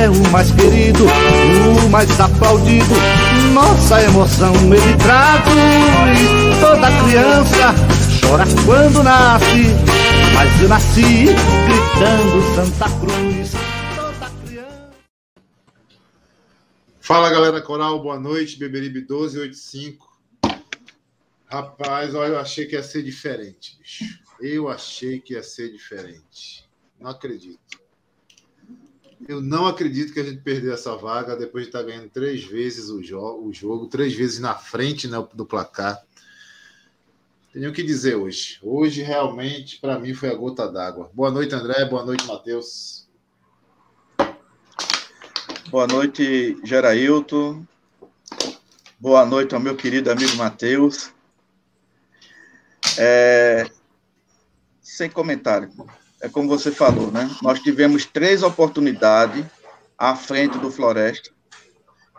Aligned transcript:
É 0.00 0.08
o 0.08 0.30
mais 0.30 0.50
querido, 0.50 1.04
o 1.04 1.90
mais 1.90 2.18
aplaudido. 2.18 2.94
Nossa 3.52 4.02
emoção 4.02 4.54
ele 4.72 4.96
traduz. 4.96 6.58
Toda 6.58 6.88
criança 7.04 7.74
chora 8.18 8.44
quando 8.64 9.02
nasce, 9.02 9.66
mas 10.34 10.62
eu 10.62 10.68
nasci 10.70 11.26
gritando 11.66 12.54
Santa 12.54 12.86
Cruz. 12.98 13.52
Toda 13.94 14.30
criança. 14.42 14.90
Fala 16.98 17.28
galera 17.28 17.60
coral, 17.60 18.02
boa 18.02 18.18
noite. 18.18 18.58
Beberibe 18.58 19.00
1285. 19.00 20.18
Rapaz, 21.44 22.14
olha, 22.14 22.30
eu 22.30 22.40
achei 22.40 22.64
que 22.64 22.74
ia 22.74 22.82
ser 22.82 23.02
diferente, 23.02 23.76
bicho. 23.78 24.18
Eu 24.40 24.70
achei 24.70 25.20
que 25.20 25.34
ia 25.34 25.42
ser 25.42 25.70
diferente. 25.70 26.66
Não 26.98 27.10
acredito. 27.10 27.89
Eu 29.28 29.40
não 29.40 29.66
acredito 29.66 30.12
que 30.12 30.20
a 30.20 30.24
gente 30.24 30.40
perdeu 30.40 30.72
essa 30.72 30.96
vaga 30.96 31.36
depois 31.36 31.64
de 31.64 31.68
estar 31.68 31.82
ganhando 31.82 32.08
três 32.08 32.42
vezes 32.42 32.88
o, 32.88 33.02
jo 33.02 33.18
o 33.44 33.52
jogo, 33.52 33.86
três 33.86 34.14
vezes 34.14 34.38
na 34.38 34.54
frente 34.54 35.06
né, 35.06 35.16
do 35.34 35.44
placar. 35.44 36.02
Tenho 37.52 37.70
o 37.70 37.72
que 37.72 37.82
dizer 37.82 38.14
hoje. 38.14 38.58
Hoje, 38.62 39.02
realmente, 39.02 39.78
para 39.78 39.98
mim, 39.98 40.14
foi 40.14 40.30
a 40.30 40.34
gota 40.34 40.70
d'água. 40.70 41.10
Boa 41.12 41.30
noite, 41.30 41.54
André. 41.54 41.84
Boa 41.84 42.04
noite, 42.04 42.26
Matheus. 42.26 43.08
Boa 45.68 45.86
noite, 45.86 46.56
Gerailton. 46.64 47.66
Boa 48.98 49.26
noite 49.26 49.54
ao 49.54 49.60
meu 49.60 49.76
querido 49.76 50.10
amigo 50.10 50.36
Matheus. 50.36 51.12
É... 52.98 53.68
Sem 54.80 55.10
comentário. 55.10 55.70
É 56.20 56.28
como 56.28 56.48
você 56.48 56.70
falou, 56.70 57.10
né? 57.10 57.30
Nós 57.42 57.60
tivemos 57.60 58.04
três 58.04 58.42
oportunidades 58.42 59.44
à 59.96 60.14
frente 60.14 60.58
do 60.58 60.70
Floresta. 60.70 61.30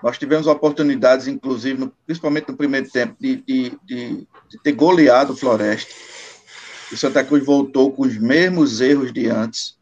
Nós 0.02 0.18
tivemos 0.18 0.48
oportunidades, 0.48 1.28
inclusive, 1.28 1.80
no, 1.80 1.94
principalmente 2.06 2.50
no 2.50 2.58
primeiro 2.58 2.90
tempo, 2.90 3.16
de, 3.20 3.36
de, 3.38 3.78
de, 3.84 4.28
de 4.50 4.60
ter 4.64 4.72
goleado 4.72 5.34
o 5.34 5.38
Floresta. 5.38 5.94
O 6.92 6.98
Santa 6.98 7.24
Cruz 7.24 7.46
voltou 7.46 7.92
com 7.92 8.02
os 8.02 8.18
mesmos 8.18 8.82
erros 8.82 9.14
de 9.14 9.28
antes, 9.28 9.78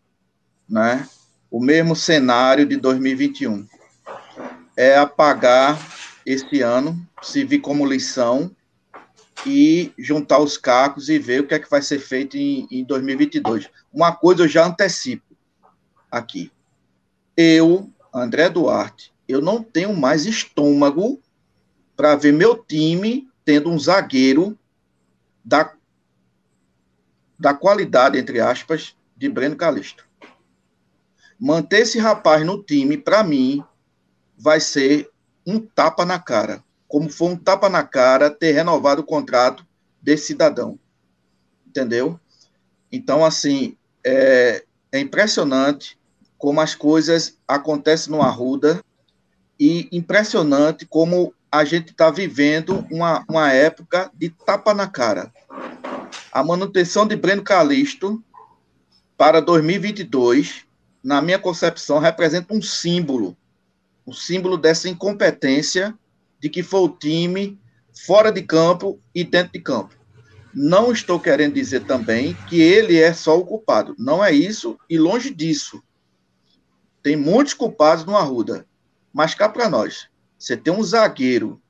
né? 0.68 1.08
O 1.50 1.64
mesmo 1.64 1.96
cenário 1.96 2.66
de 2.66 2.76
2021. 2.76 3.66
É 4.76 4.98
apagar 4.98 5.80
esse 6.26 6.62
ano, 6.62 7.00
se 7.22 7.44
vir 7.44 7.60
como 7.60 7.86
lição 7.86 8.52
e 9.46 9.94
juntar 9.98 10.40
os 10.40 10.58
cacos 10.58 11.10
e 11.10 11.18
ver 11.18 11.42
o 11.42 11.48
que 11.48 11.54
é 11.54 11.60
que 11.60 11.70
vai 11.70 11.82
ser 11.82 12.00
feito 12.00 12.38
em, 12.38 12.68
em 12.70 12.84
2022. 12.84 13.70
Uma 13.92 14.12
coisa 14.12 14.44
eu 14.44 14.48
já 14.48 14.66
antecipo 14.66 15.36
aqui. 16.12 16.52
Eu, 17.36 17.90
André 18.14 18.50
Duarte, 18.50 19.14
eu 19.28 19.42
não 19.42 19.64
tenho 19.64 19.96
mais 19.96 20.26
estômago 20.26 21.22
para 21.96 22.16
ver 22.16 22.34
meu 22.34 22.56
time 22.56 23.30
tendo 23.46 23.70
um 23.70 23.80
zagueiro 23.80 24.58
da, 25.44 25.74
da 27.38 27.54
qualidade, 27.54 28.18
entre 28.18 28.40
aspas, 28.40 28.96
de 29.16 29.30
Breno 29.30 29.56
Calixto. 29.56 30.08
Manter 31.40 31.82
esse 31.82 31.98
rapaz 31.98 32.46
no 32.46 32.62
time, 32.62 32.98
para 32.98 33.24
mim, 33.24 33.64
vai 34.38 34.60
ser 34.60 35.10
um 35.46 35.60
tapa 35.60 36.06
na 36.06 36.20
cara. 36.20 36.64
Como 36.90 37.10
foi 37.10 37.30
um 37.30 37.38
tapa 37.38 37.70
na 37.70 37.84
cara 37.84 38.30
ter 38.30 38.52
renovado 38.52 39.02
o 39.02 39.06
contrato 39.06 39.66
desse 40.02 40.26
cidadão. 40.26 40.78
Entendeu? 41.66 42.20
Então, 42.92 43.24
assim, 43.24 43.78
é, 44.04 44.66
é 44.92 45.00
impressionante 45.00 45.98
como 46.38 46.60
as 46.60 46.76
coisas 46.76 47.38
acontecem 47.48 48.12
no 48.12 48.22
Arruda 48.22 48.84
e 49.60 49.88
impressionante 49.92 50.86
como 50.86 51.34
a 51.52 51.64
gente 51.64 51.92
está 51.92 52.10
vivendo 52.10 52.86
uma, 52.92 53.24
uma 53.30 53.52
época 53.52 54.12
de 54.14 54.30
tapa 54.30 54.74
na 54.74 54.88
cara. 54.88 55.32
A 56.32 56.44
manutenção 56.44 57.08
de 57.08 57.16
Breno 57.16 57.44
Calixto 57.44 58.24
para 59.18 59.42
2022, 59.42 60.66
na 61.04 61.22
minha 61.22 61.38
concepção, 61.38 62.00
representa 62.00 62.54
um 62.54 62.62
símbolo, 62.62 63.36
um 64.08 64.14
símbolo 64.14 64.58
dessa 64.58 64.88
incompetência 64.88 65.94
de 66.40 66.50
que 66.50 66.64
foi 66.64 66.82
o 66.82 66.90
time 66.90 67.60
fora 68.06 68.32
de 68.32 68.42
campo 68.42 69.00
e 69.14 69.24
dentro 69.24 69.54
de 69.54 69.60
campo. 69.60 69.96
Não 70.54 70.92
estou 70.92 71.20
querendo 71.20 71.54
dizer 71.54 71.86
também 71.86 72.36
que 72.48 72.60
ele 72.62 72.98
é 72.98 73.14
só 73.14 73.38
o 73.38 73.46
culpado. 73.46 73.96
Não 73.98 74.24
é 74.24 74.32
isso 74.32 74.78
e 74.90 74.98
longe 74.98 75.34
disso. 75.34 75.82
Tem 77.04 77.16
muitos 77.16 77.54
culpados 77.54 78.06
no 78.06 78.18
Arruda. 78.18 78.66
Mas 79.14 79.34
cá 79.34 79.48
para 79.50 79.70
nós, 79.70 80.08
você 80.38 80.58
tem 80.58 80.74
um 80.74 80.84
zagueiro 80.84 81.62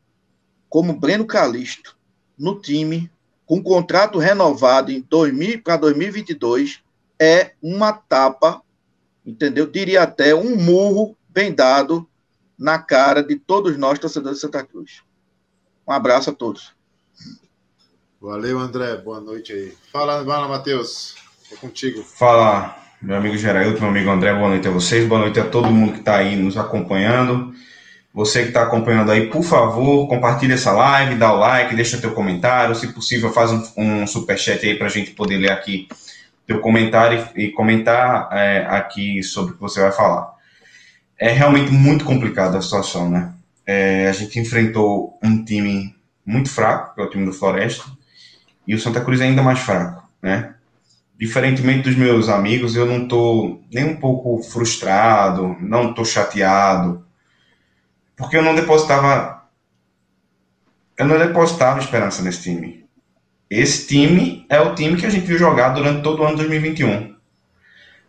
como 0.69 0.93
Breno 0.93 1.25
Calixto 1.25 1.97
no 2.37 2.59
time, 2.59 3.11
com 3.45 3.61
contrato 3.61 4.17
renovado 4.17 4.91
em 4.91 5.01
2000 5.01 5.61
para 5.61 5.77
2022, 5.77 6.81
é 7.19 7.53
uma 7.61 7.91
tapa, 7.91 8.61
entendeu? 9.25 9.67
Diria 9.67 10.03
até 10.03 10.33
um 10.33 10.55
murro 10.55 11.17
bem 11.27 11.53
dado 11.53 12.08
na 12.59 12.77
cara 12.77 13.23
de 13.23 13.37
todos 13.37 13.77
nós, 13.77 13.97
torcedores 13.97 14.37
de 14.37 14.41
Santa 14.41 14.63
Cruz. 14.63 15.01
Um 15.87 15.93
abraço 15.93 16.29
a 16.29 16.33
todos. 16.33 16.73
Valeu, 18.21 18.59
André. 18.59 18.97
Boa 18.97 19.21
noite 19.21 19.53
aí. 19.53 19.73
Fala, 19.93 20.25
fala 20.25 20.47
Matheus. 20.49 21.15
É 21.51 21.55
contigo. 21.55 22.03
Fala, 22.03 22.77
meu 23.01 23.15
amigo 23.15 23.37
Geraldo, 23.37 23.79
meu 23.79 23.89
amigo 23.89 24.09
André, 24.09 24.33
boa 24.33 24.49
noite 24.49 24.67
a 24.67 24.71
vocês, 24.71 25.07
boa 25.07 25.21
noite 25.21 25.39
a 25.39 25.49
todo 25.49 25.71
mundo 25.71 25.93
que 25.93 25.99
está 25.99 26.17
aí 26.17 26.35
nos 26.35 26.57
acompanhando. 26.57 27.53
Você 28.13 28.41
que 28.41 28.49
está 28.49 28.63
acompanhando 28.63 29.11
aí, 29.11 29.29
por 29.29 29.43
favor, 29.43 30.07
compartilhe 30.09 30.53
essa 30.53 30.71
live, 30.73 31.15
dá 31.15 31.31
o 31.31 31.37
like, 31.37 31.75
deixa 31.75 32.01
teu 32.01 32.13
comentário, 32.13 32.75
se 32.75 32.91
possível, 32.91 33.31
faz 33.31 33.51
um, 33.51 33.63
um 33.77 34.05
superchat 34.05 34.65
aí 34.65 34.75
para 34.75 34.87
a 34.87 34.89
gente 34.89 35.11
poder 35.11 35.37
ler 35.37 35.51
aqui 35.51 35.87
teu 36.45 36.59
comentário 36.59 37.25
e, 37.35 37.45
e 37.45 37.51
comentar 37.51 38.27
é, 38.33 38.65
aqui 38.69 39.23
sobre 39.23 39.53
o 39.53 39.55
que 39.55 39.61
você 39.61 39.79
vai 39.79 39.91
falar. 39.91 40.38
É 41.19 41.31
realmente 41.31 41.71
muito 41.71 42.05
complicada 42.05 42.57
a 42.57 42.61
situação, 42.61 43.09
né? 43.09 43.33
É, 43.65 44.07
a 44.07 44.13
gente 44.13 44.39
enfrentou 44.39 45.19
um 45.21 45.43
time 45.43 45.95
muito 46.25 46.49
fraco, 46.49 46.95
que 46.95 47.01
é 47.01 47.03
o 47.03 47.09
time 47.09 47.25
do 47.25 47.33
Floresta, 47.33 47.83
e 48.65 48.73
o 48.73 48.79
Santa 48.79 49.01
Cruz 49.01 49.19
é 49.19 49.25
ainda 49.25 49.43
mais 49.43 49.59
fraco, 49.59 50.07
né? 50.21 50.55
diferentemente 51.19 51.83
dos 51.83 51.97
meus 51.97 52.29
amigos, 52.29 52.77
eu 52.77 52.85
não 52.85 53.03
estou 53.03 53.61
nem 53.69 53.83
um 53.83 53.97
pouco 53.97 54.41
frustrado, 54.41 55.57
não 55.59 55.89
estou 55.89 56.05
chateado, 56.05 57.05
porque 58.15 58.37
eu 58.37 58.41
não 58.41 58.55
depositava, 58.55 59.43
eu 60.97 61.05
não 61.05 61.19
depositava 61.19 61.79
esperança 61.79 62.21
nesse 62.21 62.43
time. 62.43 62.85
Esse 63.49 63.85
time 63.85 64.45
é 64.49 64.61
o 64.61 64.73
time 64.75 64.95
que 64.95 65.05
a 65.05 65.09
gente 65.09 65.25
viu 65.25 65.37
jogar 65.37 65.69
durante 65.69 66.03
todo 66.03 66.21
o 66.21 66.23
ano 66.23 66.37
de 66.37 66.43
2021. 66.43 67.13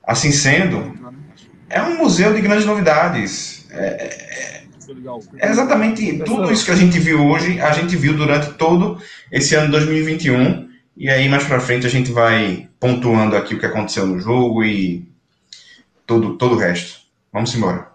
Assim 0.05 0.31
sendo, 0.31 0.97
é 1.71 1.83
um 1.83 1.97
museu 1.97 2.35
de 2.35 2.41
grandes 2.41 2.67
novidades. 2.67 3.67
É, 3.71 3.87
é, 3.87 4.65
é 5.39 5.51
exatamente 5.51 6.19
tudo 6.25 6.53
isso 6.53 6.65
que 6.65 6.73
a 6.73 6.77
gente 6.77 6.99
viu 6.99 7.25
hoje, 7.27 7.61
a 7.61 7.71
gente 7.73 7.97
viu 7.97 8.17
durante 8.17 8.53
todo 8.55 9.01
esse 9.31 9.55
ano 9.55 9.67
de 9.67 9.73
2021 9.73 10.71
e 11.01 11.09
aí, 11.09 11.31
mais 11.31 11.45
para 11.45 11.61
frente, 11.61 11.87
a 11.87 11.89
gente 11.89 12.13
vai 12.13 12.69
pontuando 12.79 13.35
aqui 13.35 13.55
o 13.55 13.59
que 13.59 13.65
aconteceu 13.65 14.07
no 14.07 14.19
jogo 14.19 14.63
e 14.63 15.11
todo, 16.07 16.37
todo 16.37 16.57
o 16.57 16.59
resto. 16.59 17.01
Vamos 17.33 17.55
embora. 17.55 17.91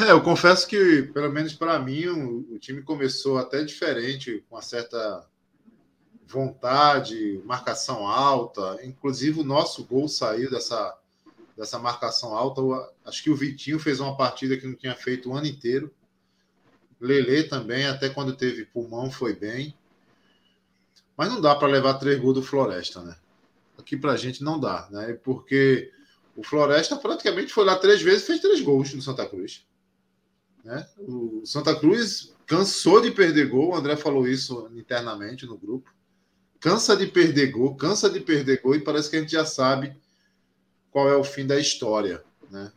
É, 0.00 0.12
eu 0.12 0.20
confesso 0.20 0.64
que, 0.68 1.02
pelo 1.12 1.32
menos 1.32 1.52
para 1.52 1.76
mim, 1.80 2.06
o, 2.06 2.54
o, 2.54 2.58
time 2.60 2.82
começou 2.82 3.36
até 3.36 3.64
diferente, 3.64 4.44
com 4.48 4.54
uma 4.54 4.62
certa 4.62 5.26
vontade, 6.28 7.40
marcação 7.44 8.06
alta. 8.06 8.78
Inclusive, 8.84 9.40
o 9.40 9.44
nosso 9.44 9.84
gol 9.84 10.06
saiu 10.06 10.48
dessa, 10.48 10.96
dessa 11.56 11.78
marcação 11.78 12.34
alta. 12.34 12.60
Acho 13.04 13.22
que 13.22 13.30
o 13.30 13.36
Vitinho 13.36 13.78
fez 13.78 14.00
uma 14.00 14.16
partida 14.16 14.56
que 14.56 14.66
não 14.66 14.74
tinha 14.74 14.94
feito 14.94 15.30
o 15.30 15.34
ano 15.34 15.46
inteiro. 15.46 15.94
Lele 17.00 17.44
também, 17.44 17.86
até 17.86 18.08
quando 18.08 18.36
teve 18.36 18.64
pulmão, 18.64 19.10
foi 19.10 19.34
bem. 19.34 19.76
Mas 21.16 21.28
não 21.28 21.40
dá 21.40 21.54
para 21.54 21.68
levar 21.68 21.94
três 21.94 22.18
gols 22.20 22.34
do 22.34 22.42
Floresta, 22.42 23.02
né? 23.02 23.16
Aqui 23.78 23.96
para 23.96 24.12
a 24.12 24.16
gente 24.16 24.42
não 24.42 24.58
dá, 24.58 24.88
né? 24.90 25.12
Porque 25.22 25.92
O 26.36 26.42
Floresta 26.42 26.96
praticamente 26.96 27.52
foi 27.52 27.64
lá 27.64 27.76
três 27.76 28.02
vezes 28.02 28.24
e 28.24 28.26
fez 28.26 28.40
três 28.40 28.60
gols 28.60 28.92
no 28.92 29.02
Santa 29.02 29.26
Cruz. 29.26 29.64
Né? 30.64 30.86
O 30.98 31.42
Santa 31.44 31.74
Cruz 31.74 32.34
cansou 32.46 33.00
de 33.00 33.10
perder 33.10 33.48
gol, 33.48 33.70
o 33.70 33.74
André 33.74 33.96
falou 33.96 34.26
isso 34.26 34.68
internamente 34.74 35.46
no 35.46 35.56
grupo. 35.56 35.92
Cansa 36.58 36.96
de 36.96 37.06
perder 37.06 37.48
gol, 37.48 37.76
cansa 37.76 38.10
de 38.10 38.20
perder 38.20 38.60
gol 38.62 38.74
e 38.74 38.80
parece 38.80 39.10
que 39.10 39.16
a 39.16 39.20
gente 39.20 39.32
já 39.32 39.44
sabe 39.44 39.96
qual 40.94 41.08
é 41.08 41.16
o 41.16 41.24
fim 41.24 41.44
da 41.44 41.58
história. 41.58 42.22
Né? 42.48 42.70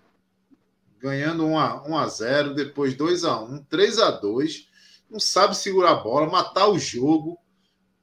Ganhando 1.00 1.46
1 1.46 1.60
a, 1.60 1.88
1 1.88 1.98
a 2.00 2.08
0 2.08 2.56
depois 2.56 2.96
2 2.96 3.24
a 3.24 3.40
1 3.40 3.64
3 3.66 4.00
a 4.00 4.10
2 4.10 4.68
não 5.08 5.19
sabe 5.19 5.56
segurar 5.56 5.92
a 5.92 5.96
bola, 6.02 6.28
matar 6.28 6.68
o 6.68 6.80
jogo. 6.80 7.38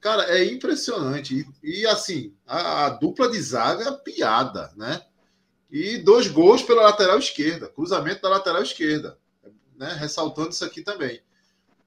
Cara, 0.00 0.22
é 0.30 0.44
impressionante. 0.44 1.44
E, 1.64 1.80
e 1.80 1.86
assim, 1.86 2.32
a, 2.46 2.86
a, 2.86 2.90
dupla 2.90 3.28
de 3.28 3.42
zaga 3.42 3.88
é 3.88 3.92
piada, 3.92 4.72
né? 4.76 5.04
E 5.68 5.98
dois 5.98 6.28
gols 6.28 6.62
pela 6.62 6.82
lateral 6.82 7.18
esquerda, 7.18 7.68
cruzamento 7.68 8.22
da 8.22 8.28
lateral 8.28 8.62
esquerda, 8.62 9.18
né? 9.76 9.94
Ressaltando 9.98 10.50
isso 10.50 10.64
aqui 10.64 10.82
também. 10.82 11.20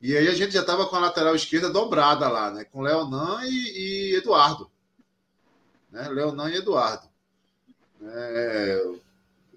E 0.02 0.18
aí 0.18 0.28
a 0.28 0.36
gente 0.36 0.52
já 0.52 0.60
estava 0.60 0.86
com 0.86 0.98
a 0.98 1.00
lateral 1.00 1.34
esquerda 1.34 1.70
dobrada 1.70 2.28
lá, 2.28 2.52
né? 2.52 2.66
Com 2.66 2.82
Leonan 2.82 3.40
e, 3.46 4.12
e 4.12 4.16
Eduardo. 4.18 4.70
Né? 5.90 6.10
Leonan 6.10 6.52
e 6.52 6.58
Eduardo. 6.58 7.07
É... 8.02 8.92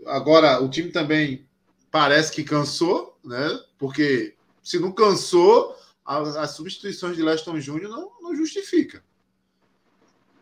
Agora, 0.07 0.61
o 0.63 0.69
time 0.69 0.91
também 0.91 1.47
parece 1.91 2.33
que 2.33 2.45
cansou, 2.45 3.19
né? 3.25 3.61
Porque 3.79 4.35
se 4.63 4.79
não 4.79 4.93
cansou, 4.93 5.77
as 6.05 6.53
substituições 6.53 7.17
de 7.17 7.23
Leston 7.23 7.61
Júnior 7.61 7.91
não, 7.91 8.11
não 8.21 8.35
justifica. 8.35 9.03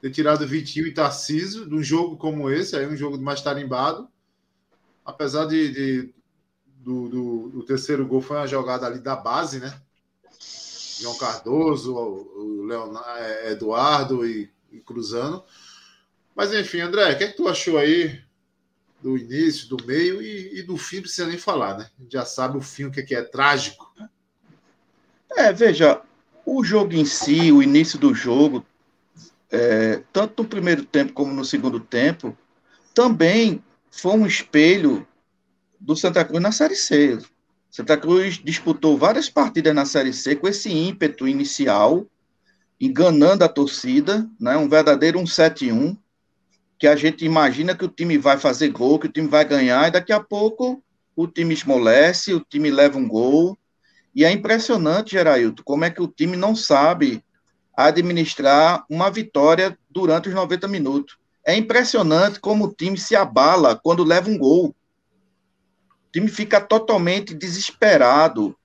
Ter 0.00 0.10
tirado 0.10 0.46
Vitinho 0.46 0.86
e 0.86 0.94
Tarcísio 0.94 1.68
de 1.68 1.74
um 1.74 1.82
jogo 1.82 2.16
como 2.16 2.50
esse, 2.50 2.76
aí 2.76 2.86
um 2.86 2.96
jogo 2.96 3.18
mais 3.18 3.42
tarimbado, 3.42 4.08
apesar 5.04 5.46
de, 5.46 5.72
de 5.72 6.14
do, 6.78 7.08
do, 7.08 7.48
do, 7.48 7.62
terceiro 7.64 8.06
gol 8.06 8.20
foi 8.20 8.36
uma 8.36 8.46
jogada 8.46 8.86
ali 8.86 9.00
da 9.00 9.16
base, 9.16 9.58
né? 9.58 9.80
João 11.00 11.16
Cardoso, 11.18 11.94
o 11.94 12.64
Leonardo, 12.64 13.18
é, 13.18 13.52
Eduardo 13.52 14.26
e, 14.26 14.50
e, 14.70 14.80
cruzando. 14.80 15.42
Mas 16.38 16.54
enfim, 16.54 16.78
André, 16.78 17.12
o 17.12 17.18
que, 17.18 17.24
é 17.24 17.26
que 17.26 17.36
tu 17.36 17.48
achou 17.48 17.76
aí 17.76 18.22
do 19.02 19.18
início, 19.18 19.68
do 19.68 19.84
meio 19.84 20.22
e, 20.22 20.60
e 20.60 20.62
do 20.62 20.76
fim, 20.76 21.00
precisa 21.00 21.26
nem 21.26 21.36
falar, 21.36 21.76
né? 21.76 21.90
Já 22.08 22.24
sabe 22.24 22.56
o 22.56 22.60
fim, 22.60 22.84
o 22.84 22.92
que 22.92 23.00
é, 23.00 23.02
que 23.02 23.12
é 23.16 23.22
trágico. 23.22 23.92
É, 25.36 25.52
veja, 25.52 26.00
o 26.46 26.62
jogo 26.62 26.94
em 26.94 27.04
si, 27.04 27.50
o 27.50 27.60
início 27.60 27.98
do 27.98 28.14
jogo, 28.14 28.64
é, 29.50 30.00
tanto 30.12 30.44
no 30.44 30.48
primeiro 30.48 30.84
tempo 30.84 31.12
como 31.12 31.34
no 31.34 31.44
segundo 31.44 31.80
tempo, 31.80 32.38
também 32.94 33.60
foi 33.90 34.12
um 34.12 34.24
espelho 34.24 35.04
do 35.80 35.96
Santa 35.96 36.24
Cruz 36.24 36.40
na 36.40 36.52
Série 36.52 36.76
C. 36.76 37.18
Santa 37.68 37.96
Cruz 37.96 38.38
disputou 38.38 38.96
várias 38.96 39.28
partidas 39.28 39.74
na 39.74 39.84
Série 39.84 40.12
C 40.12 40.36
com 40.36 40.46
esse 40.46 40.70
ímpeto 40.70 41.26
inicial, 41.26 42.06
enganando 42.80 43.42
a 43.42 43.48
torcida, 43.48 44.30
né? 44.38 44.56
um 44.56 44.68
verdadeiro 44.68 45.18
1-7-1, 45.18 45.98
que 46.78 46.86
a 46.86 46.94
gente 46.94 47.24
imagina 47.24 47.76
que 47.76 47.84
o 47.84 47.88
time 47.88 48.16
vai 48.16 48.38
fazer 48.38 48.68
gol, 48.68 48.98
que 48.98 49.06
o 49.06 49.12
time 49.12 49.28
vai 49.28 49.44
ganhar, 49.44 49.88
e 49.88 49.90
daqui 49.90 50.12
a 50.12 50.20
pouco 50.20 50.82
o 51.16 51.26
time 51.26 51.52
esmolece, 51.52 52.32
o 52.32 52.40
time 52.40 52.70
leva 52.70 52.98
um 52.98 53.08
gol. 53.08 53.58
E 54.14 54.24
é 54.24 54.30
impressionante, 54.30 55.12
Gerailton, 55.12 55.62
como 55.64 55.84
é 55.84 55.90
que 55.90 56.02
o 56.02 56.08
time 56.08 56.36
não 56.36 56.54
sabe 56.54 57.22
administrar 57.76 58.84
uma 58.90 59.10
vitória 59.10 59.78
durante 59.88 60.28
os 60.28 60.34
90 60.34 60.66
minutos. 60.66 61.16
É 61.46 61.56
impressionante 61.56 62.40
como 62.40 62.66
o 62.66 62.72
time 62.72 62.98
se 62.98 63.14
abala 63.14 63.76
quando 63.76 64.02
leva 64.02 64.28
um 64.28 64.36
gol. 64.36 64.68
O 64.68 66.12
time 66.12 66.28
fica 66.28 66.60
totalmente 66.60 67.34
desesperado. 67.34 68.56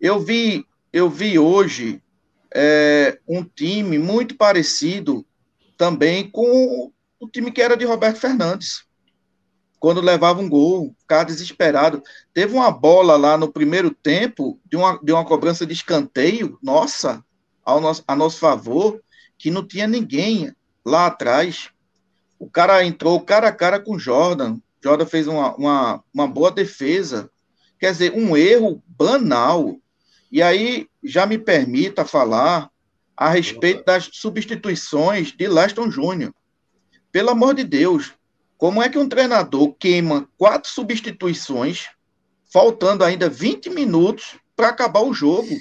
Eu 0.00 0.18
vi, 0.18 0.66
eu 0.92 1.10
vi 1.10 1.38
hoje 1.38 2.02
é, 2.54 3.18
um 3.28 3.44
time 3.44 3.98
muito 3.98 4.34
parecido 4.36 5.26
também 5.76 6.30
com 6.30 6.90
o 7.24 7.28
time 7.28 7.50
que 7.50 7.62
era 7.62 7.76
de 7.76 7.84
Roberto 7.84 8.18
Fernandes. 8.18 8.84
Quando 9.78 10.00
levava 10.00 10.40
um 10.40 10.48
gol, 10.48 10.94
ficava 11.00 11.24
desesperado. 11.24 12.02
Teve 12.32 12.54
uma 12.54 12.70
bola 12.70 13.16
lá 13.16 13.36
no 13.36 13.52
primeiro 13.52 13.90
tempo, 13.90 14.58
de 14.64 14.76
uma, 14.76 14.98
de 15.02 15.12
uma 15.12 15.24
cobrança 15.24 15.66
de 15.66 15.72
escanteio, 15.72 16.58
nossa, 16.62 17.22
ao 17.64 17.80
nosso, 17.80 18.02
a 18.06 18.16
nosso 18.16 18.38
favor, 18.38 19.00
que 19.36 19.50
não 19.50 19.66
tinha 19.66 19.86
ninguém 19.86 20.54
lá 20.84 21.06
atrás. 21.06 21.70
O 22.38 22.48
cara 22.48 22.84
entrou 22.84 23.20
cara 23.20 23.48
a 23.48 23.52
cara 23.52 23.78
com 23.78 23.98
Jordan. 23.98 24.58
Jordan 24.82 25.06
fez 25.06 25.26
uma, 25.26 25.54
uma, 25.54 26.04
uma 26.12 26.26
boa 26.26 26.50
defesa. 26.50 27.30
Quer 27.78 27.92
dizer, 27.92 28.12
um 28.14 28.36
erro 28.36 28.82
banal. 28.86 29.76
E 30.30 30.42
aí, 30.42 30.88
já 31.02 31.26
me 31.26 31.38
permita 31.38 32.04
falar 32.04 32.70
a 33.16 33.28
respeito 33.28 33.84
das 33.84 34.08
substituições 34.12 35.32
de 35.32 35.46
Leston 35.46 35.90
Júnior. 35.90 36.34
Pelo 37.14 37.30
amor 37.30 37.54
de 37.54 37.62
Deus, 37.62 38.12
como 38.58 38.82
é 38.82 38.88
que 38.88 38.98
um 38.98 39.08
treinador 39.08 39.72
queima 39.74 40.28
quatro 40.36 40.68
substituições, 40.68 41.90
faltando 42.52 43.04
ainda 43.04 43.30
20 43.30 43.70
minutos 43.70 44.36
para 44.56 44.70
acabar 44.70 45.00
o 45.00 45.14
jogo? 45.14 45.56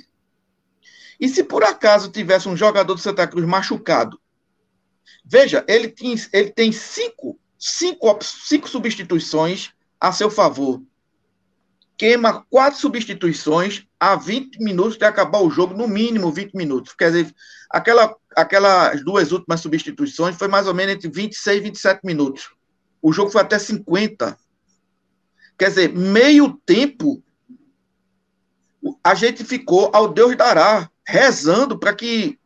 E 1.20 1.30
se 1.30 1.44
por 1.44 1.64
acaso 1.64 2.10
tivesse 2.10 2.50
um 2.50 2.58
jogador 2.58 2.96
do 2.96 3.00
Santa 3.00 3.28
Cruz 3.28 3.46
machucado? 3.46 4.20
Veja, 5.24 5.64
ele 5.68 5.90
tem, 5.90 6.16
ele 6.34 6.50
tem 6.50 6.72
cinco, 6.72 7.40
cinco, 7.60 8.18
cinco 8.24 8.68
substituições 8.68 9.74
a 10.00 10.12
seu 10.12 10.32
favor. 10.32 10.82
Queima 11.98 12.46
quatro 12.50 12.80
substituições 12.80 13.86
a 14.00 14.16
20 14.16 14.58
minutos 14.58 14.98
de 14.98 15.06
acabar 15.06 15.42
o 15.42 15.50
jogo, 15.50 15.76
no 15.76 15.88
mínimo 15.88 16.32
20 16.32 16.54
minutos. 16.54 16.94
Quer 16.94 17.12
dizer, 17.12 17.36
aquela, 17.70 18.16
aquelas 18.36 19.04
duas 19.04 19.32
últimas 19.32 19.62
substituições 19.62 20.36
foi 20.36 20.48
mais 20.48 20.68
ou 20.68 20.74
menos 20.74 20.96
entre 20.96 21.10
26 21.10 21.58
e 21.58 21.64
27 21.64 22.02
minutos. 22.04 22.52
O 23.02 23.14
jogo 23.14 23.30
foi 23.30 23.42
até 23.42 23.60
50. 23.60 24.38
Quer 25.58 25.70
dizer, 25.70 25.94
meio 25.94 26.60
tempo 26.66 27.24
a 29.04 29.14
gente 29.14 29.44
ficou 29.44 29.90
ao 29.94 30.12
Deus 30.12 30.36
dará, 30.36 30.90
rezando 31.08 31.78
para 31.78 31.94
que 31.94 32.38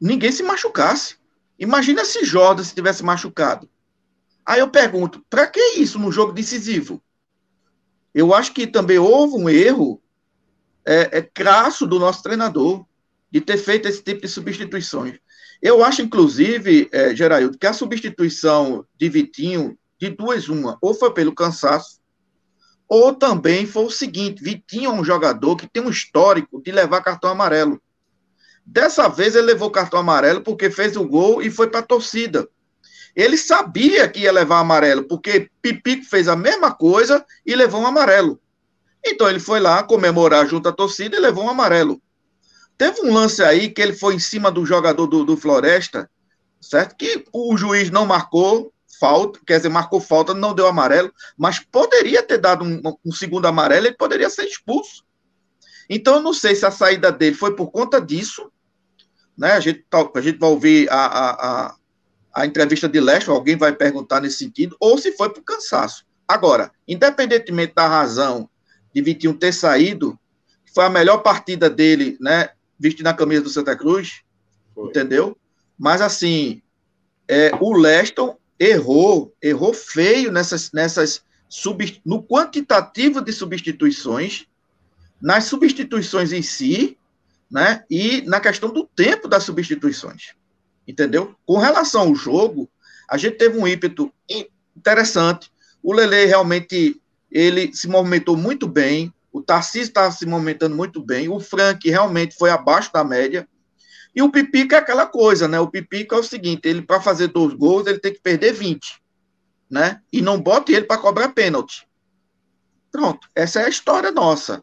ninguém 0.00 0.30
se 0.30 0.42
machucasse. 0.42 1.16
Imagina 1.58 2.04
se 2.04 2.24
Jordan 2.24 2.62
se 2.62 2.74
tivesse 2.74 3.02
machucado. 3.02 3.68
Aí 4.44 4.60
eu 4.60 4.70
pergunto, 4.70 5.24
para 5.28 5.46
que 5.46 5.60
isso 5.78 5.98
no 5.98 6.12
jogo 6.12 6.32
decisivo? 6.32 7.02
Eu 8.16 8.32
acho 8.32 8.54
que 8.54 8.66
também 8.66 8.98
houve 8.98 9.34
um 9.34 9.46
erro 9.46 10.00
é, 10.86 11.18
é 11.18 11.20
crasso 11.20 11.86
do 11.86 11.98
nosso 11.98 12.22
treinador 12.22 12.82
de 13.30 13.42
ter 13.42 13.58
feito 13.58 13.86
esse 13.86 14.02
tipo 14.02 14.22
de 14.22 14.28
substituições. 14.28 15.18
Eu 15.60 15.84
acho, 15.84 16.00
inclusive, 16.00 16.88
é, 16.92 17.14
Geraildo, 17.14 17.58
que 17.58 17.66
a 17.66 17.74
substituição 17.74 18.86
de 18.96 19.10
Vitinho, 19.10 19.78
de 20.00 20.08
duas 20.08 20.48
uma, 20.48 20.78
ou 20.80 20.94
foi 20.94 21.12
pelo 21.12 21.34
cansaço, 21.34 22.00
ou 22.88 23.12
também 23.12 23.66
foi 23.66 23.84
o 23.84 23.90
seguinte: 23.90 24.42
Vitinho 24.42 24.90
é 24.90 24.94
um 24.94 25.04
jogador 25.04 25.54
que 25.54 25.68
tem 25.68 25.82
um 25.82 25.90
histórico 25.90 26.62
de 26.62 26.72
levar 26.72 27.02
cartão 27.02 27.28
amarelo. 27.28 27.78
Dessa 28.64 29.08
vez 29.08 29.36
ele 29.36 29.48
levou 29.48 29.70
cartão 29.70 30.00
amarelo 30.00 30.40
porque 30.40 30.70
fez 30.70 30.96
o 30.96 31.06
gol 31.06 31.42
e 31.42 31.50
foi 31.50 31.68
para 31.68 31.80
a 31.80 31.86
torcida. 31.86 32.48
Ele 33.16 33.38
sabia 33.38 34.06
que 34.06 34.20
ia 34.20 34.30
levar 34.30 34.58
amarelo, 34.58 35.04
porque 35.04 35.50
Pipico 35.62 36.04
fez 36.04 36.28
a 36.28 36.36
mesma 36.36 36.70
coisa 36.70 37.24
e 37.46 37.56
levou 37.56 37.80
um 37.80 37.86
amarelo. 37.86 38.38
Então 39.04 39.28
ele 39.28 39.40
foi 39.40 39.58
lá 39.58 39.82
comemorar 39.82 40.46
junto 40.46 40.68
à 40.68 40.72
torcida 40.72 41.16
e 41.16 41.20
levou 41.20 41.44
um 41.44 41.48
amarelo. 41.48 42.00
Teve 42.76 43.00
um 43.00 43.14
lance 43.14 43.42
aí 43.42 43.70
que 43.70 43.80
ele 43.80 43.94
foi 43.94 44.14
em 44.14 44.18
cima 44.18 44.50
do 44.50 44.66
jogador 44.66 45.06
do, 45.06 45.24
do 45.24 45.36
Floresta, 45.36 46.10
certo? 46.60 46.94
Que 46.94 47.24
o 47.32 47.56
juiz 47.56 47.90
não 47.90 48.04
marcou 48.04 48.70
falta, 49.00 49.40
quer 49.46 49.56
dizer, 49.56 49.70
marcou 49.70 50.00
falta, 50.00 50.34
não 50.34 50.54
deu 50.54 50.66
amarelo, 50.66 51.12
mas 51.38 51.58
poderia 51.58 52.22
ter 52.22 52.38
dado 52.38 52.64
um, 52.64 52.82
um 53.04 53.12
segundo 53.12 53.46
amarelo, 53.46 53.86
ele 53.86 53.96
poderia 53.96 54.28
ser 54.28 54.44
expulso. 54.44 55.04
Então 55.88 56.16
eu 56.16 56.22
não 56.22 56.34
sei 56.34 56.54
se 56.54 56.66
a 56.66 56.70
saída 56.70 57.10
dele 57.10 57.36
foi 57.36 57.54
por 57.54 57.70
conta 57.70 58.00
disso, 58.00 58.50
né? 59.36 59.52
A 59.52 59.60
gente, 59.60 59.84
tá, 59.88 60.06
a 60.14 60.20
gente 60.20 60.38
vai 60.38 60.50
ouvir 60.50 60.90
a, 60.90 61.06
a, 61.06 61.30
a, 61.30 61.76
a 62.36 62.44
entrevista 62.44 62.86
de 62.86 63.00
Leste, 63.00 63.30
alguém 63.30 63.56
vai 63.56 63.72
perguntar 63.72 64.20
nesse 64.20 64.36
sentido, 64.36 64.76
ou 64.78 64.98
se 64.98 65.10
foi 65.12 65.30
por 65.30 65.42
cansaço. 65.42 66.04
Agora, 66.28 66.70
independentemente 66.86 67.72
da 67.74 67.88
razão 67.88 68.46
de 68.94 69.00
Vitinho 69.00 69.32
ter 69.32 69.54
saído, 69.54 70.18
foi 70.74 70.84
a 70.84 70.90
melhor 70.90 71.22
partida 71.22 71.70
dele, 71.70 72.18
né? 72.20 72.50
Vestindo 72.78 73.06
a 73.06 73.14
camisa 73.14 73.40
do 73.40 73.48
Santa 73.48 73.74
Cruz, 73.74 74.20
foi. 74.74 74.90
entendeu? 74.90 75.34
Mas 75.78 76.02
assim, 76.02 76.60
é, 77.26 77.52
o 77.58 77.74
Leston 77.74 78.36
errou, 78.60 79.34
errou 79.40 79.72
feio 79.72 80.30
nessas, 80.30 80.70
nessas 80.72 81.22
sub, 81.48 82.02
no 82.04 82.22
quantitativo 82.22 83.22
de 83.22 83.32
substituições, 83.32 84.44
nas 85.22 85.44
substituições 85.44 86.32
em 86.34 86.42
si, 86.42 86.98
né? 87.50 87.82
E 87.90 88.20
na 88.26 88.40
questão 88.40 88.70
do 88.70 88.86
tempo 88.94 89.26
das 89.26 89.44
substituições. 89.44 90.34
Entendeu? 90.86 91.34
Com 91.44 91.58
relação 91.58 92.02
ao 92.02 92.14
jogo, 92.14 92.70
a 93.08 93.16
gente 93.16 93.36
teve 93.36 93.58
um 93.58 93.66
ímpeto 93.66 94.12
interessante. 94.76 95.50
O 95.82 95.92
Lele 95.92 96.26
realmente 96.26 97.00
ele 97.30 97.74
se 97.74 97.88
movimentou 97.88 98.36
muito 98.36 98.66
bem. 98.66 99.12
O 99.32 99.42
Tarcísio 99.42 99.88
estava 99.88 100.10
se 100.10 100.24
movimentando 100.24 100.74
muito 100.74 101.02
bem. 101.02 101.28
O 101.28 101.40
Frank 101.40 101.88
realmente 101.88 102.36
foi 102.36 102.50
abaixo 102.50 102.92
da 102.92 103.04
média. 103.04 103.46
E 104.14 104.22
o 104.22 104.30
Pipica 104.30 104.76
é 104.76 104.78
aquela 104.78 105.06
coisa, 105.06 105.46
né? 105.46 105.60
O 105.60 105.68
Pipica 105.68 106.16
é 106.16 106.18
o 106.18 106.24
seguinte: 106.24 106.66
ele, 106.66 106.80
para 106.80 107.00
fazer 107.00 107.28
dois 107.28 107.52
gols, 107.52 107.86
ele 107.86 107.98
tem 107.98 108.14
que 108.14 108.20
perder 108.20 108.52
20. 108.52 109.02
Né? 109.68 110.00
E 110.12 110.22
não 110.22 110.40
bote 110.40 110.72
ele 110.72 110.86
para 110.86 111.00
cobrar 111.00 111.28
pênalti. 111.30 111.86
Pronto, 112.90 113.28
essa 113.34 113.60
é 113.60 113.66
a 113.66 113.68
história 113.68 114.10
nossa. 114.10 114.62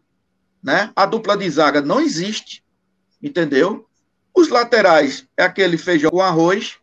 Né? 0.63 0.91
A 0.95 1.05
dupla 1.05 1.37
de 1.37 1.47
zaga 1.49 1.81
não 1.81 1.99
existe, 1.99 2.63
entendeu? 3.21 3.87
Os 4.35 4.49
laterais 4.49 5.27
é 5.37 5.43
aquele 5.43 5.77
feijão 5.77 6.09
com 6.09 6.21
arroz, 6.21 6.77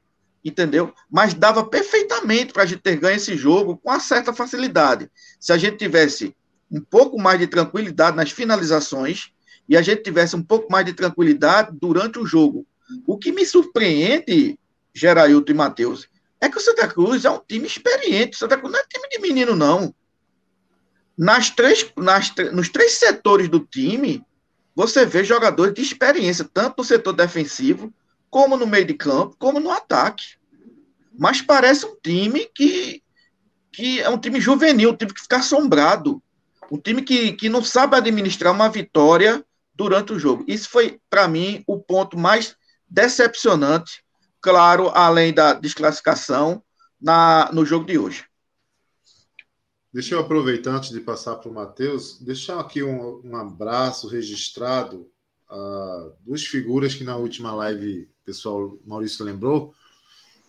entendeu? 0.45 0.95
Mas 1.11 1.35
dava 1.35 1.65
perfeitamente 1.65 2.53
para 2.53 2.63
a 2.63 2.67
gente 2.67 2.81
ter 2.81 2.97
ganho 2.97 3.17
esse 3.17 3.37
jogo 3.37 3.77
com 3.77 3.91
uma 3.91 4.01
certa 4.01 4.33
facilidade. 4.33 5.11
Se 5.39 5.53
a 5.53 5.59
gente 5.59 5.77
tivesse 5.77 6.35
um 6.71 6.81
pouco 6.81 7.21
mais 7.21 7.39
de 7.39 7.47
tranquilidade 7.47 8.17
nas 8.17 8.31
finalizações 8.31 9.33
e 9.69 9.77
a 9.77 9.83
gente 9.83 10.03
tivesse 10.03 10.37
um 10.37 10.43
pouco 10.43 10.71
mais 10.71 10.87
de 10.87 10.93
tranquilidade 10.93 11.77
durante 11.81 12.19
o 12.19 12.27
jogo. 12.27 12.67
O 13.07 13.19
que 13.19 13.33
me 13.33 13.45
surpreende, 13.45 14.59
Gerailton 14.95 15.53
e 15.53 15.55
Matheus, 15.55 16.09
é 16.41 16.49
que 16.49 16.59
o 16.59 16.61
Santa 16.61 16.89
Cruz 16.89 17.25
é 17.25 17.31
um 17.31 17.41
time 17.47 17.67
experiente. 17.67 18.37
O 18.37 18.39
Santa 18.39 18.57
Cruz 18.57 18.73
não 18.73 18.81
é 18.81 18.85
time 18.89 19.09
de 19.09 19.19
menino, 19.21 19.55
não. 19.55 19.95
Nas 21.17 21.51
três, 21.51 21.87
nas, 21.97 22.33
nos 22.53 22.69
três 22.69 22.95
setores 22.95 23.49
do 23.49 23.61
time, 23.61 24.25
você 24.81 25.05
vê 25.05 25.23
jogadores 25.23 25.75
de 25.75 25.83
experiência, 25.83 26.49
tanto 26.51 26.77
no 26.79 26.85
setor 26.85 27.13
defensivo, 27.13 27.93
como 28.31 28.57
no 28.57 28.67
meio 28.67 28.87
de 28.87 28.95
campo, 28.95 29.37
como 29.39 29.61
no 29.61 29.71
ataque. 29.71 30.37
Mas 31.19 31.43
parece 31.43 31.85
um 31.85 31.97
time 32.03 32.49
que, 32.55 33.03
que 33.71 34.01
é 34.01 34.09
um 34.09 34.17
time 34.17 34.41
juvenil, 34.41 34.91
um 34.91 34.97
time 34.97 35.13
que 35.13 35.21
fica 35.21 35.37
assombrado, 35.37 36.23
um 36.71 36.79
time 36.79 37.03
que, 37.03 37.33
que 37.33 37.51
não 37.51 37.63
sabe 37.63 37.95
administrar 37.95 38.55
uma 38.55 38.71
vitória 38.71 39.45
durante 39.75 40.15
o 40.15 40.19
jogo. 40.19 40.45
Isso 40.49 40.71
foi, 40.71 40.99
para 41.11 41.29
mim, 41.29 41.63
o 41.67 41.79
ponto 41.79 42.17
mais 42.17 42.57
decepcionante, 42.89 44.03
claro, 44.41 44.89
além 44.95 45.35
da 45.35 45.53
desclassificação 45.53 46.63
na, 46.99 47.51
no 47.53 47.67
jogo 47.67 47.85
de 47.85 47.99
hoje. 47.99 48.30
Deixa 49.93 50.15
eu 50.15 50.21
aproveitar 50.21 50.77
antes 50.77 50.91
de 50.91 51.01
passar 51.01 51.37
para 51.37 51.51
o 51.51 51.55
Matheus, 51.55 52.19
deixar 52.21 52.61
aqui 52.61 52.81
um, 52.81 53.21
um 53.25 53.37
abraço 53.37 54.07
registrado 54.07 55.11
a 55.49 56.13
duas 56.21 56.45
figuras 56.45 56.95
que 56.95 57.03
na 57.03 57.17
última 57.17 57.53
live 57.53 58.03
o 58.03 58.25
pessoal 58.25 58.79
Maurício 58.87 59.25
lembrou, 59.25 59.75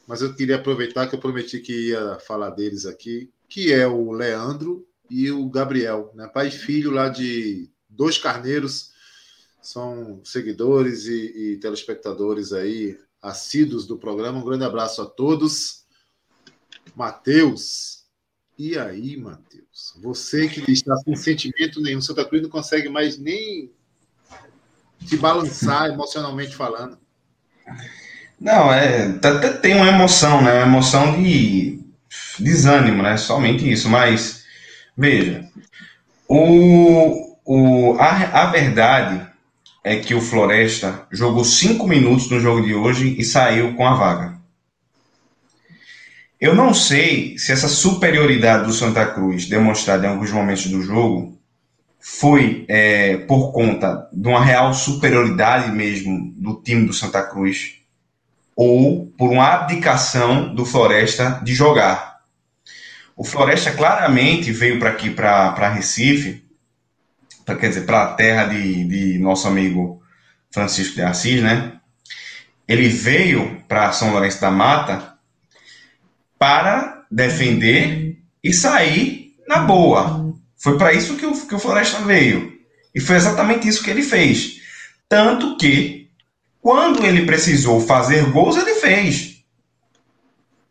mas 0.07 0.21
eu 0.21 0.35
queria 0.35 0.57
aproveitar 0.57 1.07
que 1.07 1.15
eu 1.15 1.19
prometi 1.19 1.59
que 1.59 1.89
ia 1.89 2.19
falar 2.19 2.51
deles 2.51 2.85
aqui, 2.85 3.31
que 3.49 3.73
é 3.73 3.87
o 3.87 4.11
Leandro 4.11 4.87
e 5.09 5.31
o 5.31 5.49
Gabriel, 5.49 6.11
né? 6.13 6.27
pai 6.27 6.49
e 6.49 6.51
filho 6.51 6.91
lá 6.91 7.09
de 7.09 7.67
dois 7.89 8.19
carneiros, 8.19 8.91
são 9.59 10.21
seguidores 10.23 11.05
e, 11.05 11.53
e 11.53 11.57
telespectadores 11.57 12.53
aí 12.53 12.95
assíduos 13.21 13.87
do 13.87 13.97
programa. 13.97 14.39
Um 14.39 14.45
grande 14.45 14.63
abraço 14.63 15.01
a 15.01 15.05
todos. 15.05 15.85
Matheus, 16.95 18.00
e 18.61 18.77
aí, 18.77 19.17
Matheus? 19.17 19.95
Você 20.03 20.47
que 20.47 20.71
está 20.71 20.95
sem 20.97 21.15
sentimento 21.15 21.81
nenhum, 21.81 21.99
Santa 21.99 22.23
Cruz 22.23 22.43
não 22.43 22.49
consegue 22.49 22.89
mais 22.89 23.17
nem 23.17 23.71
se 25.03 25.17
balançar 25.17 25.89
emocionalmente 25.89 26.55
falando. 26.55 26.95
Não, 28.39 28.71
é, 28.71 29.17
tem 29.63 29.73
uma 29.73 29.87
emoção, 29.87 30.43
né? 30.43 30.53
Uma 30.53 30.67
emoção 30.67 31.19
de 31.19 31.79
desânimo, 32.37 33.01
né? 33.01 33.17
Somente 33.17 33.67
isso. 33.67 33.89
Mas, 33.89 34.45
veja, 34.95 35.49
o, 36.27 37.35
o, 37.43 37.95
a, 37.99 38.43
a 38.43 38.45
verdade 38.51 39.27
é 39.83 39.95
que 39.95 40.13
o 40.13 40.21
Floresta 40.21 41.07
jogou 41.11 41.43
cinco 41.43 41.87
minutos 41.87 42.29
no 42.29 42.39
jogo 42.39 42.61
de 42.61 42.75
hoje 42.75 43.15
e 43.17 43.23
saiu 43.23 43.73
com 43.75 43.87
a 43.87 43.95
vaga. 43.95 44.40
Eu 46.41 46.55
não 46.55 46.73
sei 46.73 47.37
se 47.37 47.51
essa 47.51 47.67
superioridade 47.67 48.65
do 48.65 48.73
Santa 48.73 49.05
Cruz, 49.05 49.45
demonstrada 49.45 50.07
em 50.07 50.09
alguns 50.09 50.31
momentos 50.31 50.65
do 50.65 50.81
jogo, 50.81 51.39
foi 51.99 52.65
é, 52.67 53.17
por 53.17 53.51
conta 53.51 54.09
de 54.11 54.27
uma 54.27 54.43
real 54.43 54.73
superioridade 54.73 55.71
mesmo 55.71 56.33
do 56.35 56.59
time 56.59 56.87
do 56.87 56.93
Santa 56.93 57.21
Cruz, 57.21 57.75
ou 58.55 59.05
por 59.15 59.29
uma 59.29 59.53
abdicação 59.53 60.55
do 60.55 60.65
Floresta 60.65 61.39
de 61.43 61.53
jogar. 61.53 62.21
O 63.15 63.23
Floresta 63.23 63.69
claramente 63.69 64.51
veio 64.51 64.79
para 64.79 64.89
aqui, 64.89 65.11
para 65.11 65.69
Recife, 65.69 66.43
pra, 67.45 67.55
quer 67.55 67.67
dizer, 67.69 67.85
para 67.85 68.01
a 68.01 68.13
terra 68.13 68.45
de, 68.45 68.83
de 68.85 69.19
nosso 69.19 69.47
amigo 69.47 70.01
Francisco 70.49 70.95
de 70.95 71.03
Assis, 71.03 71.39
né? 71.39 71.73
Ele 72.67 72.87
veio 72.87 73.61
para 73.67 73.91
São 73.91 74.11
Lourenço 74.11 74.41
da 74.41 74.49
Mata 74.49 75.10
para 76.41 77.05
defender 77.11 78.17
e 78.43 78.51
sair 78.51 79.35
na 79.47 79.59
boa. 79.59 80.33
Foi 80.57 80.75
para 80.75 80.91
isso 80.91 81.15
que 81.15 81.23
o, 81.23 81.33
que 81.45 81.53
o 81.53 81.59
Floresta 81.59 81.99
veio. 81.99 82.51
E 82.95 82.99
foi 82.99 83.15
exatamente 83.15 83.67
isso 83.67 83.83
que 83.83 83.91
ele 83.91 84.01
fez. 84.01 84.59
Tanto 85.07 85.55
que, 85.55 86.09
quando 86.59 87.05
ele 87.05 87.27
precisou 87.27 87.79
fazer 87.79 88.25
gols, 88.31 88.57
ele 88.57 88.73
fez. 88.73 89.43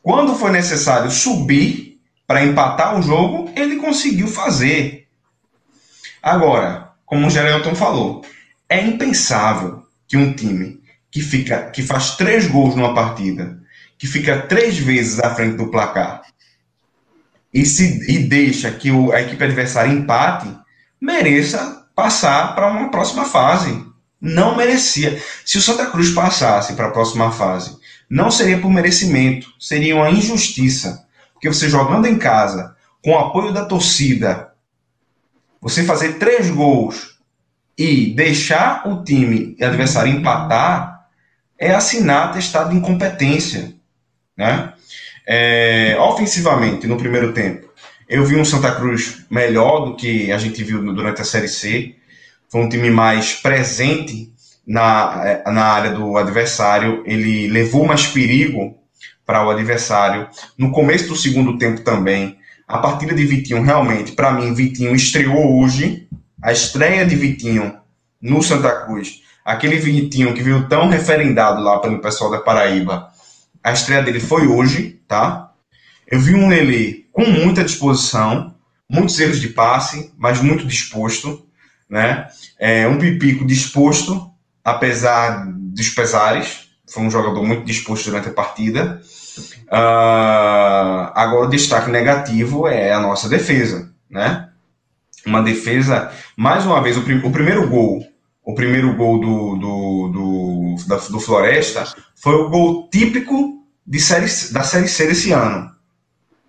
Quando 0.02 0.34
foi 0.34 0.50
necessário 0.50 1.08
subir 1.08 2.00
para 2.26 2.44
empatar 2.44 2.98
o 2.98 3.02
jogo, 3.02 3.52
ele 3.54 3.76
conseguiu 3.76 4.26
fazer. 4.26 5.06
Agora, 6.20 6.94
como 7.06 7.28
o 7.28 7.30
Gerelton 7.30 7.76
falou, 7.76 8.24
é 8.68 8.84
impensável 8.84 9.84
que 10.08 10.16
um 10.16 10.32
time 10.32 10.80
que 11.12 11.20
fica 11.20 11.70
que 11.70 11.84
faz 11.84 12.16
três 12.16 12.48
gols 12.48 12.74
numa 12.74 12.92
partida 12.92 13.60
que 14.00 14.06
fica 14.06 14.40
três 14.40 14.78
vezes 14.78 15.20
à 15.20 15.34
frente 15.34 15.58
do 15.58 15.70
placar 15.70 16.22
e, 17.52 17.66
se, 17.66 18.10
e 18.10 18.18
deixa 18.18 18.70
que 18.70 18.90
o, 18.90 19.12
a 19.12 19.20
equipe 19.20 19.44
adversária 19.44 19.92
empate, 19.92 20.48
mereça 20.98 21.86
passar 21.94 22.54
para 22.54 22.68
uma 22.68 22.90
próxima 22.90 23.26
fase. 23.26 23.84
Não 24.18 24.56
merecia. 24.56 25.20
Se 25.44 25.58
o 25.58 25.60
Santa 25.60 25.86
Cruz 25.86 26.10
passasse 26.12 26.72
para 26.72 26.86
a 26.86 26.90
próxima 26.90 27.30
fase, 27.30 27.76
não 28.08 28.30
seria 28.30 28.58
por 28.58 28.70
merecimento, 28.70 29.52
seria 29.58 29.96
uma 29.96 30.10
injustiça. 30.10 31.06
Porque 31.34 31.48
você 31.48 31.68
jogando 31.68 32.06
em 32.06 32.18
casa, 32.18 32.74
com 33.04 33.12
o 33.12 33.18
apoio 33.18 33.52
da 33.52 33.66
torcida, 33.66 34.52
você 35.60 35.84
fazer 35.84 36.14
três 36.14 36.48
gols 36.48 37.18
e 37.76 38.14
deixar 38.14 38.88
o 38.88 39.04
time 39.04 39.56
adversário 39.60 40.10
empatar 40.10 41.06
é 41.58 41.74
assinar 41.74 42.28
atestado 42.28 42.70
de 42.70 42.76
incompetência. 42.76 43.79
Né? 44.40 44.72
É, 45.26 45.98
ofensivamente, 46.00 46.86
no 46.86 46.96
primeiro 46.96 47.34
tempo, 47.34 47.68
eu 48.08 48.24
vi 48.24 48.36
um 48.36 48.44
Santa 48.44 48.72
Cruz 48.74 49.26
melhor 49.30 49.80
do 49.84 49.96
que 49.96 50.32
a 50.32 50.38
gente 50.38 50.64
viu 50.64 50.82
durante 50.94 51.20
a 51.20 51.24
Série 51.24 51.46
C. 51.46 51.94
Foi 52.48 52.62
um 52.62 52.68
time 52.70 52.88
mais 52.88 53.34
presente 53.34 54.32
na, 54.66 55.20
é, 55.24 55.50
na 55.50 55.64
área 55.64 55.90
do 55.90 56.16
adversário. 56.16 57.02
Ele 57.04 57.48
levou 57.48 57.84
mais 57.84 58.06
perigo 58.06 58.78
para 59.26 59.46
o 59.46 59.50
adversário. 59.50 60.26
No 60.56 60.72
começo 60.72 61.06
do 61.06 61.16
segundo 61.16 61.58
tempo 61.58 61.82
também, 61.82 62.38
a 62.66 62.78
partida 62.78 63.14
de 63.14 63.26
Vitinho, 63.26 63.62
realmente, 63.62 64.12
para 64.12 64.32
mim, 64.32 64.54
Vitinho 64.54 64.94
estreou 64.94 65.60
hoje. 65.60 66.08
A 66.42 66.50
estreia 66.50 67.04
de 67.04 67.14
Vitinho 67.14 67.76
no 68.22 68.42
Santa 68.42 68.86
Cruz, 68.86 69.20
aquele 69.44 69.76
Vitinho 69.76 70.32
que 70.32 70.42
veio 70.42 70.66
tão 70.66 70.88
referendado 70.88 71.62
lá 71.62 71.78
pelo 71.78 72.00
pessoal 72.00 72.30
da 72.30 72.38
Paraíba, 72.38 73.09
a 73.62 73.72
estreia 73.72 74.02
dele 74.02 74.20
foi 74.20 74.46
hoje, 74.46 75.00
tá? 75.06 75.52
Eu 76.06 76.20
vi 76.20 76.34
um 76.34 76.48
Lele 76.48 77.06
com 77.12 77.24
muita 77.24 77.62
disposição, 77.62 78.54
muitos 78.88 79.18
erros 79.18 79.40
de 79.40 79.48
passe, 79.48 80.12
mas 80.18 80.40
muito 80.40 80.66
disposto, 80.66 81.46
né? 81.88 82.28
É, 82.58 82.86
um 82.88 82.98
Pipico 82.98 83.44
disposto, 83.44 84.30
apesar 84.64 85.46
dos 85.46 85.90
pesares. 85.90 86.70
Foi 86.88 87.04
um 87.04 87.10
jogador 87.10 87.44
muito 87.44 87.64
disposto 87.64 88.06
durante 88.06 88.28
a 88.28 88.32
partida. 88.32 89.00
Uh, 89.68 91.12
agora, 91.14 91.46
o 91.46 91.50
destaque 91.50 91.88
negativo 91.88 92.66
é 92.66 92.92
a 92.92 92.98
nossa 92.98 93.28
defesa, 93.28 93.92
né? 94.10 94.48
Uma 95.24 95.42
defesa, 95.42 96.10
mais 96.36 96.66
uma 96.66 96.82
vez, 96.82 96.96
o, 96.96 97.02
prim 97.02 97.18
o 97.18 97.30
primeiro 97.30 97.68
gol 97.68 98.09
o 98.50 98.54
primeiro 98.54 98.96
gol 98.96 99.20
do, 99.20 99.56
do, 99.56 100.08
do, 100.08 101.10
do 101.10 101.20
Floresta 101.20 101.84
foi 102.16 102.34
o 102.34 102.48
gol 102.48 102.88
típico 102.90 103.64
de 103.86 104.00
série, 104.00 104.26
da 104.52 104.62
Série 104.62 104.88
C 104.88 105.06
desse 105.06 105.32
ano. 105.32 105.70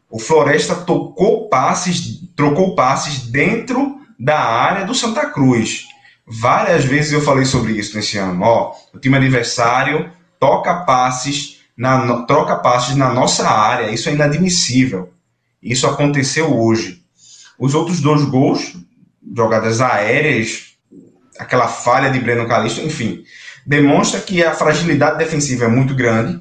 O 0.09 0.19
Floresta 0.19 0.75
tocou 0.75 1.47
passes, 1.47 2.21
trocou 2.35 2.75
passes 2.75 3.27
dentro 3.27 3.99
da 4.19 4.39
área 4.39 4.85
do 4.85 4.95
Santa 4.95 5.27
Cruz. 5.27 5.85
Várias 6.27 6.85
vezes 6.85 7.11
eu 7.11 7.21
falei 7.21 7.45
sobre 7.45 7.73
isso 7.73 7.95
nesse 7.95 8.17
ano. 8.17 8.43
Ó, 8.43 8.73
o 8.93 8.99
time 8.99 9.17
adversário 9.17 10.11
toca 10.39 10.83
passes, 10.83 11.61
na, 11.77 12.23
troca 12.23 12.55
passes 12.57 12.95
na 12.95 13.13
nossa 13.13 13.47
área. 13.47 13.91
Isso 13.91 14.09
é 14.09 14.13
inadmissível. 14.13 15.13
Isso 15.61 15.87
aconteceu 15.87 16.57
hoje. 16.59 17.03
Os 17.59 17.75
outros 17.75 18.01
dois 18.01 18.23
gols, 18.25 18.75
jogadas 19.35 19.81
aéreas, 19.81 20.70
aquela 21.41 21.67
falha 21.67 22.11
de 22.11 22.19
Breno 22.19 22.47
Calixto, 22.47 22.81
enfim, 22.81 23.23
demonstra 23.65 24.19
que 24.19 24.43
a 24.43 24.53
fragilidade 24.53 25.17
defensiva 25.17 25.65
é 25.65 25.67
muito 25.67 25.95
grande. 25.95 26.39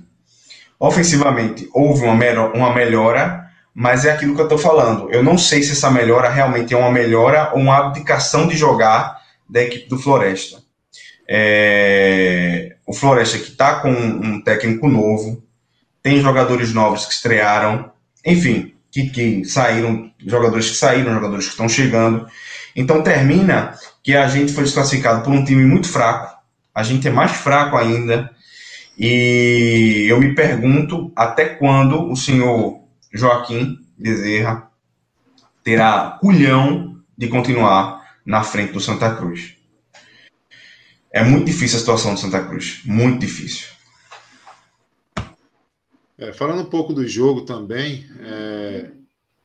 Ofensivamente, 0.79 1.69
houve 1.73 2.05
uma, 2.05 2.15
uma 2.55 2.75
melhora, 2.75 3.47
mas 3.75 4.05
é 4.05 4.13
aquilo 4.13 4.35
que 4.35 4.41
eu 4.41 4.47
estou 4.47 4.59
falando. 4.59 5.11
Eu 5.11 5.23
não 5.23 5.39
sei 5.39 5.63
se 5.63 5.73
essa 5.73 5.91
melhora 5.91 6.29
realmente 6.29 6.75
é 6.75 6.77
uma 6.77 6.91
melhora 6.91 7.51
ou 7.55 7.61
uma 7.61 7.79
abdicação 7.79 8.47
de 8.47 8.57
jogar 8.57 9.19
da 9.49 9.63
equipe 9.63 9.89
do 9.89 9.99
Floresta. 9.99 10.59
É... 11.29 12.77
O 12.87 12.93
Floresta 12.93 13.39
que 13.39 13.51
está 13.51 13.77
com 13.81 13.91
um 13.91 14.41
técnico 14.43 14.89
novo, 14.89 15.43
tem 16.03 16.21
jogadores 16.21 16.75
novos 16.75 17.07
que 17.07 17.13
estrearam, 17.13 17.91
enfim, 18.25 18.75
que, 18.91 19.09
que 19.09 19.45
saíram, 19.45 20.11
jogadores 20.27 20.71
que 20.71 20.77
saíram, 20.77 21.15
jogadores 21.15 21.47
que 21.47 21.53
estão 21.53 21.69
chegando. 21.69 22.27
Então 22.75 23.03
termina 23.03 23.75
que 24.03 24.15
a 24.15 24.29
gente 24.29 24.53
foi 24.53 24.65
desclassificado 24.65 25.23
por 25.23 25.33
um 25.33 25.45
time 25.45 25.65
muito 25.65 25.89
fraco, 25.89 26.39
a 26.75 26.83
gente 26.83 27.07
é 27.07 27.11
mais 27.11 27.33
fraco 27.33 27.77
ainda, 27.77 28.31
e 28.99 30.07
eu 30.09 30.21
me 30.21 30.35
pergunto 30.35 31.13
até 31.17 31.47
quando 31.47 32.11
o 32.11 32.17
senhor 32.17 32.83
Joaquim 33.13 33.79
Bezerra 33.99 34.71
terá 35.63 36.19
culhão 36.21 36.97
de 37.17 37.29
continuar 37.29 38.01
na 38.25 38.43
frente 38.43 38.73
do 38.73 38.81
Santa 38.81 39.15
Cruz. 39.15 39.57
É 41.13 41.23
muito 41.23 41.47
difícil 41.47 41.77
a 41.77 41.81
situação 41.81 42.15
do 42.15 42.21
Santa 42.21 42.43
Cruz, 42.43 42.83
muito 42.85 43.21
difícil. 43.21 43.69
É, 46.17 46.33
falando 46.33 46.63
um 46.63 46.71
pouco 46.71 46.93
do 46.93 47.07
jogo 47.09 47.43
também, 47.43 48.07
é, 48.21 48.91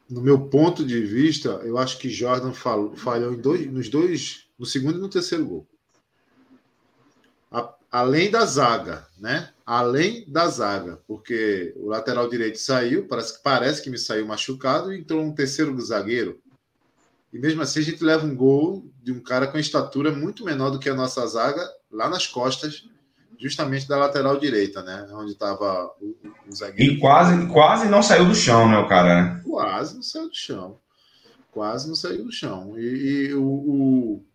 no 0.09 0.21
meu 0.21 0.39
ponto 0.47 0.85
de 0.85 1.01
vista, 1.01 1.49
eu 1.63 1.77
acho 1.77 1.97
que 1.97 2.09
Jordan 2.09 2.53
falhou, 2.53 2.95
falhou 2.95 3.35
dois, 3.35 3.65
nos 3.71 3.89
dois, 3.89 4.47
no 4.57 4.65
segundo 4.65 4.97
e 4.97 5.01
no 5.01 5.09
terceiro 5.09 5.45
gol. 5.45 5.67
A, 7.51 7.73
além 7.91 8.29
da 8.29 8.45
zaga, 8.45 9.07
né? 9.17 9.51
Além 9.65 10.29
da 10.29 10.47
zaga, 10.47 11.01
porque 11.07 11.73
o 11.75 11.87
lateral 11.87 12.29
direito 12.29 12.59
saiu, 12.59 13.07
parece, 13.07 13.41
parece 13.41 13.81
que 13.81 13.89
me 13.89 13.97
saiu 13.97 14.27
machucado, 14.27 14.93
e 14.93 14.99
entrou 14.99 15.23
um 15.23 15.33
terceiro 15.33 15.79
zagueiro. 15.81 16.39
E 17.33 17.39
mesmo 17.39 17.61
assim 17.61 17.79
a 17.79 17.83
gente 17.83 18.03
leva 18.03 18.25
um 18.25 18.35
gol 18.35 18.85
de 19.03 19.11
um 19.11 19.19
cara 19.19 19.47
com 19.47 19.57
estatura 19.57 20.11
muito 20.11 20.45
menor 20.45 20.69
do 20.69 20.79
que 20.79 20.87
a 20.87 20.95
nossa 20.95 21.25
zaga, 21.25 21.67
lá 21.91 22.07
nas 22.07 22.27
costas 22.27 22.87
justamente 23.39 23.87
da 23.87 23.97
lateral 23.97 24.39
direita, 24.39 24.81
né? 24.83 25.07
Onde 25.11 25.31
estava 25.31 25.91
o, 26.01 26.15
o, 26.47 26.55
zagueiro. 26.55 26.93
E 26.93 26.99
quase, 26.99 27.47
quase 27.47 27.87
não 27.87 28.01
saiu 28.01 28.25
do 28.25 28.35
chão, 28.35 28.69
né, 28.69 28.77
o 28.77 28.87
cara? 28.87 29.41
Quase 29.43 29.95
não 29.95 30.03
saiu 30.03 30.29
do 30.29 30.35
chão. 30.35 30.79
Quase 31.51 31.87
não 31.87 31.95
saiu 31.95 32.23
do 32.23 32.31
chão. 32.31 32.77
E, 32.77 33.27
e 33.29 33.33
o, 33.33 33.43
o, 33.43 34.25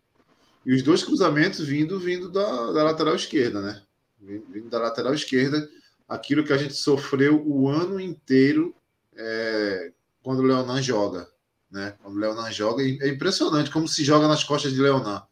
e 0.65 0.73
os 0.73 0.81
dois 0.83 1.03
cruzamentos 1.03 1.65
vindo 1.65 1.99
vindo 1.99 2.29
da, 2.29 2.71
da 2.71 2.83
lateral 2.83 3.15
esquerda, 3.15 3.61
né? 3.61 3.81
Vindo 4.19 4.69
da 4.69 4.79
lateral 4.79 5.13
esquerda, 5.13 5.67
aquilo 6.07 6.43
que 6.43 6.53
a 6.53 6.57
gente 6.57 6.73
sofreu 6.73 7.41
o 7.45 7.69
ano 7.69 7.99
inteiro 7.99 8.75
é, 9.15 9.91
quando 10.21 10.39
o 10.39 10.43
Leonan 10.43 10.81
joga. 10.81 11.27
Né? 11.71 11.95
Quando 12.01 12.15
o 12.15 12.19
Leonan 12.19 12.51
joga, 12.51 12.83
é 12.83 13.07
impressionante 13.07 13.71
como 13.71 13.87
se 13.87 14.03
joga 14.03 14.27
nas 14.27 14.43
costas 14.43 14.73
de 14.73 14.81
Leonan. 14.81 15.23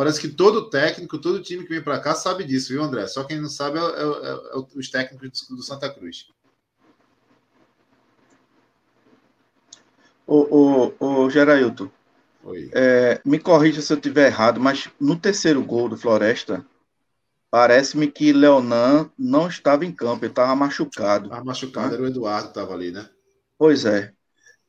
Parece 0.00 0.18
que 0.18 0.28
todo 0.28 0.70
técnico, 0.70 1.18
todo 1.18 1.42
time 1.42 1.62
que 1.62 1.68
vem 1.68 1.82
para 1.82 2.00
cá 2.00 2.14
sabe 2.14 2.42
disso, 2.42 2.70
viu, 2.70 2.82
André? 2.82 3.06
Só 3.06 3.22
quem 3.22 3.38
não 3.38 3.50
sabe 3.50 3.78
é, 3.78 3.82
é, 3.82 3.84
é, 3.84 4.30
é 4.30 4.64
os 4.74 4.88
técnicos 4.88 5.46
do 5.50 5.62
Santa 5.62 5.92
Cruz. 5.92 6.26
O, 10.26 10.94
o, 10.98 11.24
o 11.24 11.28
Gerailton, 11.28 11.90
é, 12.72 13.20
me 13.26 13.38
corrija 13.38 13.82
se 13.82 13.92
eu 13.92 13.98
estiver 13.98 14.28
errado, 14.28 14.58
mas 14.58 14.88
no 14.98 15.18
terceiro 15.18 15.62
gol 15.62 15.86
do 15.86 15.98
Floresta, 15.98 16.64
parece-me 17.50 18.10
que 18.10 18.32
Leonan 18.32 19.10
não 19.18 19.48
estava 19.48 19.84
em 19.84 19.92
campo, 19.92 20.24
ele 20.24 20.32
estava 20.32 20.56
machucado. 20.56 21.26
Estava 21.26 21.44
machucado, 21.44 21.92
era 21.92 22.02
o 22.02 22.06
Eduardo 22.06 22.44
que 22.44 22.58
estava 22.58 22.72
ali, 22.72 22.90
né? 22.90 23.06
Pois 23.58 23.84
é. 23.84 24.14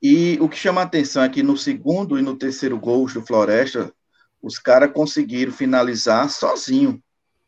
E 0.03 0.37
o 0.41 0.49
que 0.49 0.57
chama 0.57 0.81
a 0.81 0.83
atenção 0.83 1.23
é 1.23 1.29
que 1.29 1.41
no 1.41 1.55
segundo 1.55 2.19
e 2.19 2.21
no 2.21 2.35
terceiro 2.35 2.77
gols 2.77 3.13
do 3.13 3.25
Floresta, 3.25 3.93
os 4.41 4.57
caras 4.57 4.91
conseguiram 4.91 5.51
finalizar 5.51 6.29
sozinho. 6.29 7.01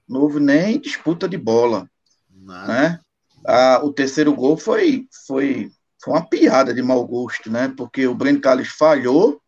Não 0.07 0.21
houve 0.21 0.39
nem 0.39 0.79
disputa 0.79 1.27
de 1.27 1.37
bola. 1.37 1.89
Né? 2.29 2.99
Ah, 3.45 3.81
o 3.83 3.91
terceiro 3.91 4.33
gol 4.33 4.57
foi, 4.57 5.07
foi, 5.25 5.71
foi 6.01 6.13
uma 6.13 6.27
piada 6.27 6.73
de 6.73 6.81
mau 6.81 7.05
gosto, 7.05 7.49
né? 7.49 7.73
Porque 7.75 8.05
o 8.05 8.15
Breno 8.15 8.39
Carlos 8.39 8.69
falhou 8.69 9.41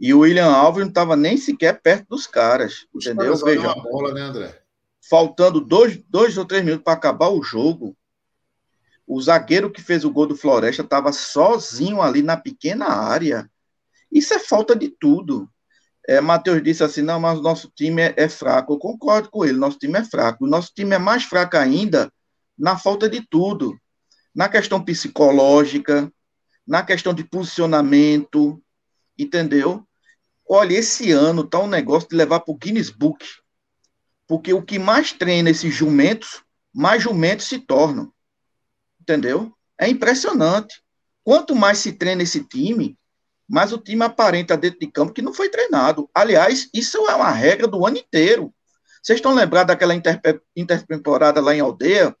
e 0.00 0.14
o 0.14 0.20
William 0.20 0.50
Alves 0.50 0.82
não 0.82 0.88
estava 0.88 1.16
nem 1.16 1.36
sequer 1.36 1.80
perto 1.80 2.08
dos 2.10 2.26
caras. 2.26 2.86
Os 2.92 3.06
entendeu? 3.06 3.38
Caras 3.38 3.42
Veja. 3.42 3.74
bola, 3.74 4.14
né, 4.14 4.22
André? 4.22 4.62
Faltando 5.08 5.60
dois, 5.60 6.00
dois 6.08 6.36
ou 6.38 6.44
três 6.44 6.64
minutos 6.64 6.84
para 6.84 6.92
acabar 6.92 7.28
o 7.28 7.42
jogo, 7.42 7.96
o 9.06 9.20
zagueiro 9.20 9.70
que 9.70 9.80
fez 9.80 10.04
o 10.04 10.10
gol 10.10 10.26
do 10.26 10.36
Floresta 10.36 10.82
estava 10.82 11.12
sozinho 11.12 12.02
ali 12.02 12.22
na 12.22 12.36
pequena 12.36 12.86
área. 12.86 13.50
Isso 14.12 14.34
é 14.34 14.38
falta 14.38 14.76
de 14.76 14.88
tudo. 14.88 15.48
É, 16.08 16.22
Matheus 16.22 16.62
disse 16.62 16.82
assim: 16.82 17.02
não, 17.02 17.20
mas 17.20 17.38
o 17.38 17.42
nosso 17.42 17.70
time 17.76 18.00
é, 18.00 18.14
é, 18.16 18.28
fraco. 18.30 18.72
Eu 18.72 18.78
concordo 18.78 19.30
com 19.30 19.44
ele, 19.44 19.58
nosso 19.58 19.78
time 19.78 19.98
é 19.98 20.04
fraco. 20.04 20.46
O 20.46 20.48
nosso 20.48 20.72
time 20.74 20.94
é 20.94 20.98
mais 20.98 21.24
fraco 21.24 21.58
ainda 21.58 22.10
na 22.58 22.78
falta 22.78 23.10
de 23.10 23.20
tudo. 23.28 23.78
Na 24.34 24.48
questão 24.48 24.82
psicológica, 24.82 26.10
na 26.66 26.82
questão 26.82 27.12
de 27.12 27.24
posicionamento, 27.24 28.62
entendeu? 29.18 29.86
Olha, 30.48 30.72
esse 30.72 31.12
ano 31.12 31.44
tá 31.44 31.58
um 31.58 31.66
negócio 31.66 32.08
de 32.08 32.16
levar 32.16 32.40
para 32.40 32.52
o 32.52 32.56
Guinness 32.56 32.88
Book. 32.88 33.26
Porque 34.26 34.54
o 34.54 34.62
que 34.62 34.78
mais 34.78 35.12
treina 35.12 35.50
esses 35.50 35.74
jumentos, 35.74 36.42
mais 36.72 37.02
jumentos 37.02 37.46
se 37.46 37.58
tornam. 37.58 38.10
Entendeu? 38.98 39.52
É 39.78 39.86
impressionante. 39.88 40.82
Quanto 41.22 41.54
mais 41.54 41.78
se 41.78 41.92
treina 41.92 42.22
esse 42.22 42.42
time, 42.44 42.97
mas 43.48 43.72
o 43.72 43.78
time 43.78 44.04
aparenta 44.04 44.56
dentro 44.56 44.78
de 44.80 44.86
campo 44.86 45.12
que 45.12 45.22
não 45.22 45.32
foi 45.32 45.48
treinado. 45.48 46.08
Aliás, 46.14 46.68
isso 46.74 46.98
é 47.08 47.14
uma 47.14 47.30
regra 47.30 47.66
do 47.66 47.86
ano 47.86 47.96
inteiro. 47.96 48.52
Vocês 49.02 49.18
estão 49.18 49.34
lembrados 49.34 49.68
daquela 49.68 49.94
intertemporada 50.54 51.40
lá 51.40 51.54
em 51.54 51.60
Aldeia, 51.60 52.14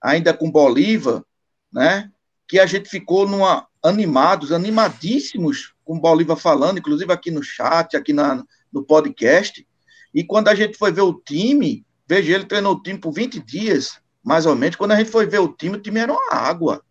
ainda 0.00 0.32
com 0.32 0.50
Bolívar, 0.50 1.22
né? 1.70 2.10
Que 2.48 2.58
a 2.58 2.66
gente 2.66 2.88
ficou 2.88 3.28
numa, 3.28 3.66
animados, 3.82 4.52
animadíssimos 4.52 5.74
com 5.84 6.00
Bolívar 6.00 6.36
falando, 6.36 6.78
inclusive 6.78 7.12
aqui 7.12 7.30
no 7.30 7.42
chat, 7.42 7.94
aqui 7.96 8.14
na, 8.14 8.42
no 8.72 8.82
podcast. 8.82 9.66
E 10.14 10.24
quando 10.24 10.48
a 10.48 10.54
gente 10.54 10.78
foi 10.78 10.90
ver 10.90 11.02
o 11.02 11.12
time, 11.12 11.84
veja, 12.06 12.32
ele 12.32 12.46
treinou 12.46 12.74
o 12.74 12.82
time 12.82 12.98
por 12.98 13.12
20 13.12 13.40
dias, 13.40 14.00
mais 14.22 14.46
ou 14.46 14.56
menos. 14.56 14.76
Quando 14.76 14.92
a 14.92 14.96
gente 14.96 15.10
foi 15.10 15.26
ver 15.26 15.40
o 15.40 15.52
time, 15.52 15.76
o 15.76 15.80
time 15.80 16.00
era 16.00 16.12
uma 16.12 16.32
água. 16.32 16.82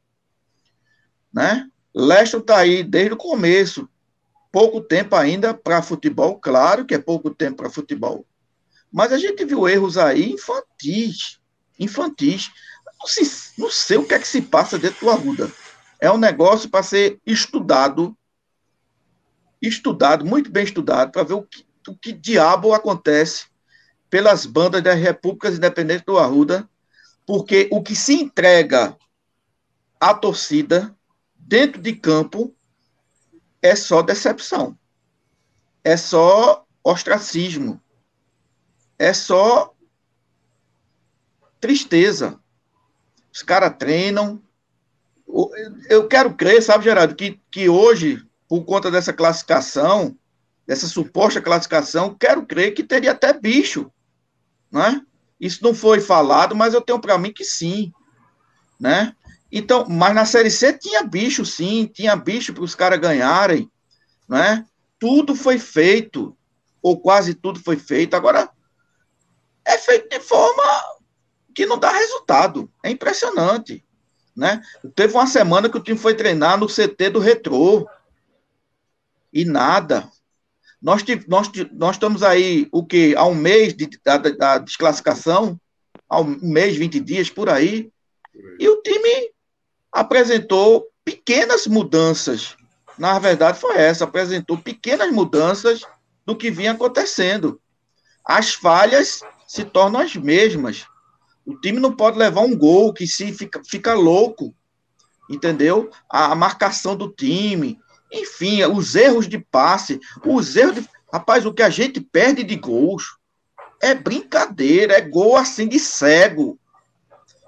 Né? 1.33 1.67
Leste 1.93 2.37
está 2.37 2.57
aí 2.57 2.83
desde 2.83 3.13
o 3.13 3.17
começo. 3.17 3.87
Pouco 4.51 4.81
tempo 4.81 5.15
ainda 5.15 5.53
para 5.53 5.81
futebol, 5.81 6.39
claro 6.39 6.85
que 6.85 6.93
é 6.93 6.99
pouco 6.99 7.29
tempo 7.29 7.57
para 7.57 7.69
futebol. 7.69 8.25
Mas 8.91 9.11
a 9.11 9.17
gente 9.17 9.43
viu 9.45 9.67
erros 9.67 9.97
aí 9.97 10.31
infantis. 10.31 11.39
Infantis. 11.79 12.51
Não 12.99 13.07
sei, 13.07 13.27
não 13.57 13.69
sei 13.69 13.97
o 13.97 14.05
que 14.05 14.13
é 14.13 14.19
que 14.19 14.27
se 14.27 14.41
passa 14.41 14.77
dentro 14.77 15.01
do 15.01 15.09
Arruda. 15.09 15.51
É 15.99 16.11
um 16.11 16.17
negócio 16.17 16.69
para 16.69 16.83
ser 16.83 17.19
estudado, 17.25 18.15
estudado, 19.61 20.25
muito 20.25 20.51
bem 20.51 20.63
estudado, 20.63 21.11
para 21.11 21.23
ver 21.23 21.33
o 21.33 21.43
que, 21.43 21.65
o 21.87 21.95
que 21.95 22.11
diabo 22.11 22.73
acontece 22.73 23.45
pelas 24.09 24.45
bandas 24.45 24.83
das 24.83 24.99
repúblicas 24.99 25.55
independentes 25.55 26.05
do 26.05 26.19
Arruda, 26.19 26.69
porque 27.25 27.67
o 27.71 27.81
que 27.81 27.95
se 27.95 28.13
entrega 28.13 28.95
à 29.99 30.13
torcida 30.13 30.95
dentro 31.45 31.81
de 31.81 31.93
campo 31.93 32.55
é 33.61 33.75
só 33.75 34.01
decepção. 34.01 34.77
É 35.83 35.95
só 35.97 36.65
ostracismo. 36.83 37.81
É 38.97 39.13
só 39.13 39.73
tristeza. 41.59 42.39
Os 43.31 43.41
caras 43.41 43.75
treinam. 43.77 44.41
Eu 45.89 46.07
quero 46.07 46.33
crer, 46.35 46.61
sabe, 46.61 46.83
Gerardo, 46.83 47.15
que, 47.15 47.41
que 47.49 47.67
hoje, 47.67 48.23
por 48.47 48.63
conta 48.65 48.91
dessa 48.91 49.11
classificação, 49.11 50.17
dessa 50.67 50.87
suposta 50.87 51.41
classificação, 51.41 52.13
quero 52.13 52.45
crer 52.45 52.73
que 52.73 52.83
teria 52.83 53.11
até 53.11 53.33
bicho. 53.33 53.91
Né? 54.71 55.01
Isso 55.39 55.63
não 55.63 55.73
foi 55.73 55.99
falado, 55.99 56.55
mas 56.55 56.73
eu 56.73 56.81
tenho 56.81 56.99
para 56.99 57.17
mim 57.17 57.33
que 57.33 57.43
sim. 57.43 57.91
Né? 58.79 59.15
Então, 59.55 59.85
mas 59.87 60.15
na 60.15 60.25
Série 60.25 60.49
C 60.49 60.73
tinha 60.73 61.03
bicho, 61.03 61.45
sim, 61.45 61.85
tinha 61.85 62.15
bicho 62.15 62.51
para 62.55 62.63
os 62.63 62.73
caras 62.73 62.99
ganharem, 62.99 63.69
né? 64.27 64.65
Tudo 64.97 65.35
foi 65.35 65.59
feito, 65.59 66.35
ou 66.81 66.99
quase 66.99 67.35
tudo 67.35 67.59
foi 67.59 67.77
feito. 67.77 68.15
Agora, 68.15 68.49
é 69.63 69.77
feito 69.77 70.09
de 70.09 70.19
forma 70.19 70.63
que 71.53 71.67
não 71.67 71.77
dá 71.77 71.91
resultado. 71.91 72.67
É 72.81 72.89
impressionante. 72.89 73.85
Né? 74.35 74.59
Teve 74.95 75.13
uma 75.13 75.27
semana 75.27 75.69
que 75.69 75.77
o 75.77 75.83
time 75.83 75.99
foi 75.99 76.15
treinar 76.15 76.57
no 76.57 76.65
CT 76.65 77.11
do 77.11 77.19
Retrô. 77.19 77.87
E 79.31 79.45
nada. 79.45 80.09
Nós, 80.81 81.03
nós, 81.27 81.51
nós 81.71 81.95
estamos 81.95 82.23
aí, 82.23 82.67
o 82.71 82.83
que? 82.83 83.15
Há 83.15 83.25
um 83.27 83.35
mês 83.35 83.75
de, 83.75 83.87
da, 84.03 84.17
da 84.17 84.57
desclassificação, 84.57 85.61
há 86.09 86.19
um 86.19 86.39
mês, 86.41 86.75
20 86.75 86.99
dias, 86.99 87.29
por 87.29 87.49
aí. 87.49 87.91
E 88.59 88.67
o 88.67 88.81
time 88.81 89.31
apresentou 89.93 90.87
pequenas 91.05 91.67
mudanças. 91.67 92.57
Na 92.97 93.19
verdade, 93.19 93.59
foi 93.59 93.77
essa: 93.77 94.05
apresentou 94.05 94.57
pequenas 94.57 95.11
mudanças 95.11 95.83
do 96.25 96.35
que 96.35 96.49
vinha 96.49 96.71
acontecendo. 96.71 97.61
As 98.25 98.53
falhas 98.53 99.21
se 99.47 99.63
tornam 99.63 100.01
as 100.01 100.15
mesmas. 100.15 100.85
O 101.45 101.59
time 101.59 101.79
não 101.79 101.91
pode 101.91 102.17
levar 102.17 102.41
um 102.41 102.57
gol 102.57 102.93
que 102.93 103.05
se 103.05 103.31
fica, 103.33 103.61
fica 103.65 103.93
louco, 103.93 104.55
entendeu? 105.29 105.89
A, 106.09 106.31
a 106.31 106.35
marcação 106.35 106.95
do 106.95 107.09
time, 107.09 107.77
enfim, 108.11 108.63
os 108.63 108.95
erros 108.95 109.27
de 109.27 109.37
passe, 109.37 109.99
os 110.25 110.55
erros 110.55 110.75
de. 110.75 110.89
Rapaz, 111.11 111.45
o 111.45 111.53
que 111.53 111.61
a 111.61 111.69
gente 111.69 112.01
perde 112.01 112.43
de 112.43 112.55
gols 112.55 113.17
é 113.81 113.93
brincadeira, 113.93 114.93
é 114.93 115.01
gol 115.01 115.35
assim 115.35 115.67
de 115.67 115.77
cego. 115.77 116.57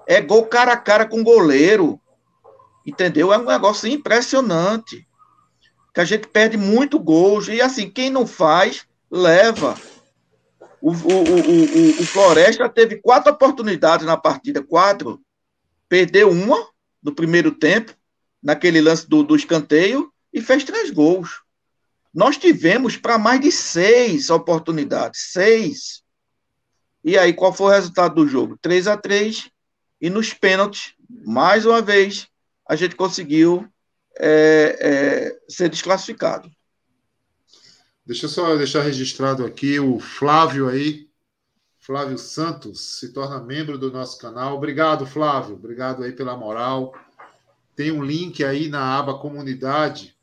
É 0.06 0.20
gol 0.20 0.46
cara 0.46 0.74
a 0.74 0.76
cara 0.76 1.06
com 1.06 1.24
goleiro. 1.24 2.00
Entendeu? 2.86 3.32
É 3.32 3.38
um 3.38 3.44
negócio 3.44 3.88
impressionante. 3.88 5.06
Que 5.92 6.00
a 6.00 6.04
gente 6.04 6.28
perde 6.28 6.56
muito 6.56 6.98
gols. 6.98 7.48
E 7.48 7.60
assim, 7.60 7.90
quem 7.90 8.10
não 8.10 8.26
faz, 8.26 8.86
leva. 9.10 9.74
O, 10.80 10.92
o, 10.92 10.92
o, 10.92 12.00
o, 12.00 12.06
Floresta 12.06 12.68
teve 12.68 12.96
quatro 12.96 13.32
oportunidades 13.32 14.06
na 14.06 14.16
partida, 14.16 14.62
quatro. 14.62 15.20
Perdeu 15.88 16.30
uma 16.30 16.68
no 17.02 17.14
primeiro 17.14 17.50
tempo, 17.50 17.92
naquele 18.42 18.80
lance 18.80 19.08
do, 19.08 19.22
do 19.22 19.34
escanteio, 19.34 20.12
e 20.32 20.40
fez 20.40 20.64
três 20.64 20.90
gols. 20.90 21.42
Nós 22.14 22.36
tivemos 22.36 22.96
para 22.96 23.18
mais 23.18 23.40
de 23.40 23.50
seis 23.50 24.30
oportunidades. 24.30 25.32
Seis. 25.32 26.02
E 27.02 27.16
aí, 27.16 27.32
qual 27.32 27.52
foi 27.52 27.66
o 27.66 27.74
resultado 27.74 28.16
do 28.16 28.28
jogo? 28.28 28.58
3 28.60 28.88
a 28.88 28.96
3 28.96 29.48
E 30.00 30.10
nos 30.10 30.34
pênaltis, 30.34 30.94
mais 31.24 31.64
uma 31.64 31.80
vez, 31.80 32.28
a 32.68 32.76
gente 32.76 32.96
conseguiu 32.96 33.66
é, 34.18 34.78
é, 34.80 35.38
ser 35.48 35.68
desclassificado. 35.68 36.50
Deixa 38.04 38.26
eu 38.26 38.30
só 38.30 38.56
deixar 38.56 38.82
registrado 38.82 39.44
aqui 39.44 39.80
o 39.80 39.98
Flávio 39.98 40.68
aí, 40.68 41.06
Flávio 41.80 42.18
Santos, 42.18 42.98
se 42.98 43.12
torna 43.12 43.40
membro 43.40 43.78
do 43.78 43.92
nosso 43.92 44.18
canal. 44.18 44.56
Obrigado, 44.56 45.06
Flávio. 45.06 45.54
Obrigado 45.54 46.02
aí 46.02 46.12
pela 46.12 46.36
moral. 46.36 46.92
Tem 47.76 47.92
um 47.92 48.02
link 48.02 48.44
aí 48.44 48.68
na 48.68 48.98
aba 48.98 49.18
comunidade 49.18 50.16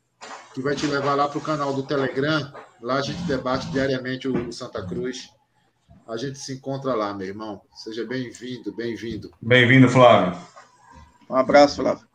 que 0.54 0.60
vai 0.60 0.74
te 0.74 0.86
levar 0.86 1.14
lá 1.14 1.28
para 1.28 1.38
o 1.38 1.42
canal 1.42 1.72
do 1.72 1.82
Telegram. 1.82 2.52
Lá 2.82 2.96
a 2.96 3.02
gente 3.02 3.22
debate 3.22 3.70
diariamente 3.70 4.28
o 4.28 4.52
Santa 4.52 4.84
Cruz. 4.86 5.30
A 6.06 6.18
gente 6.18 6.38
se 6.38 6.52
encontra 6.52 6.94
lá, 6.94 7.14
meu 7.14 7.26
irmão. 7.26 7.62
Seja 7.74 8.04
bem-vindo, 8.04 8.70
bem-vindo. 8.72 9.30
Bem-vindo, 9.40 9.88
Flávio. 9.88 10.38
Um 11.30 11.36
abraço, 11.36 11.76
Flávio. 11.76 12.13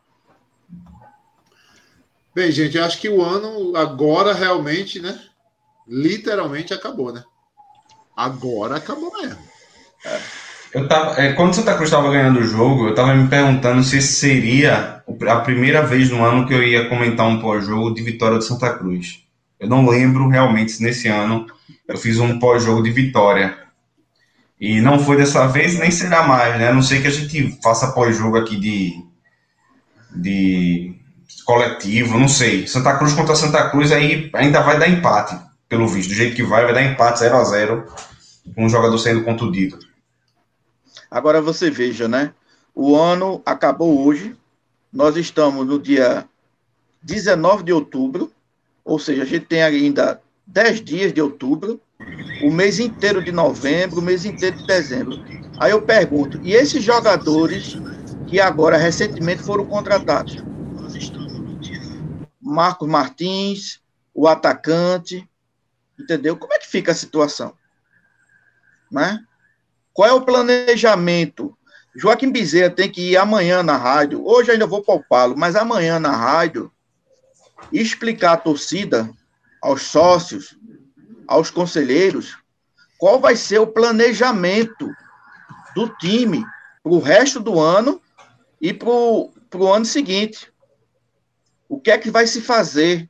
Bem, 2.34 2.52
gente, 2.52 2.78
acho 2.78 3.00
que 3.00 3.10
o 3.10 3.22
ano 3.22 3.76
agora 3.76 4.34
realmente, 4.34 5.00
né? 5.00 5.20
Literalmente 5.88 6.74
acabou, 6.74 7.12
né? 7.12 7.24
Agora 8.15 8.78
acabou 8.78 9.12
mesmo. 9.22 9.39
É. 10.06 10.20
Eu 10.72 10.88
tava, 10.88 11.20
é, 11.20 11.34
quando 11.34 11.56
Santa 11.56 11.74
Cruz 11.74 11.89
estava 11.89 12.12
ganhando 12.12 12.39
o 12.39 12.44
jogo, 12.44 12.86
eu 12.86 12.89
estava 12.92 13.15
me 13.15 13.28
perguntando 13.28 13.84
se 13.84 14.02
seria 14.02 15.02
a 15.28 15.39
primeira 15.39 15.82
vez 15.82 16.12
no 16.12 16.24
ano 16.24 16.48
que 16.48 16.54
eu 16.54 16.62
ia 16.62 16.88
comentar 16.88 17.28
um 17.28 17.42
pós-jogo 17.42 17.94
de 17.94 18.04
vitória 18.04 18.38
de 18.38 18.46
Santa 18.46 18.72
Cruz. 18.78 19.24
Eu 19.60 19.68
não 19.68 19.88
lembro 19.88 20.28
realmente 20.28 20.74
se 20.74 20.84
nesse 20.84 21.08
ano 21.08 21.48
eu 21.88 21.98
fiz 21.98 22.20
um 22.20 22.38
pós-jogo 22.38 22.84
de 22.84 22.92
vitória. 22.92 23.58
E 24.62 24.80
não 24.80 25.00
foi 25.00 25.18
dessa 25.18 25.48
vez, 25.48 25.80
nem 25.80 25.89
será 25.89 26.24
mais, 26.24 26.60
né? 26.60 26.68
A 26.68 26.74
não 26.74 26.84
sei 26.84 27.02
que 27.02 27.08
a 27.08 27.12
gente 27.12 27.58
faça 27.63 27.92
pós-jogo 27.92 28.38
aqui 28.38 28.60
de, 28.60 29.04
de 30.15 30.99
coletivo, 31.50 32.20
não 32.20 32.28
sei. 32.28 32.68
Santa 32.68 32.96
Cruz 32.96 33.12
contra 33.14 33.36
Santa 33.36 33.72
Cruz 33.72 33.92
aí 33.92 34.30
ainda 34.34 34.62
vai 34.62 34.78
dar 34.78 34.88
empate, 34.88 35.36
pelo 35.68 35.88
visto. 35.88 36.10
Do 36.10 36.14
jeito 36.14 36.36
que 36.36 36.44
vai, 36.44 36.64
vai 36.64 36.76
dar 36.76 36.84
empate 36.84 37.22
0 37.22 37.38
a 37.38 37.44
0 37.44 37.86
com 38.54 38.66
um 38.66 38.70
jogador 38.70 38.96
sendo 39.00 39.24
contundido. 39.24 39.80
Agora 41.10 41.42
você 41.42 41.72
veja, 41.72 42.08
né? 42.08 42.34
O 42.76 42.96
ano 42.96 43.42
acabou 43.44 44.06
hoje. 44.06 44.36
Nós 44.94 45.18
estamos 45.18 45.66
no 45.66 45.80
dia 45.80 46.24
19 47.02 47.64
de 47.64 47.74
outubro, 47.74 48.32
ou 48.86 49.00
seja, 49.00 49.24
a 49.24 49.26
gente 49.26 49.48
tem 49.48 49.64
ainda 49.64 50.22
10 50.46 50.84
dias 50.84 51.12
de 51.12 51.20
outubro, 51.20 51.82
o 52.44 52.52
mês 52.52 52.80
inteiro 52.80 53.24
de 53.24 53.32
novembro, 53.32 54.00
o 54.00 54.04
mês 54.04 54.24
inteiro 54.24 54.56
de 54.56 54.68
dezembro. 54.68 55.18
Aí 55.60 55.72
eu 55.72 55.82
pergunto, 55.82 56.40
e 56.44 56.54
esses 56.54 56.84
jogadores 56.84 57.76
que 58.28 58.40
agora 58.40 58.78
recentemente 58.78 59.42
foram 59.42 59.66
contratados? 59.66 60.49
Marcos 62.50 62.88
Martins, 62.88 63.82
o 64.14 64.28
atacante, 64.28 65.28
entendeu? 65.98 66.36
Como 66.36 66.54
é 66.54 66.60
que 66.60 66.68
fica 66.68 66.92
a 66.92 66.96
situação? 66.96 67.54
Né? 68.92 69.24
Qual 69.94 70.10
é 70.10 70.14
o 70.14 70.22
planejamento? 70.22 71.58
Joaquim 71.96 72.32
Bezerra 72.32 72.70
tem 72.70 72.90
que 72.90 73.12
ir 73.12 73.18
amanhã 73.18 73.64
na 73.64 73.76
rádio, 73.76 74.26
hoje 74.26 74.52
ainda 74.52 74.68
vou 74.68 74.82
poupá-lo, 74.82 75.38
mas 75.38 75.56
amanhã 75.56 76.00
na 76.00 76.16
rádio, 76.16 76.72
explicar 77.72 78.34
à 78.34 78.38
torcida, 78.38 79.10
aos 79.62 79.82
sócios, 79.84 80.58
aos 81.28 81.52
conselheiros, 81.52 82.38
qual 82.98 83.20
vai 83.20 83.36
ser 83.36 83.60
o 83.60 83.68
planejamento 83.68 84.90
do 85.76 85.90
time 85.98 86.46
para 86.84 86.92
o 86.92 87.00
resto 87.00 87.40
do 87.40 87.60
ano 87.60 88.02
e 88.62 88.74
para 88.74 88.90
o 88.90 89.32
ano 89.74 89.86
seguinte. 89.86 90.52
O 91.70 91.80
que 91.80 91.92
é 91.92 91.98
que 92.00 92.10
vai 92.10 92.26
se 92.26 92.42
fazer? 92.42 93.08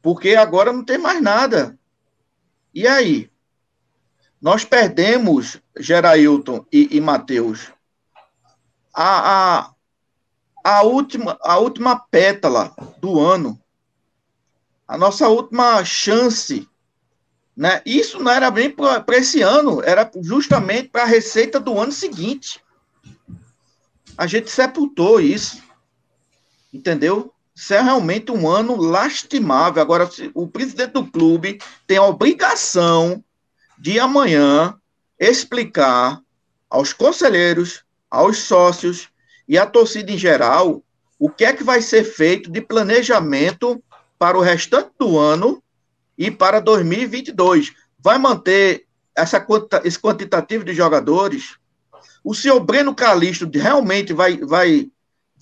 Porque 0.00 0.36
agora 0.36 0.72
não 0.72 0.84
tem 0.84 0.96
mais 0.96 1.20
nada. 1.20 1.76
E 2.72 2.86
aí? 2.86 3.28
Nós 4.40 4.64
perdemos, 4.64 5.60
Gerailton 5.76 6.64
e, 6.72 6.96
e 6.96 7.00
Matheus, 7.00 7.72
a, 8.94 9.64
a, 9.64 9.74
a, 10.64 10.82
última, 10.82 11.38
a 11.42 11.58
última 11.58 11.96
pétala 11.96 12.74
do 12.98 13.20
ano, 13.20 13.60
a 14.86 14.96
nossa 14.96 15.28
última 15.28 15.84
chance. 15.84 16.68
Né? 17.56 17.82
Isso 17.84 18.20
não 18.20 18.30
era 18.30 18.50
bem 18.50 18.70
para 18.70 19.16
esse 19.16 19.42
ano, 19.42 19.82
era 19.82 20.10
justamente 20.20 20.88
para 20.88 21.02
a 21.02 21.06
receita 21.06 21.58
do 21.60 21.78
ano 21.78 21.92
seguinte. 21.92 22.62
A 24.16 24.26
gente 24.26 24.50
sepultou 24.50 25.20
isso. 25.20 25.62
Entendeu? 26.72 27.31
Isso 27.54 27.74
é 27.74 27.80
realmente 27.80 28.32
um 28.32 28.48
ano 28.48 28.76
lastimável. 28.76 29.82
Agora, 29.82 30.08
o 30.34 30.46
presidente 30.46 30.92
do 30.92 31.06
clube 31.06 31.58
tem 31.86 31.98
a 31.98 32.04
obrigação 32.04 33.22
de 33.78 33.98
amanhã 33.98 34.74
explicar 35.18 36.20
aos 36.68 36.92
conselheiros, 36.92 37.84
aos 38.10 38.38
sócios 38.38 39.08
e 39.46 39.58
à 39.58 39.66
torcida 39.66 40.10
em 40.10 40.18
geral 40.18 40.82
o 41.18 41.30
que 41.30 41.44
é 41.44 41.52
que 41.52 41.62
vai 41.62 41.80
ser 41.80 42.02
feito 42.02 42.50
de 42.50 42.60
planejamento 42.60 43.80
para 44.18 44.36
o 44.36 44.40
restante 44.40 44.90
do 44.98 45.16
ano 45.16 45.62
e 46.18 46.32
para 46.32 46.58
2022. 46.58 47.72
Vai 47.96 48.18
manter 48.18 48.86
essa, 49.14 49.46
esse 49.84 50.00
quantitativo 50.00 50.64
de 50.64 50.74
jogadores? 50.74 51.56
O 52.24 52.34
senhor 52.34 52.58
Breno 52.58 52.92
Calixto 52.92 53.48
realmente 53.54 54.12
vai, 54.12 54.36
vai 54.38 54.90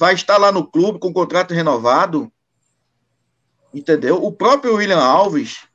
vai 0.01 0.15
estar 0.15 0.39
lá 0.39 0.51
no 0.51 0.67
clube 0.67 0.99
com 0.99 1.13
contrato 1.13 1.53
renovado. 1.53 2.33
Entendeu? 3.73 4.25
O 4.25 4.33
próprio 4.33 4.77
William 4.77 4.99
Alves 4.99 5.69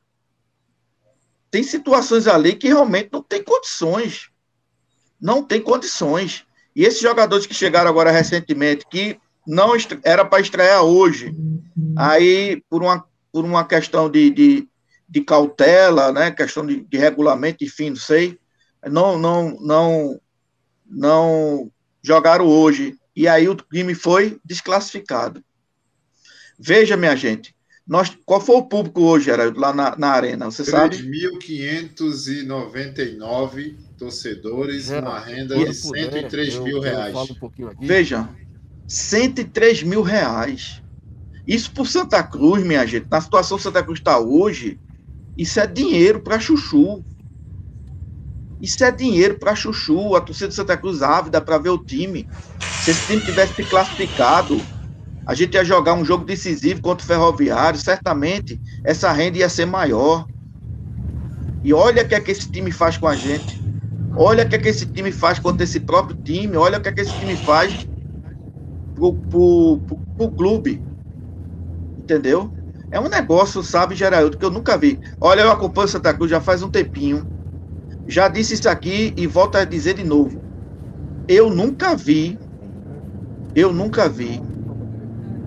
tem 1.51 1.61
situações 1.61 2.25
ali 2.25 2.55
que 2.55 2.67
realmente 2.67 3.09
não 3.11 3.21
tem 3.21 3.43
condições. 3.43 4.31
Não 5.21 5.43
tem 5.43 5.61
condições. 5.61 6.43
E 6.75 6.83
esses 6.83 6.99
jogadores 6.99 7.45
que 7.45 7.53
chegaram 7.53 7.87
agora 7.87 8.09
recentemente, 8.09 8.87
que 8.89 9.19
não 9.45 9.73
era 10.03 10.25
para 10.25 10.41
estrear 10.41 10.81
hoje, 10.81 11.31
aí 11.95 12.63
por 12.67 12.81
uma, 12.81 13.05
por 13.31 13.45
uma 13.45 13.63
questão 13.63 14.09
de, 14.09 14.31
de, 14.31 14.67
de 15.07 15.21
cautela, 15.21 16.11
né, 16.11 16.31
questão 16.31 16.65
de, 16.65 16.81
de 16.81 16.97
regulamento, 16.97 17.63
enfim, 17.63 17.91
não 17.91 17.95
sei, 17.95 18.39
não, 18.89 19.19
não, 19.19 19.55
não, 19.61 20.19
não 20.83 21.71
jogaram 22.01 22.47
hoje 22.47 22.97
e 23.15 23.27
aí 23.27 23.47
o 23.47 23.55
time 23.55 23.95
foi 23.95 24.39
desclassificado. 24.43 25.43
Veja, 26.59 26.97
minha 26.97 27.15
gente, 27.15 27.55
nós, 27.87 28.17
qual 28.25 28.41
foi 28.41 28.55
o 28.55 28.63
público 28.63 29.03
hoje, 29.03 29.29
era 29.29 29.53
lá 29.55 29.71
na, 29.71 29.95
na 29.95 30.07
arena? 30.09 30.45
Você 30.45 30.63
3. 30.63 30.69
sabe? 30.69 30.97
3.599 30.97 33.75
torcedores, 33.97 34.89
uma 34.89 35.19
renda 35.19 35.55
de 35.55 35.71
103 35.73 36.57
mil 36.59 36.79
reais. 36.79 37.15
Um 37.15 37.27
Veja, 37.79 38.27
103 38.87 39.83
mil 39.83 40.01
reais. 40.01 40.81
Isso 41.47 41.71
por 41.71 41.85
Santa 41.85 42.23
Cruz, 42.23 42.63
minha 42.63 42.87
gente, 42.87 43.05
na 43.09 43.21
situação 43.21 43.57
que 43.57 43.63
Santa 43.63 43.83
Cruz 43.83 43.99
está 43.99 44.19
hoje, 44.19 44.79
isso 45.37 45.59
é 45.59 45.67
dinheiro 45.67 46.21
para 46.21 46.39
chuchu. 46.39 47.03
Isso 48.59 48.83
é 48.83 48.91
dinheiro 48.91 49.37
para 49.37 49.55
chuchu. 49.55 50.15
A 50.15 50.21
torcida 50.21 50.49
de 50.49 50.55
Santa 50.55 50.77
Cruz 50.77 51.01
ávida 51.01 51.41
para 51.41 51.57
ver 51.57 51.69
o 51.69 51.83
time. 51.83 52.27
Se 52.77 52.91
esse 52.91 53.05
time 53.05 53.21
tivesse 53.21 53.55
se 53.55 53.65
classificado, 53.65 54.57
a 55.25 55.33
gente 55.33 55.55
ia 55.55 55.63
jogar 55.65 55.93
um 55.93 56.05
jogo 56.05 56.23
decisivo 56.23 56.81
contra 56.81 57.03
o 57.03 57.07
Ferroviário. 57.07 57.79
Certamente 57.79 58.61
essa 58.83 59.11
renda 59.11 59.39
ia 59.39 59.49
ser 59.49 59.65
maior. 59.65 60.25
E 61.63 61.73
olha 61.73 62.03
o 62.03 62.07
que 62.07 62.15
é 62.15 62.21
que 62.21 62.31
esse 62.31 62.49
time 62.51 62.71
faz 62.71 62.97
com 62.97 63.07
a 63.07 63.15
gente. 63.15 63.63
Olha 64.15 64.43
o 64.45 64.49
que 64.49 64.55
é 64.55 64.59
que 64.59 64.69
esse 64.69 64.85
time 64.85 65.11
faz 65.11 65.39
contra 65.39 65.63
esse 65.63 65.79
próprio 65.79 66.17
time. 66.23 66.55
Olha 66.55 66.77
o 66.77 66.81
que 66.81 66.89
é 66.89 66.91
que 66.91 67.01
esse 67.01 67.17
time 67.17 67.35
faz 67.35 67.87
pro, 68.93 69.13
pro, 69.15 69.83
pro, 69.85 70.01
pro 70.15 70.31
clube. 70.31 70.85
Entendeu? 71.97 72.53
É 72.91 72.99
um 72.99 73.09
negócio, 73.09 73.63
sabe, 73.63 73.95
Geraldo, 73.95 74.37
que 74.37 74.45
eu 74.45 74.51
nunca 74.51 74.77
vi. 74.77 74.99
Olha, 75.19 75.41
eu 75.41 75.51
acompanho 75.51 75.87
Santa 75.87 76.13
Cruz 76.13 76.29
já 76.29 76.39
faz 76.39 76.61
um 76.61 76.69
tempinho. 76.69 77.27
Já 78.07 78.27
disse 78.27 78.53
isso 78.53 78.69
aqui 78.69 79.13
e 79.17 79.25
volto 79.27 79.55
a 79.55 79.65
dizer 79.65 79.95
de 79.95 80.03
novo. 80.03 80.43
Eu 81.27 81.49
nunca 81.49 81.95
vi, 81.95 82.37
eu 83.55 83.73
nunca 83.73 84.07
vi 84.07 84.41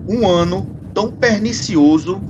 um 0.07 0.27
ano 0.27 0.69
tão 0.93 1.11
pernicioso 1.11 2.21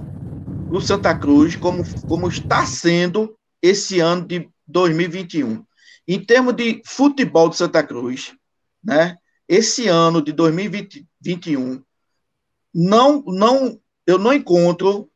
no 0.69 0.79
Santa 0.79 1.15
Cruz 1.15 1.55
como, 1.55 1.83
como 2.05 2.27
está 2.27 2.65
sendo 2.65 3.35
esse 3.61 3.99
ano 3.99 4.25
de 4.25 4.49
2021. 4.67 5.65
Em 6.07 6.23
termos 6.23 6.55
de 6.55 6.81
futebol 6.85 7.49
do 7.49 7.55
Santa 7.55 7.83
Cruz, 7.83 8.33
né? 8.83 9.17
Esse 9.47 9.87
ano 9.87 10.21
de 10.21 10.31
2021 10.31 11.83
não 12.73 13.23
não 13.25 13.79
eu 14.05 14.17
não 14.17 14.33
encontro 14.33 15.09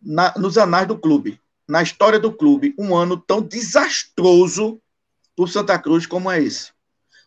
na, 0.00 0.34
nos 0.36 0.58
anais 0.58 0.86
do 0.86 0.98
clube, 0.98 1.40
na 1.68 1.82
história 1.82 2.18
do 2.18 2.32
clube, 2.32 2.74
um 2.78 2.94
ano 2.94 3.16
tão 3.16 3.40
desastroso 3.40 4.80
para 5.34 5.44
o 5.44 5.48
Santa 5.48 5.78
Cruz 5.78 6.06
como 6.06 6.30
é 6.30 6.42
esse. 6.42 6.70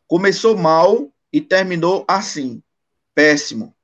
Começou 0.08 0.56
mal 0.58 1.12
e 1.32 1.41
terminou 1.41 2.06
assim, 2.08 2.62
péssimo, 3.13 3.76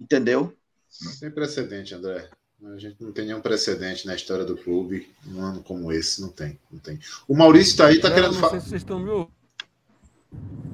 entendeu? 0.00 0.56
Não 1.02 1.16
tem 1.16 1.30
precedente, 1.30 1.94
André. 1.94 2.28
A 2.64 2.76
gente 2.76 3.00
não 3.00 3.12
tem 3.12 3.26
nenhum 3.26 3.40
precedente 3.40 4.04
na 4.04 4.16
história 4.16 4.44
do 4.44 4.56
clube 4.56 5.08
um 5.28 5.40
ano 5.40 5.62
como 5.62 5.92
esse, 5.92 6.20
não 6.20 6.28
tem, 6.28 6.58
não 6.70 6.80
tem. 6.80 6.98
O 7.28 7.36
Maurício 7.36 7.70
está 7.70 7.86
aí, 7.86 7.96
está 7.96 8.10
querendo 8.10 8.34
falar. 8.34 8.60
Se 8.60 8.68
vocês 8.68 8.82
estão 8.82 8.98
me... 8.98 9.28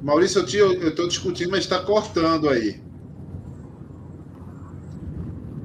Maurício, 0.02 0.40
eu 0.56 0.88
estou 0.88 1.06
discutindo, 1.06 1.50
mas 1.50 1.60
está 1.60 1.82
cortando 1.84 2.48
aí. 2.48 2.82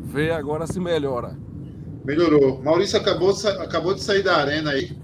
Vê 0.03 0.31
agora 0.31 0.67
se 0.67 0.79
melhora. 0.79 1.37
Melhorou. 2.09 2.59
Maurício 2.63 2.97
acabou, 2.97 3.29
acabou 3.59 3.93
de 3.93 4.01
sair 4.01 4.23
da 4.23 4.37
arena 4.37 4.71
aí. 4.71 4.97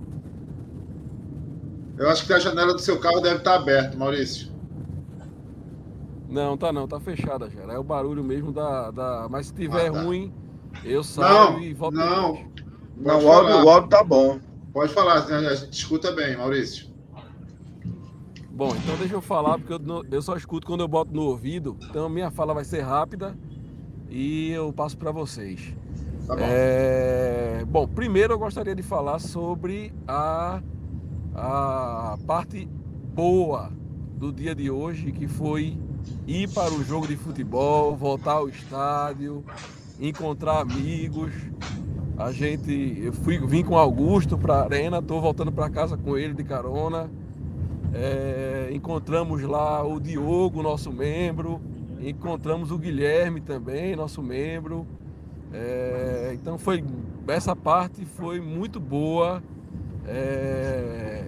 Eu 1.99 2.09
acho 2.09 2.25
que 2.25 2.33
a 2.33 2.39
janela 2.39 2.73
do 2.73 2.81
seu 2.81 2.99
carro 2.99 3.21
deve 3.21 3.37
estar 3.37 3.53
aberta, 3.53 3.95
Maurício. 3.95 4.51
Não, 6.27 6.57
tá 6.57 6.73
não, 6.73 6.87
tá 6.87 6.99
fechada 6.99 7.47
já. 7.47 7.61
É 7.71 7.77
o 7.77 7.83
barulho 7.83 8.23
mesmo 8.23 8.51
da. 8.51 8.89
da... 8.89 9.27
Mas 9.29 9.45
se 9.45 9.53
tiver 9.53 9.89
ah, 9.89 9.91
tá. 9.91 10.01
ruim, 10.01 10.33
eu 10.83 11.03
saio 11.03 11.51
não, 11.51 11.61
e 11.61 11.75
volto. 11.75 11.93
Não, 11.93 12.43
não 12.97 13.23
o 13.23 13.31
áudio, 13.31 13.63
o 13.63 13.69
áudio 13.69 13.89
tá 13.89 14.03
bom. 14.03 14.39
Pode 14.73 14.91
falar, 14.91 15.23
a 15.25 15.53
gente 15.53 15.73
escuta 15.73 16.11
bem, 16.11 16.35
Maurício. 16.35 16.87
Bom, 18.49 18.75
então 18.75 18.97
deixa 18.97 19.13
eu 19.13 19.21
falar, 19.21 19.59
porque 19.59 19.73
eu, 19.73 20.05
eu 20.09 20.21
só 20.23 20.35
escuto 20.35 20.65
quando 20.65 20.81
eu 20.81 20.87
boto 20.87 21.13
no 21.13 21.21
ouvido. 21.21 21.77
Então 21.87 22.09
minha 22.09 22.31
fala 22.31 22.51
vai 22.51 22.65
ser 22.65 22.81
rápida 22.81 23.37
e 24.09 24.49
eu 24.49 24.73
passo 24.73 24.97
para 24.97 25.11
vocês. 25.11 25.75
Tá 26.27 26.35
bom. 26.35 26.41
É... 26.41 27.63
bom, 27.67 27.87
primeiro 27.87 28.33
eu 28.33 28.39
gostaria 28.39 28.75
de 28.75 28.81
falar 28.81 29.19
sobre 29.19 29.93
a, 30.07 30.61
a 31.33 32.17
parte 32.25 32.67
boa 33.13 33.71
do 34.17 34.31
dia 34.31 34.55
de 34.55 34.69
hoje, 34.71 35.11
que 35.11 35.27
foi 35.27 35.77
ir 36.25 36.49
para 36.49 36.73
o 36.73 36.83
jogo 36.83 37.07
de 37.07 37.15
futebol, 37.15 37.95
voltar 37.95 38.33
ao 38.33 38.49
estádio, 38.49 39.43
encontrar 39.99 40.61
amigos. 40.61 41.31
A 42.17 42.31
gente, 42.31 43.01
eu 43.03 43.13
fui, 43.13 43.37
vim 43.37 43.63
com 43.63 43.77
Augusto 43.77 44.37
para 44.37 44.55
a 44.55 44.63
arena, 44.63 44.99
estou 44.99 45.21
voltando 45.21 45.51
para 45.51 45.69
casa 45.69 45.97
com 45.97 46.17
ele 46.17 46.33
de 46.33 46.43
carona. 46.43 47.09
É, 47.93 48.69
encontramos 48.73 49.41
lá 49.43 49.85
o 49.85 49.99
Diogo, 49.99 50.63
nosso 50.63 50.91
membro, 50.91 51.61
Encontramos 51.99 52.71
o 52.71 52.77
Guilherme 52.77 53.41
também, 53.41 53.95
nosso 53.95 54.21
membro. 54.21 54.85
É, 55.57 56.31
então 56.33 56.57
foi 56.57 56.83
essa 57.29 57.55
parte 57.55 58.03
foi 58.03 58.41
muito 58.41 58.77
boa 58.77 59.41
é, 60.05 61.23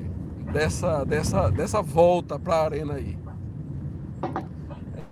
dessa, 0.52 1.06
dessa, 1.06 1.50
dessa 1.50 1.82
volta 1.82 2.38
para 2.38 2.56
a 2.56 2.66
arena 2.66 2.96
aí. 2.96 3.18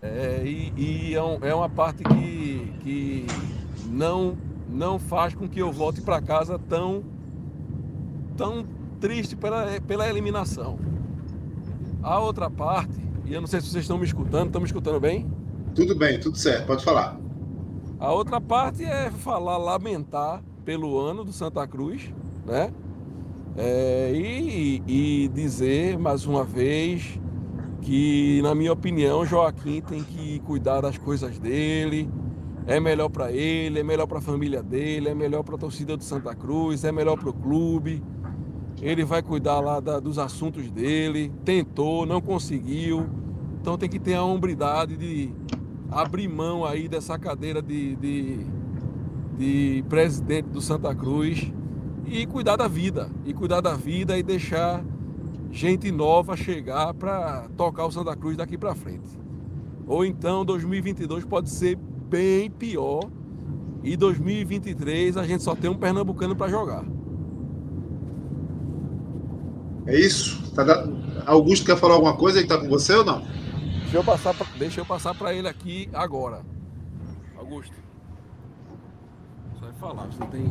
É, 0.02 0.42
e, 0.46 0.74
e 0.76 1.16
é, 1.16 1.24
um, 1.24 1.38
é, 1.42 1.56
uma 1.56 1.70
parte 1.70 2.04
que, 2.04 2.74
que 2.82 3.26
não, 3.88 4.38
não 4.70 5.00
faz 5.00 5.34
com 5.34 5.48
que 5.48 5.60
eu 5.60 5.72
volte 5.72 6.02
para 6.02 6.22
casa 6.22 6.60
tão, 6.60 7.02
tão 8.36 8.66
triste 9.00 9.36
pela, 9.36 9.80
pela 9.88 10.10
eliminação. 10.10 10.78
A 12.04 12.20
outra 12.20 12.50
parte, 12.50 13.00
e 13.26 13.34
eu 13.34 13.40
não 13.40 13.48
sei 13.48 13.62
se 13.62 13.70
vocês 13.70 13.86
estão 13.86 13.98
me 13.98 14.06
escutando, 14.06 14.48
estão 14.48 14.62
me 14.62 14.68
escutando 14.68 15.00
bem? 15.00 15.26
Tudo 15.74 15.96
bem, 15.96 16.20
tudo 16.20 16.38
certo, 16.38 16.68
pode 16.68 16.84
falar. 16.84 17.25
A 18.00 18.12
outra 18.12 18.42
parte 18.42 18.84
é 18.84 19.10
falar, 19.10 19.58
lamentar 19.58 20.44
pelo 20.66 21.00
ano 21.00 21.24
do 21.24 21.32
Santa 21.32 21.66
Cruz, 21.66 22.14
né? 22.46 22.72
É, 23.58 24.12
e, 24.14 24.84
e 24.86 25.28
dizer 25.30 25.98
mais 25.98 26.26
uma 26.26 26.44
vez 26.44 27.18
que, 27.82 28.42
na 28.42 28.54
minha 28.54 28.74
opinião, 28.74 29.26
Joaquim 29.26 29.80
tem 29.80 30.04
que 30.04 30.40
cuidar 30.40 30.82
das 30.82 30.98
coisas 30.98 31.40
dele. 31.40 32.10
É 32.68 32.80
melhor 32.80 33.10
para 33.10 33.32
ele, 33.32 33.80
é 33.80 33.84
melhor 33.84 34.08
para 34.08 34.18
a 34.18 34.22
família 34.22 34.62
dele, 34.62 35.10
é 35.10 35.16
melhor 35.16 35.44
para 35.44 35.56
a 35.56 35.58
torcida 35.58 35.96
do 35.96 36.04
Santa 36.04 36.36
Cruz, 36.36 36.84
é 36.84 36.92
melhor 36.92 37.18
para 37.18 37.30
o 37.30 37.34
clube. 37.34 38.04
Ele 38.82 39.06
vai 39.06 39.22
cuidar 39.22 39.62
lá 39.62 39.80
da, 39.80 40.00
dos 40.02 40.20
assuntos 40.20 40.70
dele. 40.70 41.32
Tentou, 41.46 42.06
não 42.06 42.20
conseguiu. 42.20 43.08
Então 43.62 43.78
tem 43.78 43.88
que 43.88 44.00
ter 44.00 44.16
a 44.16 44.24
hombridade 44.24 44.98
de 44.98 45.32
abrir 45.96 46.28
mão 46.28 46.66
aí 46.66 46.90
dessa 46.90 47.18
cadeira 47.18 47.62
de, 47.62 47.96
de, 47.96 48.46
de 49.38 49.86
presidente 49.88 50.50
do 50.50 50.60
Santa 50.60 50.94
Cruz 50.94 51.54
e 52.06 52.26
cuidar 52.26 52.58
da 52.58 52.68
vida. 52.68 53.10
E 53.26 53.34
cuidar 53.34 53.62
da 53.62 53.76
vida 53.76 54.18
e 54.18 54.22
deixar 54.22 54.84
gente 55.52 55.90
nova 55.94 56.36
chegar 56.36 56.94
para 56.94 57.48
tocar 57.56 57.86
o 57.86 57.92
Santa 57.92 58.14
Cruz 58.14 58.36
daqui 58.36 58.58
para 58.58 58.76
frente. 58.76 59.08
Ou 59.88 60.04
então 60.04 60.44
2022 60.44 61.24
pode 61.24 61.50
ser 61.50 61.78
bem 61.78 62.52
pior 62.52 63.10
e 63.82 63.96
2023 63.96 65.16
a 65.16 65.24
gente 65.24 65.44
só 65.44 65.56
tem 65.56 65.70
um 65.70 65.78
pernambucano 65.78 66.36
para 66.36 66.52
jogar. 66.52 66.84
É 69.88 69.98
isso? 69.98 70.52
Tá. 70.54 70.66
Augusto 71.26 71.66
quer 71.66 71.78
falar 71.78 71.94
alguma 71.94 72.18
coisa? 72.18 72.40
Ele 72.40 72.46
está 72.46 72.58
com 72.58 72.68
você 72.68 72.94
ou 72.96 73.06
não? 73.06 73.24
Deixa 73.96 74.10
eu 74.10 74.14
passar 74.14 74.34
pra, 74.34 74.48
deixa 74.58 74.82
eu 74.82 74.86
passar 74.86 75.16
para 75.16 75.34
ele 75.34 75.48
aqui 75.48 75.90
agora. 75.94 76.42
Augusto. 77.38 77.74
Vai 79.62 79.72
falar, 79.80 80.08
você 80.08 80.26
tem. 80.26 80.44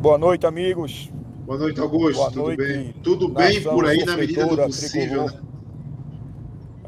Boa 0.00 0.18
noite, 0.18 0.44
amigos. 0.44 1.08
Boa 1.46 1.56
noite, 1.56 1.80
Augusto. 1.80 2.16
Boa 2.16 2.30
Tudo 2.32 2.42
noite, 2.42 2.58
bem? 2.58 2.92
Tudo 3.04 3.28
bem 3.28 3.62
por 3.62 3.86
aí 3.86 4.04
na 4.04 4.16
medida 4.16 4.44
do 4.44 4.56
possível. 4.56 5.26
Né? 5.26 5.40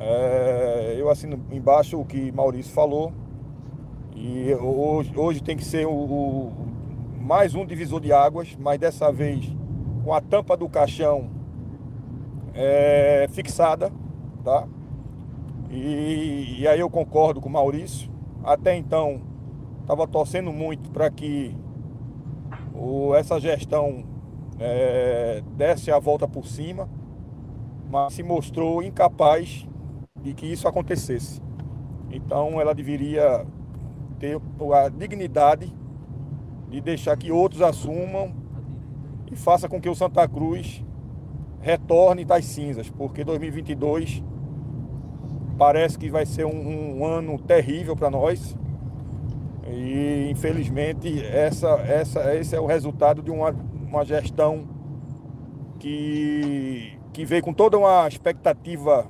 É, 0.00 0.96
eu 0.98 1.08
assino 1.08 1.40
embaixo 1.52 2.00
o 2.00 2.04
que 2.04 2.32
Maurício 2.32 2.72
falou. 2.72 3.12
E 4.16 4.52
hoje, 4.54 5.12
hoje 5.16 5.40
tem 5.40 5.56
que 5.56 5.64
ser 5.64 5.86
o, 5.86 5.92
o, 5.92 6.52
mais 7.20 7.54
um 7.54 7.64
divisor 7.64 8.00
de 8.00 8.12
águas, 8.12 8.56
mas 8.58 8.80
dessa 8.80 9.12
vez 9.12 9.48
com 10.02 10.12
a 10.12 10.20
tampa 10.20 10.56
do 10.56 10.68
caixão 10.68 11.30
é, 12.54 13.28
fixada, 13.30 13.92
tá? 14.42 14.66
E, 15.72 16.60
e 16.60 16.68
aí 16.68 16.80
eu 16.80 16.90
concordo 16.90 17.40
com 17.40 17.48
o 17.48 17.52
Maurício. 17.52 18.10
Até 18.44 18.76
então, 18.76 19.22
estava 19.80 20.06
torcendo 20.06 20.52
muito 20.52 20.90
para 20.90 21.10
que 21.10 21.56
o, 22.74 23.14
essa 23.14 23.40
gestão 23.40 24.04
é, 24.58 25.42
desse 25.56 25.90
a 25.90 25.98
volta 25.98 26.28
por 26.28 26.46
cima, 26.46 26.88
mas 27.90 28.12
se 28.14 28.22
mostrou 28.22 28.82
incapaz 28.82 29.66
de 30.20 30.34
que 30.34 30.46
isso 30.46 30.68
acontecesse. 30.68 31.40
Então 32.10 32.60
ela 32.60 32.74
deveria 32.74 33.46
ter 34.18 34.40
a 34.74 34.88
dignidade 34.88 35.72
de 36.68 36.80
deixar 36.80 37.16
que 37.16 37.32
outros 37.32 37.62
assumam 37.62 38.34
e 39.30 39.36
faça 39.36 39.68
com 39.68 39.80
que 39.80 39.88
o 39.88 39.94
Santa 39.94 40.28
Cruz 40.28 40.84
retorne 41.60 42.24
das 42.24 42.44
cinzas, 42.44 42.90
porque 42.90 43.24
2022 43.24 44.22
Parece 45.58 45.98
que 45.98 46.10
vai 46.10 46.26
ser 46.26 46.44
um, 46.44 46.98
um 47.00 47.04
ano 47.04 47.38
terrível 47.38 47.96
para 47.96 48.10
nós. 48.10 48.56
E 49.66 50.28
infelizmente 50.30 51.24
essa, 51.24 51.68
essa, 51.80 52.34
esse 52.34 52.54
é 52.54 52.60
o 52.60 52.66
resultado 52.66 53.22
de 53.22 53.30
uma, 53.30 53.54
uma 53.86 54.04
gestão 54.04 54.68
que, 55.78 56.98
que 57.12 57.24
veio 57.24 57.42
com 57.42 57.52
toda 57.52 57.78
uma 57.78 58.06
expectativa 58.08 59.06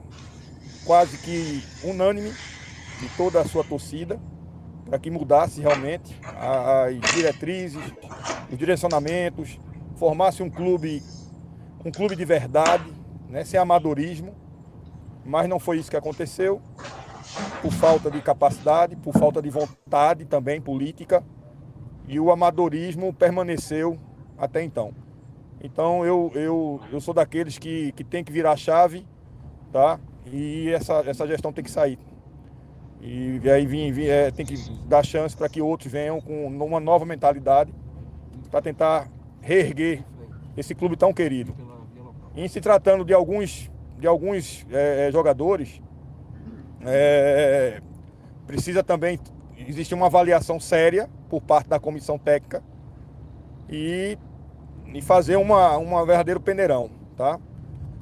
quase 0.84 1.18
que 1.18 1.62
unânime 1.84 2.32
de 3.00 3.08
toda 3.16 3.40
a 3.40 3.44
sua 3.44 3.64
torcida 3.64 4.20
para 4.84 4.98
que 4.98 5.10
mudasse 5.10 5.60
realmente 5.60 6.14
as 6.22 7.14
diretrizes, 7.14 7.82
os 8.50 8.58
direcionamentos, 8.58 9.58
formasse 9.96 10.42
um 10.42 10.50
clube, 10.50 11.02
um 11.84 11.90
clube 11.90 12.14
de 12.14 12.24
verdade, 12.24 12.92
né, 13.28 13.44
sem 13.44 13.58
amadorismo, 13.58 14.34
mas 15.24 15.48
não 15.48 15.58
foi 15.58 15.78
isso 15.78 15.90
que 15.90 15.96
aconteceu, 15.96 16.60
por 17.60 17.72
falta 17.72 18.10
de 18.10 18.20
capacidade, 18.20 18.96
por 18.96 19.12
falta 19.14 19.40
de 19.40 19.48
vontade 19.48 20.24
também 20.24 20.60
política, 20.60 21.22
e 22.06 22.18
o 22.18 22.30
amadorismo 22.30 23.12
permaneceu 23.12 23.98
até 24.36 24.62
então. 24.62 24.92
Então 25.62 26.04
eu, 26.04 26.30
eu, 26.34 26.80
eu 26.90 27.00
sou 27.00 27.14
daqueles 27.14 27.56
que, 27.58 27.92
que 27.92 28.02
tem 28.02 28.24
que 28.24 28.32
virar 28.32 28.52
a 28.52 28.56
chave, 28.56 29.06
tá? 29.72 29.98
E 30.26 30.68
essa, 30.70 30.94
essa 31.06 31.26
gestão 31.26 31.52
tem 31.52 31.62
que 31.62 31.70
sair. 31.70 31.98
E, 33.00 33.40
aí 33.50 33.66
vim, 33.66 33.90
vim, 33.90 34.06
é, 34.06 34.30
tem 34.30 34.46
que 34.46 34.54
dar 34.86 35.04
chance 35.04 35.36
para 35.36 35.48
que 35.48 35.60
outros 35.60 35.90
venham 35.90 36.20
com 36.20 36.46
uma 36.46 36.78
nova 36.78 37.04
mentalidade 37.04 37.74
para 38.48 38.62
tentar 38.62 39.08
reerguer 39.40 40.04
esse 40.56 40.72
clube 40.72 40.96
tão 40.96 41.12
querido. 41.12 41.52
Em 42.36 42.46
se 42.46 42.60
tratando 42.60 43.04
de 43.04 43.12
alguns, 43.12 43.68
de 44.02 44.06
alguns 44.06 44.66
é, 44.70 45.08
jogadores, 45.10 45.80
é, 46.84 47.80
precisa 48.46 48.82
também 48.82 49.18
existir 49.56 49.94
uma 49.94 50.06
avaliação 50.06 50.60
séria 50.60 51.08
por 51.30 51.40
parte 51.40 51.68
da 51.68 51.80
comissão 51.80 52.18
técnica 52.18 52.62
e 53.70 54.18
e 54.94 55.00
fazer 55.00 55.36
uma, 55.36 55.76
uma 55.78 56.04
verdadeiro 56.04 56.40
peneirão, 56.40 56.90
tá? 57.16 57.40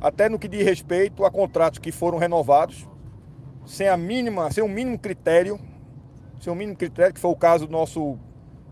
Até 0.00 0.28
no 0.28 0.38
que 0.38 0.48
diz 0.48 0.64
respeito 0.64 1.24
a 1.24 1.30
contratos 1.30 1.78
que 1.78 1.92
foram 1.92 2.18
renovados, 2.18 2.88
sem 3.66 3.88
a 3.88 3.96
mínima, 3.96 4.50
sem 4.50 4.64
o 4.64 4.68
mínimo 4.68 4.98
critério, 4.98 5.60
sem 6.40 6.52
o 6.52 6.56
mínimo 6.56 6.76
critério, 6.76 7.14
que 7.14 7.20
foi 7.20 7.30
o 7.30 7.36
caso 7.36 7.66
do 7.66 7.72
nosso 7.72 8.18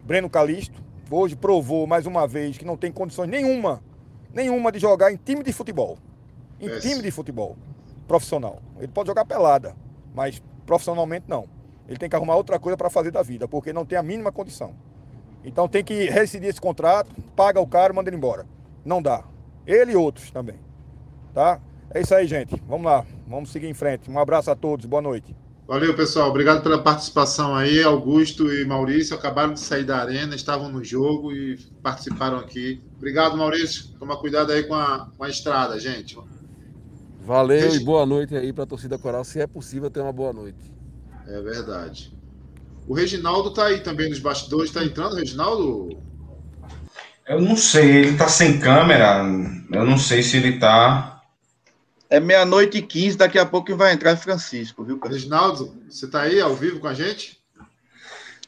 Breno 0.02 0.28
Calisto, 0.28 0.82
hoje 1.10 1.36
provou 1.36 1.86
mais 1.86 2.06
uma 2.06 2.26
vez 2.26 2.58
que 2.58 2.64
não 2.64 2.76
tem 2.76 2.90
condições 2.90 3.28
nenhuma, 3.28 3.82
nenhuma 4.34 4.72
de 4.72 4.78
jogar 4.78 5.12
em 5.12 5.16
time 5.16 5.44
de 5.44 5.52
futebol. 5.52 5.98
Em 6.60 6.78
time 6.78 7.02
de 7.02 7.10
futebol 7.10 7.56
profissional. 8.08 8.60
Ele 8.78 8.88
pode 8.88 9.06
jogar 9.06 9.24
pelada, 9.26 9.76
mas 10.14 10.42
profissionalmente 10.66 11.26
não. 11.28 11.46
Ele 11.86 11.98
tem 11.98 12.08
que 12.08 12.16
arrumar 12.16 12.36
outra 12.36 12.58
coisa 12.58 12.76
para 12.76 12.90
fazer 12.90 13.10
da 13.10 13.22
vida, 13.22 13.46
porque 13.46 13.72
não 13.72 13.84
tem 13.84 13.98
a 13.98 14.02
mínima 14.02 14.32
condição. 14.32 14.74
Então 15.44 15.68
tem 15.68 15.84
que 15.84 16.06
rescindir 16.06 16.48
esse 16.48 16.60
contrato, 16.60 17.14
paga 17.36 17.60
o 17.60 17.66
cara 17.66 17.92
e 17.92 17.96
manda 17.96 18.08
ele 18.10 18.16
embora. 18.16 18.46
Não 18.84 19.00
dá. 19.00 19.24
Ele 19.66 19.92
e 19.92 19.96
outros 19.96 20.30
também. 20.30 20.56
Tá? 21.32 21.60
É 21.90 22.00
isso 22.00 22.14
aí, 22.14 22.26
gente. 22.26 22.60
Vamos 22.66 22.86
lá. 22.86 23.04
Vamos 23.26 23.50
seguir 23.50 23.68
em 23.68 23.74
frente. 23.74 24.10
Um 24.10 24.18
abraço 24.18 24.50
a 24.50 24.56
todos. 24.56 24.86
Boa 24.86 25.00
noite. 25.00 25.36
Valeu, 25.66 25.94
pessoal. 25.94 26.30
Obrigado 26.30 26.62
pela 26.62 26.82
participação 26.82 27.54
aí. 27.54 27.82
Augusto 27.82 28.52
e 28.52 28.64
Maurício 28.64 29.14
acabaram 29.14 29.52
de 29.52 29.60
sair 29.60 29.84
da 29.84 29.98
arena, 29.98 30.34
estavam 30.34 30.70
no 30.70 30.82
jogo 30.82 31.30
e 31.32 31.58
participaram 31.82 32.38
aqui. 32.38 32.82
Obrigado, 32.96 33.36
Maurício. 33.36 33.88
Toma 33.98 34.16
cuidado 34.18 34.50
aí 34.52 34.64
com 34.64 34.74
a, 34.74 35.10
com 35.16 35.24
a 35.24 35.28
estrada, 35.28 35.78
gente. 35.78 36.16
Valeu 37.28 37.74
e 37.74 37.80
boa 37.80 38.06
noite 38.06 38.34
aí 38.34 38.54
para 38.54 38.64
a 38.64 38.66
torcida 38.66 38.98
coral. 38.98 39.22
Se 39.22 39.38
é 39.38 39.46
possível, 39.46 39.90
ter 39.90 40.00
uma 40.00 40.14
boa 40.14 40.32
noite. 40.32 40.72
É 41.26 41.38
verdade. 41.42 42.10
O 42.86 42.94
Reginaldo 42.94 43.52
tá 43.52 43.66
aí 43.66 43.80
também 43.80 44.08
nos 44.08 44.18
bastidores. 44.18 44.70
Tá 44.70 44.82
entrando, 44.82 45.14
Reginaldo? 45.14 45.90
Eu 47.28 47.38
não 47.42 47.54
sei, 47.54 47.96
ele 47.96 48.16
tá 48.16 48.28
sem 48.28 48.58
câmera. 48.58 49.22
Eu 49.70 49.84
não 49.84 49.98
sei 49.98 50.22
se 50.22 50.38
ele 50.38 50.58
tá. 50.58 51.20
É 52.08 52.18
meia-noite 52.18 52.78
e 52.78 52.82
quinze, 52.82 53.18
daqui 53.18 53.38
a 53.38 53.44
pouco 53.44 53.76
vai 53.76 53.92
entrar 53.92 54.16
Francisco, 54.16 54.82
viu? 54.82 54.98
Reginaldo, 54.98 55.76
você 55.86 56.06
tá 56.06 56.22
aí 56.22 56.40
ao 56.40 56.54
vivo 56.54 56.80
com 56.80 56.88
a 56.88 56.94
gente? 56.94 57.38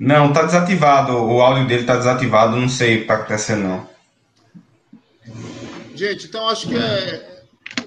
Não, 0.00 0.32
tá 0.32 0.44
desativado. 0.44 1.12
O 1.12 1.42
áudio 1.42 1.68
dele 1.68 1.84
tá 1.84 1.96
desativado, 1.96 2.56
não 2.56 2.70
sei 2.70 2.96
o 2.96 3.00
que 3.02 3.06
tá 3.08 3.16
acontecendo, 3.16 3.62
não. 3.62 3.90
Gente, 5.94 6.28
então 6.28 6.48
acho 6.48 6.66
que 6.66 6.76
é 6.78 7.29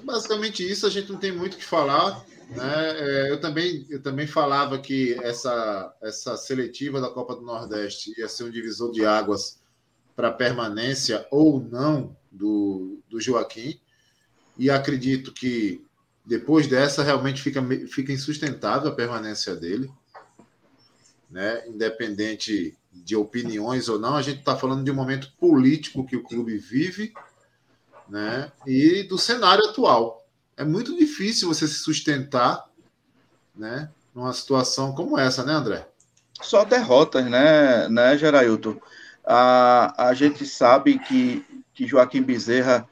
basicamente 0.04 0.68
isso. 0.68 0.86
A 0.86 0.90
gente 0.90 1.10
não 1.10 1.18
tem 1.18 1.32
muito 1.32 1.54
o 1.54 1.56
que 1.56 1.64
falar. 1.64 2.24
Né? 2.50 2.98
É, 2.98 3.30
eu, 3.30 3.40
também, 3.40 3.86
eu 3.88 4.02
também 4.02 4.26
falava 4.26 4.78
que 4.78 5.14
essa, 5.22 5.94
essa 6.02 6.36
seletiva 6.36 7.00
da 7.00 7.08
Copa 7.08 7.34
do 7.34 7.42
Nordeste 7.42 8.12
ia 8.18 8.28
ser 8.28 8.44
um 8.44 8.50
divisor 8.50 8.92
de 8.92 9.04
águas 9.04 9.60
para 10.14 10.30
permanência 10.30 11.26
ou 11.30 11.60
não 11.60 12.16
do, 12.30 12.98
do 13.08 13.20
Joaquim. 13.20 13.80
E 14.56 14.70
acredito 14.70 15.32
que 15.32 15.84
depois 16.24 16.66
dessa 16.66 17.02
realmente 17.02 17.42
fica, 17.42 17.60
fica 17.88 18.12
insustentável 18.12 18.90
a 18.90 18.94
permanência 18.94 19.56
dele. 19.56 19.90
Né? 21.30 21.66
Independente 21.66 22.76
de 22.92 23.16
opiniões 23.16 23.88
ou 23.88 23.98
não, 23.98 24.14
a 24.14 24.22
gente 24.22 24.38
está 24.38 24.56
falando 24.56 24.84
de 24.84 24.90
um 24.90 24.94
momento 24.94 25.32
político 25.38 26.06
que 26.06 26.16
o 26.16 26.22
clube 26.22 26.56
vive 26.56 27.12
né? 28.08 28.50
e 28.66 29.02
do 29.04 29.18
cenário 29.18 29.64
atual 29.66 30.24
é 30.56 30.64
muito 30.64 30.96
difícil 30.96 31.48
você 31.48 31.66
se 31.66 31.74
sustentar, 31.74 32.64
né, 33.54 33.88
numa 34.14 34.32
situação 34.32 34.94
como 34.94 35.18
essa, 35.18 35.44
né, 35.44 35.52
André? 35.52 35.86
Só 36.40 36.64
derrotas, 36.64 37.24
né, 37.24 37.88
né, 37.88 38.16
Gerailton? 38.16 38.76
A, 39.26 40.08
a 40.08 40.14
gente 40.14 40.46
sabe 40.46 40.98
que, 40.98 41.44
que 41.72 41.86
Joaquim 41.86 42.22
Bezerra 42.22 42.88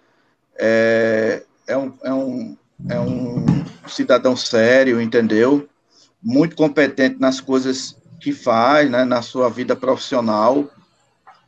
é, 0.57 1.45
é, 1.67 1.77
um, 1.77 1.99
é, 2.03 2.13
um, 2.13 2.57
é 2.89 3.01
um 3.01 3.45
cidadão 3.89 4.37
sério, 4.37 5.01
entendeu? 5.01 5.69
Muito 6.23 6.57
competente 6.57 7.21
nas 7.21 7.41
coisas 7.41 7.97
que 8.21 8.33
faz, 8.33 8.91
né, 8.91 9.05
na 9.05 9.23
sua 9.23 9.49
vida 9.51 9.77
profissional, 9.77 10.69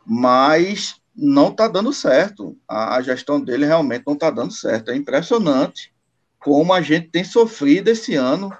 mas 0.05 0.96
não 1.14 1.48
está 1.48 1.68
dando 1.68 1.92
certo. 1.92 2.57
A, 2.68 2.96
a, 2.96 3.03
gestão 3.03 3.40
dele 3.40 3.66
realmente 3.66 4.05
não 4.07 4.14
está 4.14 4.31
dando 4.31 4.53
certo. 4.53 4.90
É 4.90 4.96
impressionante 4.96 5.92
como 6.38 6.72
a 6.72 6.83
gente 6.83 7.09
tem 7.09 7.24
sofrido 7.24 7.88
esse 7.88 8.14
ano 8.14 8.53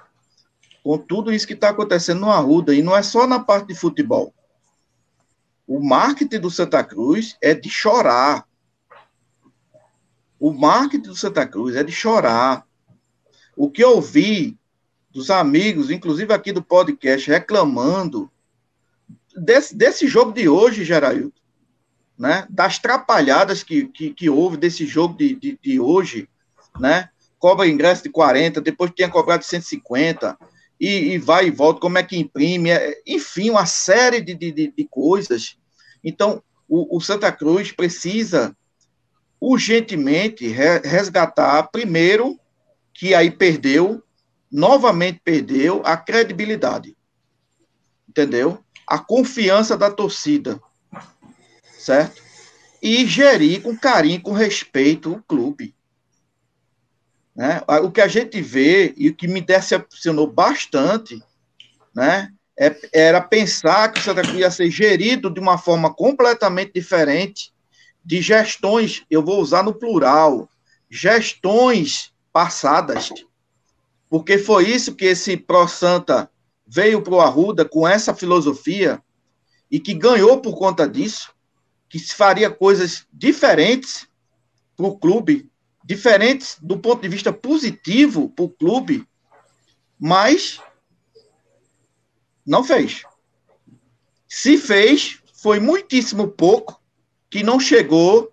com 0.83 0.97
tudo 0.97 1.33
isso 1.33 1.47
que 1.47 1.53
está 1.53 1.69
acontecendo 1.69 2.21
no 2.21 2.31
Arruda, 2.31 2.73
e 2.73 2.83
não 2.83 2.95
é 2.95 3.01
só 3.01 3.25
na 3.25 3.39
parte 3.39 3.69
de 3.69 3.75
futebol. 3.75 4.31
O 5.67 5.79
marketing 5.79 6.39
do 6.39 6.51
Santa 6.51 6.83
Cruz 6.83 7.35
é 7.41 7.55
de 7.55 7.69
chorar. 7.69 8.47
O 10.39 10.53
marketing 10.53 11.07
do 11.07 11.15
Santa 11.15 11.47
Cruz 11.47 11.75
é 11.75 11.83
de 11.83 11.91
chorar. 11.91 12.67
O 13.57 13.71
que 13.71 13.83
eu 13.83 13.95
ouvi 13.95 14.59
dos 15.09 15.31
amigos, 15.31 15.89
inclusive 15.89 16.31
aqui 16.31 16.51
do 16.51 16.61
podcast, 16.61 17.31
reclamando 17.31 18.29
desse, 19.35 19.75
desse 19.75 20.07
jogo 20.07 20.31
de 20.33 20.47
hoje, 20.47 20.85
Geraildo, 20.85 21.33
né? 22.17 22.45
das 22.49 22.79
trapalhadas 22.79 23.63
que, 23.63 23.85
que, 23.87 24.11
que 24.11 24.29
houve 24.29 24.57
desse 24.57 24.85
jogo 24.85 25.17
de, 25.17 25.35
de, 25.35 25.59
de 25.61 25.79
hoje, 25.79 26.29
né? 26.79 27.09
cobra 27.37 27.67
ingresso 27.67 28.03
de 28.03 28.09
40, 28.09 28.61
depois 28.61 28.91
tinha 28.95 29.09
cobrado 29.09 29.41
de 29.41 29.47
150, 29.47 30.37
e, 30.79 31.13
e 31.13 31.17
vai 31.17 31.47
e 31.47 31.51
volta, 31.51 31.79
como 31.79 31.97
é 31.97 32.03
que 32.03 32.17
imprime, 32.17 32.71
é, 32.71 33.01
enfim, 33.05 33.49
uma 33.49 33.65
série 33.65 34.21
de, 34.21 34.33
de, 34.33 34.51
de 34.51 34.87
coisas. 34.89 35.57
Então, 36.03 36.41
o, 36.67 36.97
o, 36.97 37.01
Santa 37.01 37.31
Cruz 37.31 37.71
precisa 37.71 38.55
urgentemente 39.39 40.47
resgatar, 40.47 41.63
primeiro, 41.71 42.39
que 42.93 43.13
aí 43.13 43.29
perdeu, 43.29 44.01
novamente 44.51 45.21
perdeu 45.23 45.81
a 45.85 45.95
credibilidade, 45.97 46.95
entendeu? 48.07 48.59
A 48.87 48.97
confiança 48.97 49.77
da 49.77 49.91
torcida, 49.91 50.59
certo? 51.85 52.19
E 52.81 53.05
gerir 53.05 53.61
com 53.61 53.77
carinho, 53.77 54.21
com 54.21 54.31
respeito 54.31 55.13
o 55.13 55.21
clube. 55.23 55.75
Né? 57.35 57.61
O 57.83 57.91
que 57.91 58.01
a 58.01 58.07
gente 58.07 58.41
vê 58.41 58.93
e 58.97 59.09
o 59.09 59.15
que 59.15 59.27
me 59.27 59.39
decepcionou 59.39 60.25
bastante 60.25 61.21
né, 61.93 62.31
é, 62.57 62.75
era 62.91 63.21
pensar 63.21 63.91
que 63.91 63.99
o 63.99 64.03
Santa 64.03 64.23
Cruz 64.23 64.39
ia 64.39 64.49
ser 64.49 64.71
gerido 64.71 65.29
de 65.29 65.39
uma 65.39 65.57
forma 65.57 65.93
completamente 65.93 66.71
diferente 66.73 67.53
de 68.03 68.21
gestões, 68.21 69.03
eu 69.09 69.23
vou 69.23 69.39
usar 69.39 69.63
no 69.63 69.73
plural, 69.73 70.49
gestões 70.89 72.13
passadas. 72.31 73.09
Porque 74.09 74.37
foi 74.37 74.69
isso 74.69 74.95
que 74.95 75.05
esse 75.05 75.37
Pro 75.37 75.67
Santa 75.67 76.29
veio 76.65 77.01
para 77.01 77.13
o 77.13 77.21
Arruda 77.21 77.65
com 77.65 77.87
essa 77.87 78.13
filosofia 78.13 79.01
e 79.69 79.79
que 79.79 79.93
ganhou 79.93 80.39
por 80.39 80.57
conta 80.57 80.87
disso, 80.87 81.34
que 81.95 81.99
se 81.99 82.13
faria 82.13 82.49
coisas 82.49 83.07
diferentes 83.09 84.05
para 84.75 84.85
o 84.85 84.99
clube, 84.99 85.49
diferentes 85.81 86.57
do 86.61 86.77
ponto 86.77 87.01
de 87.01 87.07
vista 87.07 87.31
positivo 87.31 88.27
para 88.31 88.43
o 88.43 88.49
clube, 88.49 89.07
mas 89.97 90.59
não 92.45 92.65
fez. 92.65 93.03
Se 94.27 94.57
fez, 94.57 95.21
foi 95.35 95.61
muitíssimo 95.61 96.27
pouco 96.27 96.83
que 97.29 97.43
não 97.43 97.61
chegou 97.61 98.29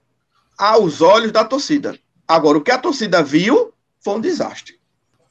aos 0.59 1.01
olhos 1.01 1.31
da 1.31 1.45
torcida. 1.45 1.97
Agora, 2.27 2.59
o 2.59 2.65
que 2.65 2.73
a 2.73 2.79
torcida 2.79 3.23
viu 3.23 3.73
foi 4.01 4.15
um 4.15 4.21
desastre. 4.21 4.81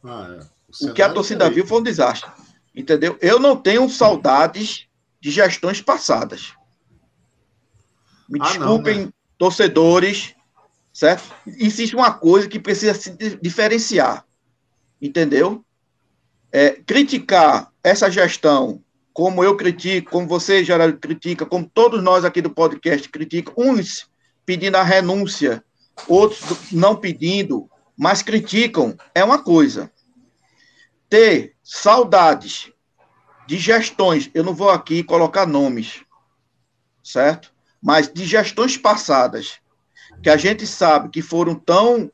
Ah, 0.06 0.38
é. 0.40 0.86
o, 0.86 0.92
o, 0.92 0.94
que 0.94 1.02
a 1.02 1.12
torcida 1.12 1.50
viu 1.50 1.68
foi 1.68 1.82
um 1.82 1.84
desastre. 1.84 2.32
Entendeu? 2.74 3.18
Eu 3.20 3.40
não 3.40 3.58
tenho 3.58 3.90
saudades 3.90 4.88
de 5.20 5.30
gestões 5.30 5.82
passadas. 5.82 6.54
Me 8.32 8.40
ah, 8.42 8.46
desculpem, 8.46 8.98
não, 8.98 9.06
né? 9.08 9.14
torcedores, 9.38 10.34
certo? 10.94 11.36
Existe 11.46 11.96
uma 11.96 12.14
coisa 12.14 12.48
que 12.48 12.60
precisa 12.60 12.94
se 12.94 13.12
diferenciar. 13.42 14.26
Entendeu? 15.02 15.66
É, 16.52 16.72
criticar 16.72 17.72
essa 17.84 18.10
gestão 18.10 18.82
como 19.14 19.44
eu 19.44 19.58
critico, 19.58 20.12
como 20.12 20.28
você, 20.28 20.64
Geraldo, 20.64 20.98
critica, 20.98 21.46
como 21.46 21.70
todos 21.70 22.02
nós 22.02 22.24
aqui 22.24 22.42
do 22.42 22.50
podcast 22.50 23.10
criticam, 23.10 23.54
uns 23.58 24.10
pedindo 24.46 24.76
a 24.76 24.84
renúncia, 24.84 25.64
outros 26.08 26.72
não 26.72 26.96
pedindo, 26.96 27.70
mas 27.98 28.22
criticam, 28.22 28.96
é 29.14 29.24
uma 29.24 29.44
coisa. 29.44 29.92
Ter 31.10 31.56
saudades 31.62 32.72
de 33.46 33.58
gestões, 33.58 34.30
eu 34.34 34.44
não 34.44 34.54
vou 34.54 34.70
aqui 34.70 35.04
colocar 35.04 35.46
nomes, 35.46 36.04
certo? 37.04 37.51
Mas 37.82 38.12
de 38.12 38.26
gestões 38.26 38.78
passadas, 38.78 39.60
que 40.22 40.30
a 40.30 40.38
gente 40.38 40.68
sabe 40.68 41.10
que 41.10 41.22
foram 41.22 41.56
tão 41.56 42.12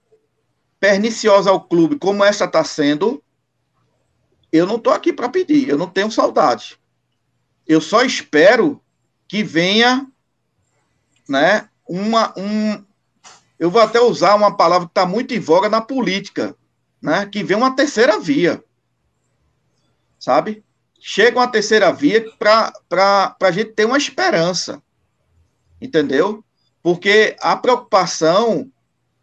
perniciosas 0.79 1.47
ao 1.47 1.61
clube 1.61 1.97
como 1.97 2.23
essa 2.23 2.45
está 2.45 2.63
sendo, 2.63 3.21
eu 4.51 4.65
não 4.65 4.75
estou 4.75 4.93
aqui 4.93 5.11
para 5.11 5.29
pedir, 5.29 5.67
eu 5.67 5.77
não 5.77 5.87
tenho 5.87 6.11
saudade. 6.11 6.79
Eu 7.67 7.81
só 7.81 8.03
espero 8.03 8.81
que 9.27 9.43
venha, 9.43 10.07
né, 11.27 11.69
uma, 11.87 12.33
um, 12.37 12.83
eu 13.59 13.69
vou 13.69 13.81
até 13.81 13.99
usar 13.99 14.35
uma 14.35 14.55
palavra 14.55 14.87
que 14.87 14.91
está 14.91 15.05
muito 15.05 15.33
em 15.33 15.39
voga 15.39 15.67
na 15.67 15.81
política, 15.81 16.55
né, 17.01 17.25
que 17.25 17.43
venha 17.43 17.57
uma 17.57 17.75
terceira 17.75 18.19
via, 18.19 18.63
sabe? 20.19 20.63
Chega 20.99 21.39
uma 21.39 21.47
terceira 21.47 21.91
via 21.91 22.25
para 22.39 23.35
a 23.41 23.51
gente 23.51 23.73
ter 23.73 23.85
uma 23.85 23.97
esperança, 23.97 24.81
entendeu? 25.81 26.43
Porque 26.81 27.35
a 27.39 27.55
preocupação 27.55 28.71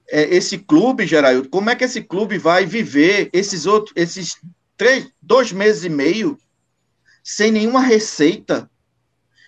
é 0.09 0.23
esse 0.35 0.59
clube, 0.59 1.07
Geraldo, 1.07 1.49
como 1.49 1.71
é 1.71 1.77
que 1.77 1.85
esse 1.85 2.03
clube 2.03 2.39
vai 2.39 2.67
viver 2.67 3.31
esses 3.33 3.67
outros, 3.67 3.93
esses 3.97 4.37
três, 4.77 5.11
dois 5.21 5.53
meses 5.53 5.85
e 5.85 5.89
meio 5.89 6.39
sem 7.25 7.51
nenhuma 7.51 7.81
receita. 7.81 8.71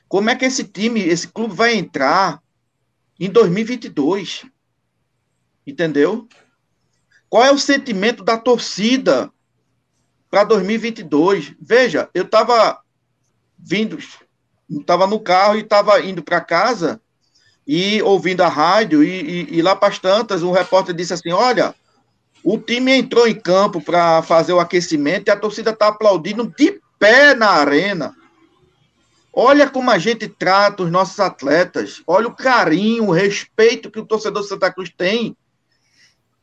Como 0.09 0.31
é 0.31 0.35
que 0.35 0.47
esse 0.47 0.65
time, 0.65 1.01
esse 1.01 1.29
clube 1.29 1.55
vai 1.55 1.75
entrar 1.75 2.43
em 3.21 3.29
2022? 3.29 4.47
Entendeu? 5.67 6.27
Qual 7.29 7.45
é 7.45 7.53
o 7.53 7.59
sentimento 7.59 8.25
da 8.25 8.39
torcida 8.39 9.31
para 10.31 10.45
2022? 10.45 11.55
Veja, 11.61 12.09
eu 12.15 12.25
estava 12.25 12.81
vindo, 13.59 13.99
estava 14.69 15.07
no 15.07 15.21
carro 15.21 15.57
e 15.57 15.61
estava 15.61 16.01
indo 16.01 16.23
para 16.23 16.41
casa 16.41 17.01
e 17.67 18.01
ouvindo 18.03 18.43
a 18.43 18.49
rádio, 18.49 19.03
e, 19.03 19.09
e, 19.09 19.59
e 19.59 19.63
lá 19.63 19.75
para 19.75 19.89
as 19.89 19.99
tantas, 19.99 20.43
um 20.43 20.53
repórter 20.53 20.95
disse 20.95 21.13
assim: 21.13 21.33
Olha, 21.33 21.75
o 22.45 22.59
time 22.59 22.93
entrou 22.93 23.27
em 23.27 23.35
campo 23.35 23.81
para 23.81 24.23
fazer 24.23 24.53
o 24.53 24.61
aquecimento 24.61 25.29
e 25.29 25.31
a 25.33 25.37
torcida 25.37 25.71
está 25.71 25.89
aplaudindo 25.89 26.47
de 26.57 26.81
pé 26.99 27.35
na 27.35 27.49
arena. 27.49 28.15
Olha 29.33 29.69
como 29.69 29.91
a 29.91 29.99
gente 29.99 30.29
trata 30.29 30.83
os 30.83 30.91
nossos 30.91 31.19
atletas. 31.21 32.03
Olha 32.07 32.29
o 32.29 32.35
carinho, 32.35 33.09
o 33.09 33.13
respeito 33.13 33.91
que 33.91 33.99
o 33.99 34.07
torcedor 34.07 34.43
de 34.43 34.49
Santa 34.49 34.73
Cruz 34.73 34.91
tem 34.97 35.37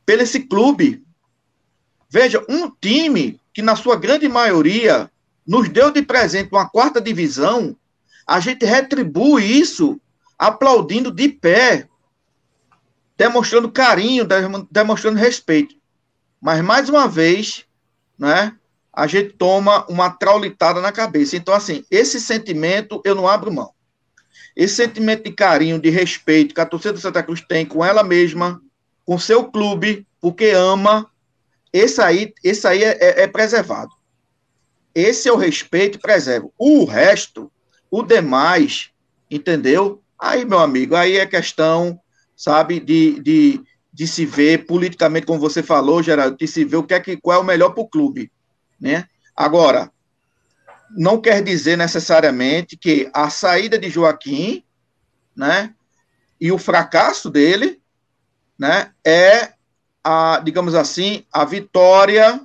pelo 0.06 0.22
esse 0.22 0.40
clube. 0.40 1.02
Veja, 2.10 2.44
um 2.48 2.70
time 2.70 3.40
que, 3.52 3.62
na 3.62 3.74
sua 3.74 3.96
grande 3.96 4.28
maioria, 4.28 5.10
nos 5.44 5.68
deu 5.68 5.90
de 5.90 6.02
presente 6.02 6.50
uma 6.52 6.68
quarta 6.68 7.00
divisão, 7.00 7.76
a 8.26 8.40
gente 8.40 8.64
retribui 8.64 9.44
isso 9.44 10.00
aplaudindo 10.38 11.10
de 11.10 11.28
pé, 11.28 11.88
demonstrando 13.16 13.70
carinho, 13.70 14.26
demonstrando 14.70 15.18
respeito. 15.18 15.76
Mas, 16.40 16.60
mais 16.62 16.88
uma 16.88 17.08
vez, 17.08 17.64
né, 18.18 18.54
a 18.92 19.06
gente 19.06 19.30
toma 19.34 19.86
uma 19.88 20.10
traulitada 20.10 20.80
na 20.80 20.92
cabeça. 20.92 21.36
Então, 21.36 21.54
assim, 21.54 21.84
esse 21.90 22.20
sentimento 22.20 23.00
eu 23.04 23.14
não 23.14 23.28
abro 23.28 23.52
mão. 23.52 23.72
Esse 24.54 24.76
sentimento 24.76 25.24
de 25.24 25.32
carinho, 25.32 25.80
de 25.80 25.90
respeito 25.90 26.54
que 26.54 26.60
a 26.60 26.66
torcida 26.66 26.92
do 26.92 27.00
Santa 27.00 27.22
Cruz 27.22 27.40
tem 27.40 27.66
com 27.66 27.84
ela 27.84 28.04
mesma, 28.04 28.60
com 29.04 29.18
seu 29.18 29.44
clube, 29.50 30.06
porque 30.20 30.50
ama, 30.50 31.10
esse 31.72 32.00
aí, 32.00 32.32
esse 32.42 32.66
aí 32.66 32.84
é, 32.84 32.96
é, 33.00 33.22
é 33.22 33.26
preservado. 33.26 33.90
Esse 34.94 35.28
é 35.28 35.32
o 35.32 35.36
respeito 35.36 35.98
preservo. 35.98 36.54
O 36.56 36.84
resto, 36.84 37.50
o 37.96 38.02
demais, 38.02 38.90
entendeu? 39.30 40.02
Aí, 40.18 40.44
meu 40.44 40.58
amigo, 40.58 40.96
aí 40.96 41.16
é 41.16 41.24
questão, 41.24 42.00
sabe, 42.36 42.80
de, 42.80 43.20
de, 43.20 43.60
de 43.92 44.08
se 44.08 44.26
ver 44.26 44.66
politicamente, 44.66 45.26
como 45.26 45.38
você 45.38 45.62
falou, 45.62 46.02
Geraldo, 46.02 46.36
de 46.36 46.48
se 46.48 46.64
ver 46.64 46.78
o 46.78 46.82
que 46.82 46.92
é 46.92 46.98
que, 46.98 47.16
qual 47.16 47.38
é 47.38 47.40
o 47.40 47.44
melhor 47.44 47.70
para 47.70 47.84
o 47.84 47.88
clube. 47.88 48.32
Né? 48.80 49.06
Agora, 49.36 49.92
não 50.90 51.20
quer 51.20 51.40
dizer 51.40 51.78
necessariamente 51.78 52.76
que 52.76 53.08
a 53.14 53.30
saída 53.30 53.78
de 53.78 53.88
Joaquim, 53.88 54.64
né, 55.36 55.72
e 56.40 56.50
o 56.50 56.58
fracasso 56.58 57.30
dele, 57.30 57.80
né, 58.58 58.90
é 59.06 59.52
a, 60.02 60.42
digamos 60.44 60.74
assim, 60.74 61.24
a 61.32 61.44
vitória, 61.44 62.44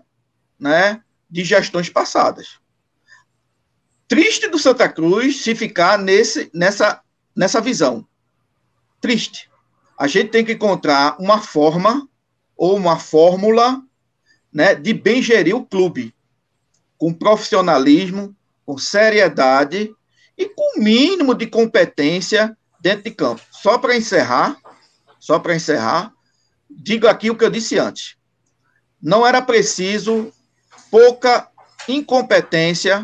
né, 0.60 1.02
de 1.28 1.44
gestões 1.44 1.90
passadas. 1.90 2.60
Triste 4.10 4.48
do 4.48 4.58
Santa 4.58 4.90
Cruz 4.90 5.44
se 5.44 5.54
ficar 5.54 5.96
nesse, 6.00 6.50
nessa, 6.52 7.00
nessa 7.36 7.62
visão. 7.62 8.04
Triste. 9.00 9.48
A 9.96 10.08
gente 10.08 10.32
tem 10.32 10.44
que 10.44 10.54
encontrar 10.54 11.16
uma 11.20 11.40
forma 11.40 12.10
ou 12.58 12.76
uma 12.76 12.98
fórmula, 12.98 13.80
né, 14.52 14.74
de 14.74 14.96
bem 14.96 15.22
gerir 15.22 15.56
o 15.56 15.64
clube 15.64 16.14
com 16.98 17.14
profissionalismo, 17.14 18.36
com 18.66 18.80
seriedade 18.80 19.94
e 20.36 20.50
com 20.50 20.80
mínimo 20.80 21.36
de 21.36 21.46
competência 21.46 22.58
dentro 22.82 23.04
de 23.04 23.12
campo. 23.12 23.44
Só 23.52 23.78
para 23.78 23.96
encerrar, 23.96 24.58
só 25.20 25.38
para 25.38 25.56
encerrar, 25.56 26.12
digo 26.68 27.08
aqui 27.08 27.30
o 27.30 27.36
que 27.36 27.44
eu 27.44 27.52
disse 27.52 27.78
antes. 27.78 28.16
Não 29.00 29.26
era 29.26 29.40
preciso 29.40 30.34
pouca 30.90 31.48
incompetência 31.88 33.04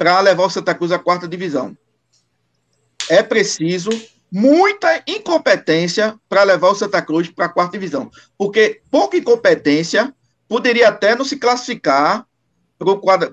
para 0.00 0.18
levar 0.18 0.44
o 0.44 0.50
Santa 0.50 0.74
Cruz 0.74 0.90
à 0.92 0.98
quarta 0.98 1.28
divisão. 1.28 1.76
É 3.10 3.22
preciso 3.22 3.90
muita 4.32 5.02
incompetência 5.06 6.18
para 6.26 6.42
levar 6.42 6.70
o 6.70 6.74
Santa 6.74 7.02
Cruz 7.02 7.28
para 7.28 7.44
a 7.44 7.48
quarta 7.50 7.72
divisão. 7.72 8.10
Porque 8.38 8.80
pouca 8.90 9.18
incompetência 9.18 10.14
poderia 10.48 10.88
até 10.88 11.14
não 11.14 11.22
se 11.22 11.36
classificar 11.36 12.26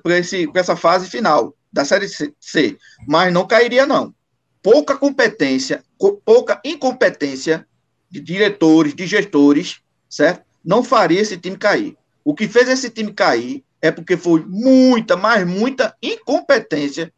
para 0.03 0.59
essa 0.59 0.75
fase 0.75 1.09
final 1.09 1.55
da 1.71 1.85
Série 1.85 2.09
C, 2.09 2.77
mas 3.07 3.31
não 3.31 3.47
cairia, 3.47 3.85
não. 3.85 4.13
Pouca 4.61 4.97
competência, 4.97 5.81
pouca 6.25 6.59
incompetência 6.65 7.65
de 8.11 8.19
diretores, 8.19 8.93
de 8.93 9.07
gestores, 9.07 9.79
certo? 10.09 10.43
Não 10.65 10.83
faria 10.83 11.21
esse 11.21 11.37
time 11.37 11.55
cair. 11.55 11.97
O 12.25 12.35
que 12.35 12.45
fez 12.45 12.67
esse 12.67 12.89
time 12.89 13.13
cair 13.13 13.63
é 13.81 13.91
porque 13.91 14.17
foi 14.17 14.43
muita, 14.47 15.15
mas 15.15 15.45
muita 15.45 15.95
incompetência, 16.01 17.11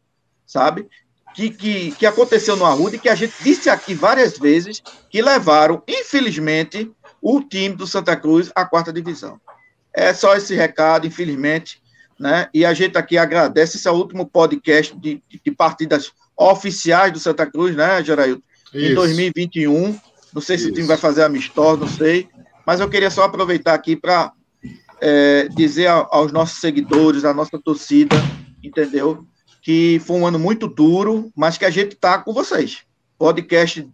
sabe? 0.46 0.86
Que, 1.34 1.50
que, 1.50 1.92
que 1.92 2.06
aconteceu 2.06 2.56
no 2.56 2.66
Arruda 2.66 2.96
e 2.96 2.98
que 2.98 3.08
a 3.08 3.14
gente 3.14 3.34
disse 3.40 3.70
aqui 3.70 3.94
várias 3.94 4.36
vezes 4.36 4.82
que 5.08 5.22
levaram, 5.22 5.82
infelizmente, 5.86 6.90
o 7.22 7.40
time 7.40 7.74
do 7.74 7.86
Santa 7.86 8.16
Cruz 8.16 8.50
à 8.54 8.64
quarta 8.64 8.92
divisão. 8.92 9.40
É 9.92 10.12
só 10.12 10.36
esse 10.36 10.54
recado, 10.54 11.06
infelizmente 11.06 11.80
né? 12.20 12.50
E 12.52 12.66
a 12.66 12.74
gente 12.74 12.98
aqui 12.98 13.16
agradece. 13.16 13.78
Esse 13.78 13.88
é 13.88 13.90
o 13.90 13.94
último 13.94 14.26
podcast 14.26 14.94
de, 14.94 15.22
de 15.42 15.50
partidas 15.50 16.12
oficiais 16.36 17.10
do 17.10 17.18
Santa 17.18 17.46
Cruz, 17.46 17.74
né, 17.74 18.04
Gerailton? 18.04 18.42
Em 18.74 18.94
2021. 18.94 19.98
Não 20.32 20.42
sei 20.42 20.58
se 20.58 20.64
Isso. 20.64 20.72
o 20.72 20.74
time 20.74 20.86
vai 20.86 20.98
fazer 20.98 21.24
amistoso, 21.24 21.80
não 21.80 21.88
sei. 21.88 22.28
Mas 22.66 22.78
eu 22.78 22.90
queria 22.90 23.10
só 23.10 23.24
aproveitar 23.24 23.72
aqui 23.72 23.96
para 23.96 24.32
é, 25.00 25.48
dizer 25.48 25.86
aos 25.88 26.32
nossos 26.32 26.60
seguidores, 26.60 27.24
à 27.24 27.34
nossa 27.34 27.58
torcida, 27.58 28.16
entendeu? 28.62 29.26
Que 29.62 30.00
foi 30.04 30.16
um 30.16 30.26
ano 30.26 30.38
muito 30.38 30.66
duro, 30.66 31.30
mas 31.36 31.58
que 31.58 31.64
a 31.64 31.70
gente 31.70 31.92
está 31.92 32.18
com 32.18 32.32
vocês. 32.32 32.78
Podcast 33.18 33.88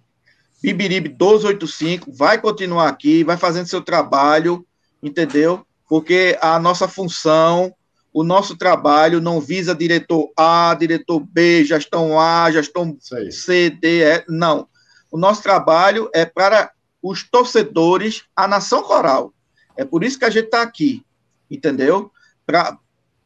Bibiribe 0.62 1.08
1285 1.08 2.12
vai 2.12 2.40
continuar 2.40 2.88
aqui, 2.88 3.24
vai 3.24 3.36
fazendo 3.36 3.66
seu 3.66 3.80
trabalho, 3.80 4.66
entendeu? 5.02 5.66
Porque 5.88 6.38
a 6.40 6.58
nossa 6.58 6.88
função 6.88 7.74
o 8.16 8.24
nosso 8.24 8.56
trabalho 8.56 9.20
não 9.20 9.42
visa 9.42 9.74
diretor 9.74 10.32
A, 10.34 10.74
diretor 10.74 11.20
B, 11.20 11.66
gestão 11.66 12.18
A, 12.18 12.50
gestão 12.50 12.96
C, 13.30 13.68
D, 13.68 14.02
E. 14.02 14.24
Não. 14.26 14.66
O 15.12 15.18
nosso 15.18 15.42
trabalho 15.42 16.08
é 16.14 16.24
para 16.24 16.70
os 17.02 17.28
torcedores, 17.28 18.22
a 18.34 18.48
nação 18.48 18.82
coral. 18.82 19.34
É 19.76 19.84
por 19.84 20.02
isso 20.02 20.18
que 20.18 20.24
a 20.24 20.30
gente 20.30 20.46
está 20.46 20.62
aqui, 20.62 21.04
entendeu? 21.50 22.10
Pra, 22.46 22.78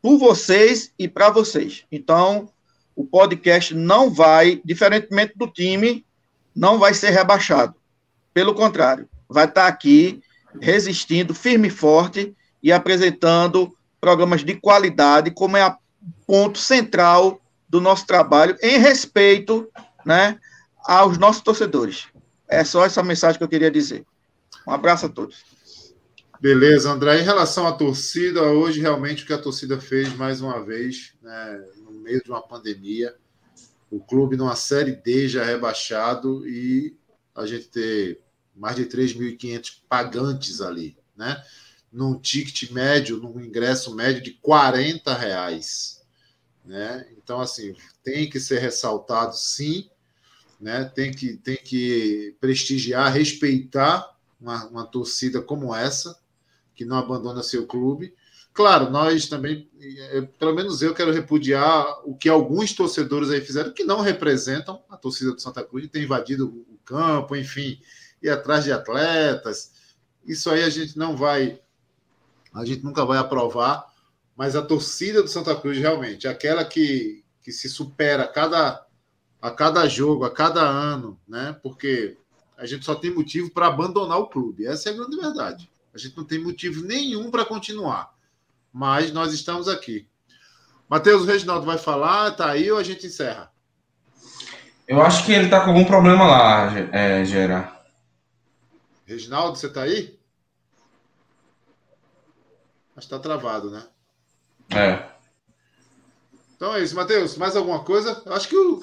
por 0.03 0.19
vocês 0.19 0.93
e 0.99 1.09
para 1.09 1.31
vocês. 1.31 1.85
Então, 1.91 2.49
o 2.97 3.05
podcast 3.05 3.75
não 3.75 4.11
vai, 4.11 4.61
diferentemente 4.65 5.35
do 5.37 5.47
time, 5.47 6.05
não 6.55 6.79
vai 6.79 6.95
ser 6.95 7.11
rebaixado. 7.11 7.75
Pelo 8.35 8.55
contrário, 8.55 9.09
vai 9.29 9.45
estar 9.45 9.63
tá 9.63 9.69
aqui 9.69 10.23
resistindo 10.61 11.35
firme 11.35 11.69
e 11.69 11.71
forte 11.71 12.35
e 12.63 12.73
apresentando 12.73 13.75
programas 14.01 14.45
de 14.45 14.55
qualidade, 14.55 15.31
como 15.31 15.57
é 15.57 15.63
a 15.63 15.77
ponto 16.27 16.59
central 16.59 17.41
do 17.69 17.81
nosso 17.81 18.07
trabalho, 18.07 18.57
em 18.63 18.79
respeito 18.79 19.71
né, 20.05 20.39
aos 20.85 21.19
nossos 21.19 21.43
torcedores. 21.43 22.09
É 22.49 22.65
só 22.65 22.85
essa 22.85 23.03
mensagem 23.03 23.39
que 23.39 23.45
eu 23.45 23.49
queria 23.49 23.71
dizer. 23.71 24.05
Um 24.67 24.73
abraço 24.73 25.07
a 25.07 25.09
todos. 25.09 25.45
Beleza, 26.41 26.91
André. 26.91 27.21
Em 27.21 27.23
relação 27.23 27.67
à 27.67 27.73
torcida, 27.73 28.43
hoje 28.45 28.81
realmente 28.81 29.25
o 29.25 29.27
que 29.27 29.33
a 29.35 29.39
torcida 29.39 29.79
fez 29.79 30.15
mais 30.15 30.41
uma 30.41 30.65
vez, 30.65 31.13
né, 31.21 31.67
no 31.85 31.93
meio 31.93 32.23
de 32.25 32.31
uma 32.31 32.41
pandemia, 32.41 33.15
o 33.91 34.01
clube 34.01 34.39
numa 34.39 34.57
Série 34.57 34.97
D 34.97 35.29
já 35.29 35.45
rebaixado 35.45 36.49
e 36.49 36.97
a 37.35 37.45
gente 37.45 37.69
ter 37.69 38.21
mais 38.57 38.75
de 38.75 38.87
3.500 38.87 39.83
pagantes 39.87 40.63
ali, 40.63 40.97
né? 41.15 41.45
Num 41.93 42.19
ticket 42.19 42.71
médio, 42.71 43.19
num 43.19 43.39
ingresso 43.39 43.95
médio 43.95 44.23
de 44.23 44.31
40 44.31 45.13
reais, 45.13 46.01
né? 46.65 47.07
Então, 47.19 47.39
assim, 47.39 47.75
tem 48.03 48.31
que 48.31 48.41
ser 48.41 48.61
ressaltado, 48.61 49.37
sim, 49.37 49.91
né? 50.59 50.85
Tem 50.85 51.13
que, 51.13 51.37
tem 51.37 51.57
que 51.57 52.35
prestigiar, 52.41 53.13
respeitar 53.13 54.17
uma, 54.41 54.65
uma 54.69 54.87
torcida 54.87 55.43
como 55.43 55.75
essa, 55.75 56.19
que 56.81 56.85
não 56.87 56.97
abandona 56.97 57.43
seu 57.43 57.67
clube. 57.67 58.15
Claro, 58.55 58.89
nós 58.89 59.29
também, 59.29 59.69
é, 59.79 60.23
pelo 60.23 60.55
menos 60.55 60.81
eu 60.81 60.95
quero 60.95 61.13
repudiar 61.13 61.85
o 62.07 62.17
que 62.17 62.27
alguns 62.27 62.73
torcedores 62.73 63.29
aí 63.29 63.43
fizeram 63.43 63.71
que 63.71 63.85
não 63.85 64.01
representam 64.01 64.83
a 64.89 64.97
torcida 64.97 65.33
do 65.33 65.41
Santa 65.43 65.63
Cruz, 65.63 65.87
tem 65.91 66.05
invadido 66.05 66.49
o 66.49 66.79
campo, 66.83 67.37
enfim, 67.37 67.79
ir 68.23 68.31
atrás 68.31 68.65
de 68.65 68.73
atletas. 68.73 69.73
Isso 70.25 70.49
aí 70.49 70.63
a 70.63 70.71
gente 70.71 70.97
não 70.97 71.15
vai, 71.15 71.61
a 72.55 72.65
gente 72.65 72.83
nunca 72.83 73.05
vai 73.05 73.19
aprovar, 73.19 73.87
mas 74.35 74.57
a 74.57 74.63
torcida 74.63 75.23
do 75.23 75.29
Santa 75.29 75.55
Cruz 75.55 75.77
realmente, 75.77 76.27
aquela 76.27 76.65
que, 76.65 77.23
que 77.43 77.53
se 77.53 77.69
supera 77.69 78.23
a 78.23 78.29
cada, 78.29 78.87
a 79.43 79.51
cada 79.51 79.87
jogo, 79.87 80.25
a 80.25 80.31
cada 80.31 80.63
ano, 80.63 81.21
né? 81.29 81.55
Porque 81.63 82.17
a 82.57 82.65
gente 82.65 82.87
só 82.87 82.95
tem 82.95 83.15
motivo 83.15 83.51
para 83.51 83.67
abandonar 83.67 84.19
o 84.19 84.29
clube. 84.29 84.67
Essa 84.67 84.89
é 84.89 84.93
a 84.93 84.97
grande 84.97 85.17
verdade. 85.19 85.70
A 85.95 85.99
gente 85.99 86.17
não 86.17 86.25
tem 86.25 86.39
motivo 86.39 86.85
nenhum 86.85 87.31
para 87.31 87.45
continuar. 87.45 88.15
Mas 88.73 89.13
nós 89.13 89.33
estamos 89.33 89.69
aqui. 89.69 90.09
Matheus, 90.89 91.23
o 91.23 91.27
Reginaldo 91.27 91.67
vai 91.67 91.79
falar, 91.79 92.33
tá 92.33 92.51
aí 92.51 92.71
ou 92.71 92.79
a 92.79 92.83
gente 92.83 93.07
encerra? 93.07 93.51
Eu 94.87 95.01
acho 95.01 95.25
que 95.25 95.33
ele 95.33 95.49
tá 95.49 95.61
com 95.61 95.71
algum 95.71 95.85
problema 95.85 96.27
lá, 96.27 96.73
é, 96.93 97.25
Gera. 97.25 97.73
Reginaldo, 99.07 99.57
você 99.57 99.69
tá 99.69 99.83
aí? 99.83 100.19
Acho 102.97 103.09
que 103.09 103.15
tá 103.15 103.19
travado, 103.19 103.71
né? 103.71 103.85
É. 104.71 105.09
Então 106.55 106.75
é 106.75 106.83
isso, 106.83 106.95
Matheus. 106.95 107.37
Mais 107.37 107.57
alguma 107.57 107.83
coisa? 107.83 108.21
Eu 108.27 108.35
acho 108.35 108.49
que 108.49 108.57
o, 108.57 108.83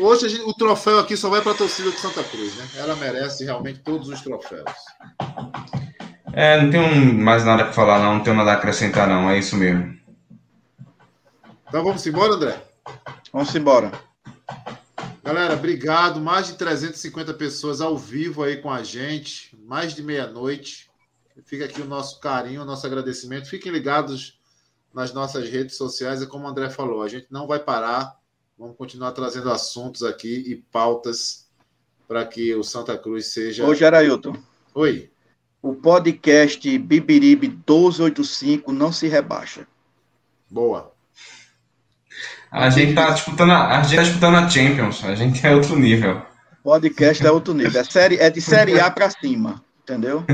hoje 0.00 0.28
gente, 0.28 0.44
o 0.44 0.54
troféu 0.54 0.98
aqui 0.98 1.16
só 1.16 1.28
vai 1.28 1.42
para 1.42 1.52
a 1.52 1.56
torcida 1.56 1.90
de 1.90 1.98
Santa 1.98 2.24
Cruz, 2.24 2.54
né? 2.56 2.68
Ela 2.76 2.96
merece 2.96 3.44
realmente 3.44 3.80
todos 3.80 4.08
os 4.08 4.20
troféus. 4.20 4.70
É, 6.34 6.62
não 6.62 6.70
tenho 6.70 7.14
mais 7.14 7.44
nada 7.44 7.64
para 7.64 7.74
falar, 7.74 7.98
não. 7.98 8.16
Não 8.16 8.22
tenho 8.22 8.36
nada 8.36 8.52
a 8.52 8.54
acrescentar, 8.54 9.06
não. 9.06 9.28
É 9.28 9.38
isso 9.38 9.54
mesmo. 9.54 10.00
Então 11.68 11.84
vamos 11.84 12.06
embora, 12.06 12.34
André? 12.34 12.62
Vamos 13.32 13.54
embora. 13.54 13.92
Galera, 15.22 15.54
obrigado. 15.54 16.20
Mais 16.20 16.46
de 16.46 16.54
350 16.54 17.34
pessoas 17.34 17.80
ao 17.80 17.98
vivo 17.98 18.42
aí 18.42 18.56
com 18.56 18.70
a 18.70 18.82
gente. 18.82 19.56
Mais 19.62 19.94
de 19.94 20.02
meia-noite. 20.02 20.90
Fica 21.44 21.66
aqui 21.66 21.82
o 21.82 21.86
nosso 21.86 22.18
carinho, 22.18 22.62
o 22.62 22.64
nosso 22.64 22.86
agradecimento. 22.86 23.48
Fiquem 23.48 23.70
ligados 23.70 24.38
nas 24.92 25.12
nossas 25.12 25.48
redes 25.48 25.76
sociais. 25.76 26.22
É 26.22 26.26
como 26.26 26.46
o 26.46 26.48
André 26.48 26.70
falou, 26.70 27.02
a 27.02 27.08
gente 27.08 27.26
não 27.30 27.46
vai 27.46 27.58
parar. 27.58 28.16
Vamos 28.58 28.76
continuar 28.76 29.12
trazendo 29.12 29.50
assuntos 29.50 30.02
aqui 30.02 30.44
e 30.46 30.56
pautas 30.56 31.48
para 32.08 32.24
que 32.24 32.54
o 32.54 32.62
Santa 32.62 32.96
Cruz 32.96 33.26
seja. 33.26 33.66
Ô, 33.66 33.74
Gerailton. 33.74 34.36
Oi 34.74 35.11
o 35.62 35.74
podcast 35.74 36.78
Bibiribe 36.78 37.48
1285 37.48 38.72
não 38.72 38.92
se 38.92 39.06
rebaixa. 39.06 39.66
Boa. 40.50 40.92
A 42.50 42.68
gente 42.68 42.94
tá 42.94 43.10
disputando 43.10 43.52
a, 43.52 43.78
a 43.78 43.82
gente 43.82 43.96
tá 43.96 44.02
disputando 44.02 44.34
a 44.34 44.48
Champions, 44.48 45.04
a 45.04 45.14
gente 45.14 45.46
é 45.46 45.54
outro 45.54 45.78
nível. 45.78 46.20
Podcast 46.62 47.24
é 47.24 47.30
outro 47.30 47.54
nível, 47.54 47.80
é, 47.80 47.84
série, 47.84 48.16
é 48.16 48.28
de 48.28 48.40
série 48.40 48.78
A 48.78 48.90
para 48.90 49.08
cima, 49.10 49.62
entendeu? 49.82 50.24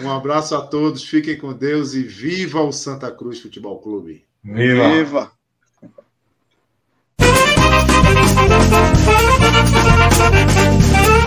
Um 0.00 0.12
abraço 0.12 0.54
a 0.54 0.60
todos, 0.60 1.02
fiquem 1.02 1.36
com 1.36 1.52
Deus 1.52 1.92
e 1.92 2.04
viva 2.04 2.60
o 2.60 2.70
Santa 2.70 3.10
Cruz 3.10 3.40
Futebol 3.40 3.80
Clube. 3.80 4.24
Viva. 4.44 4.88
viva. 4.90 5.32
Thank 10.30 11.06
you. 11.08 11.17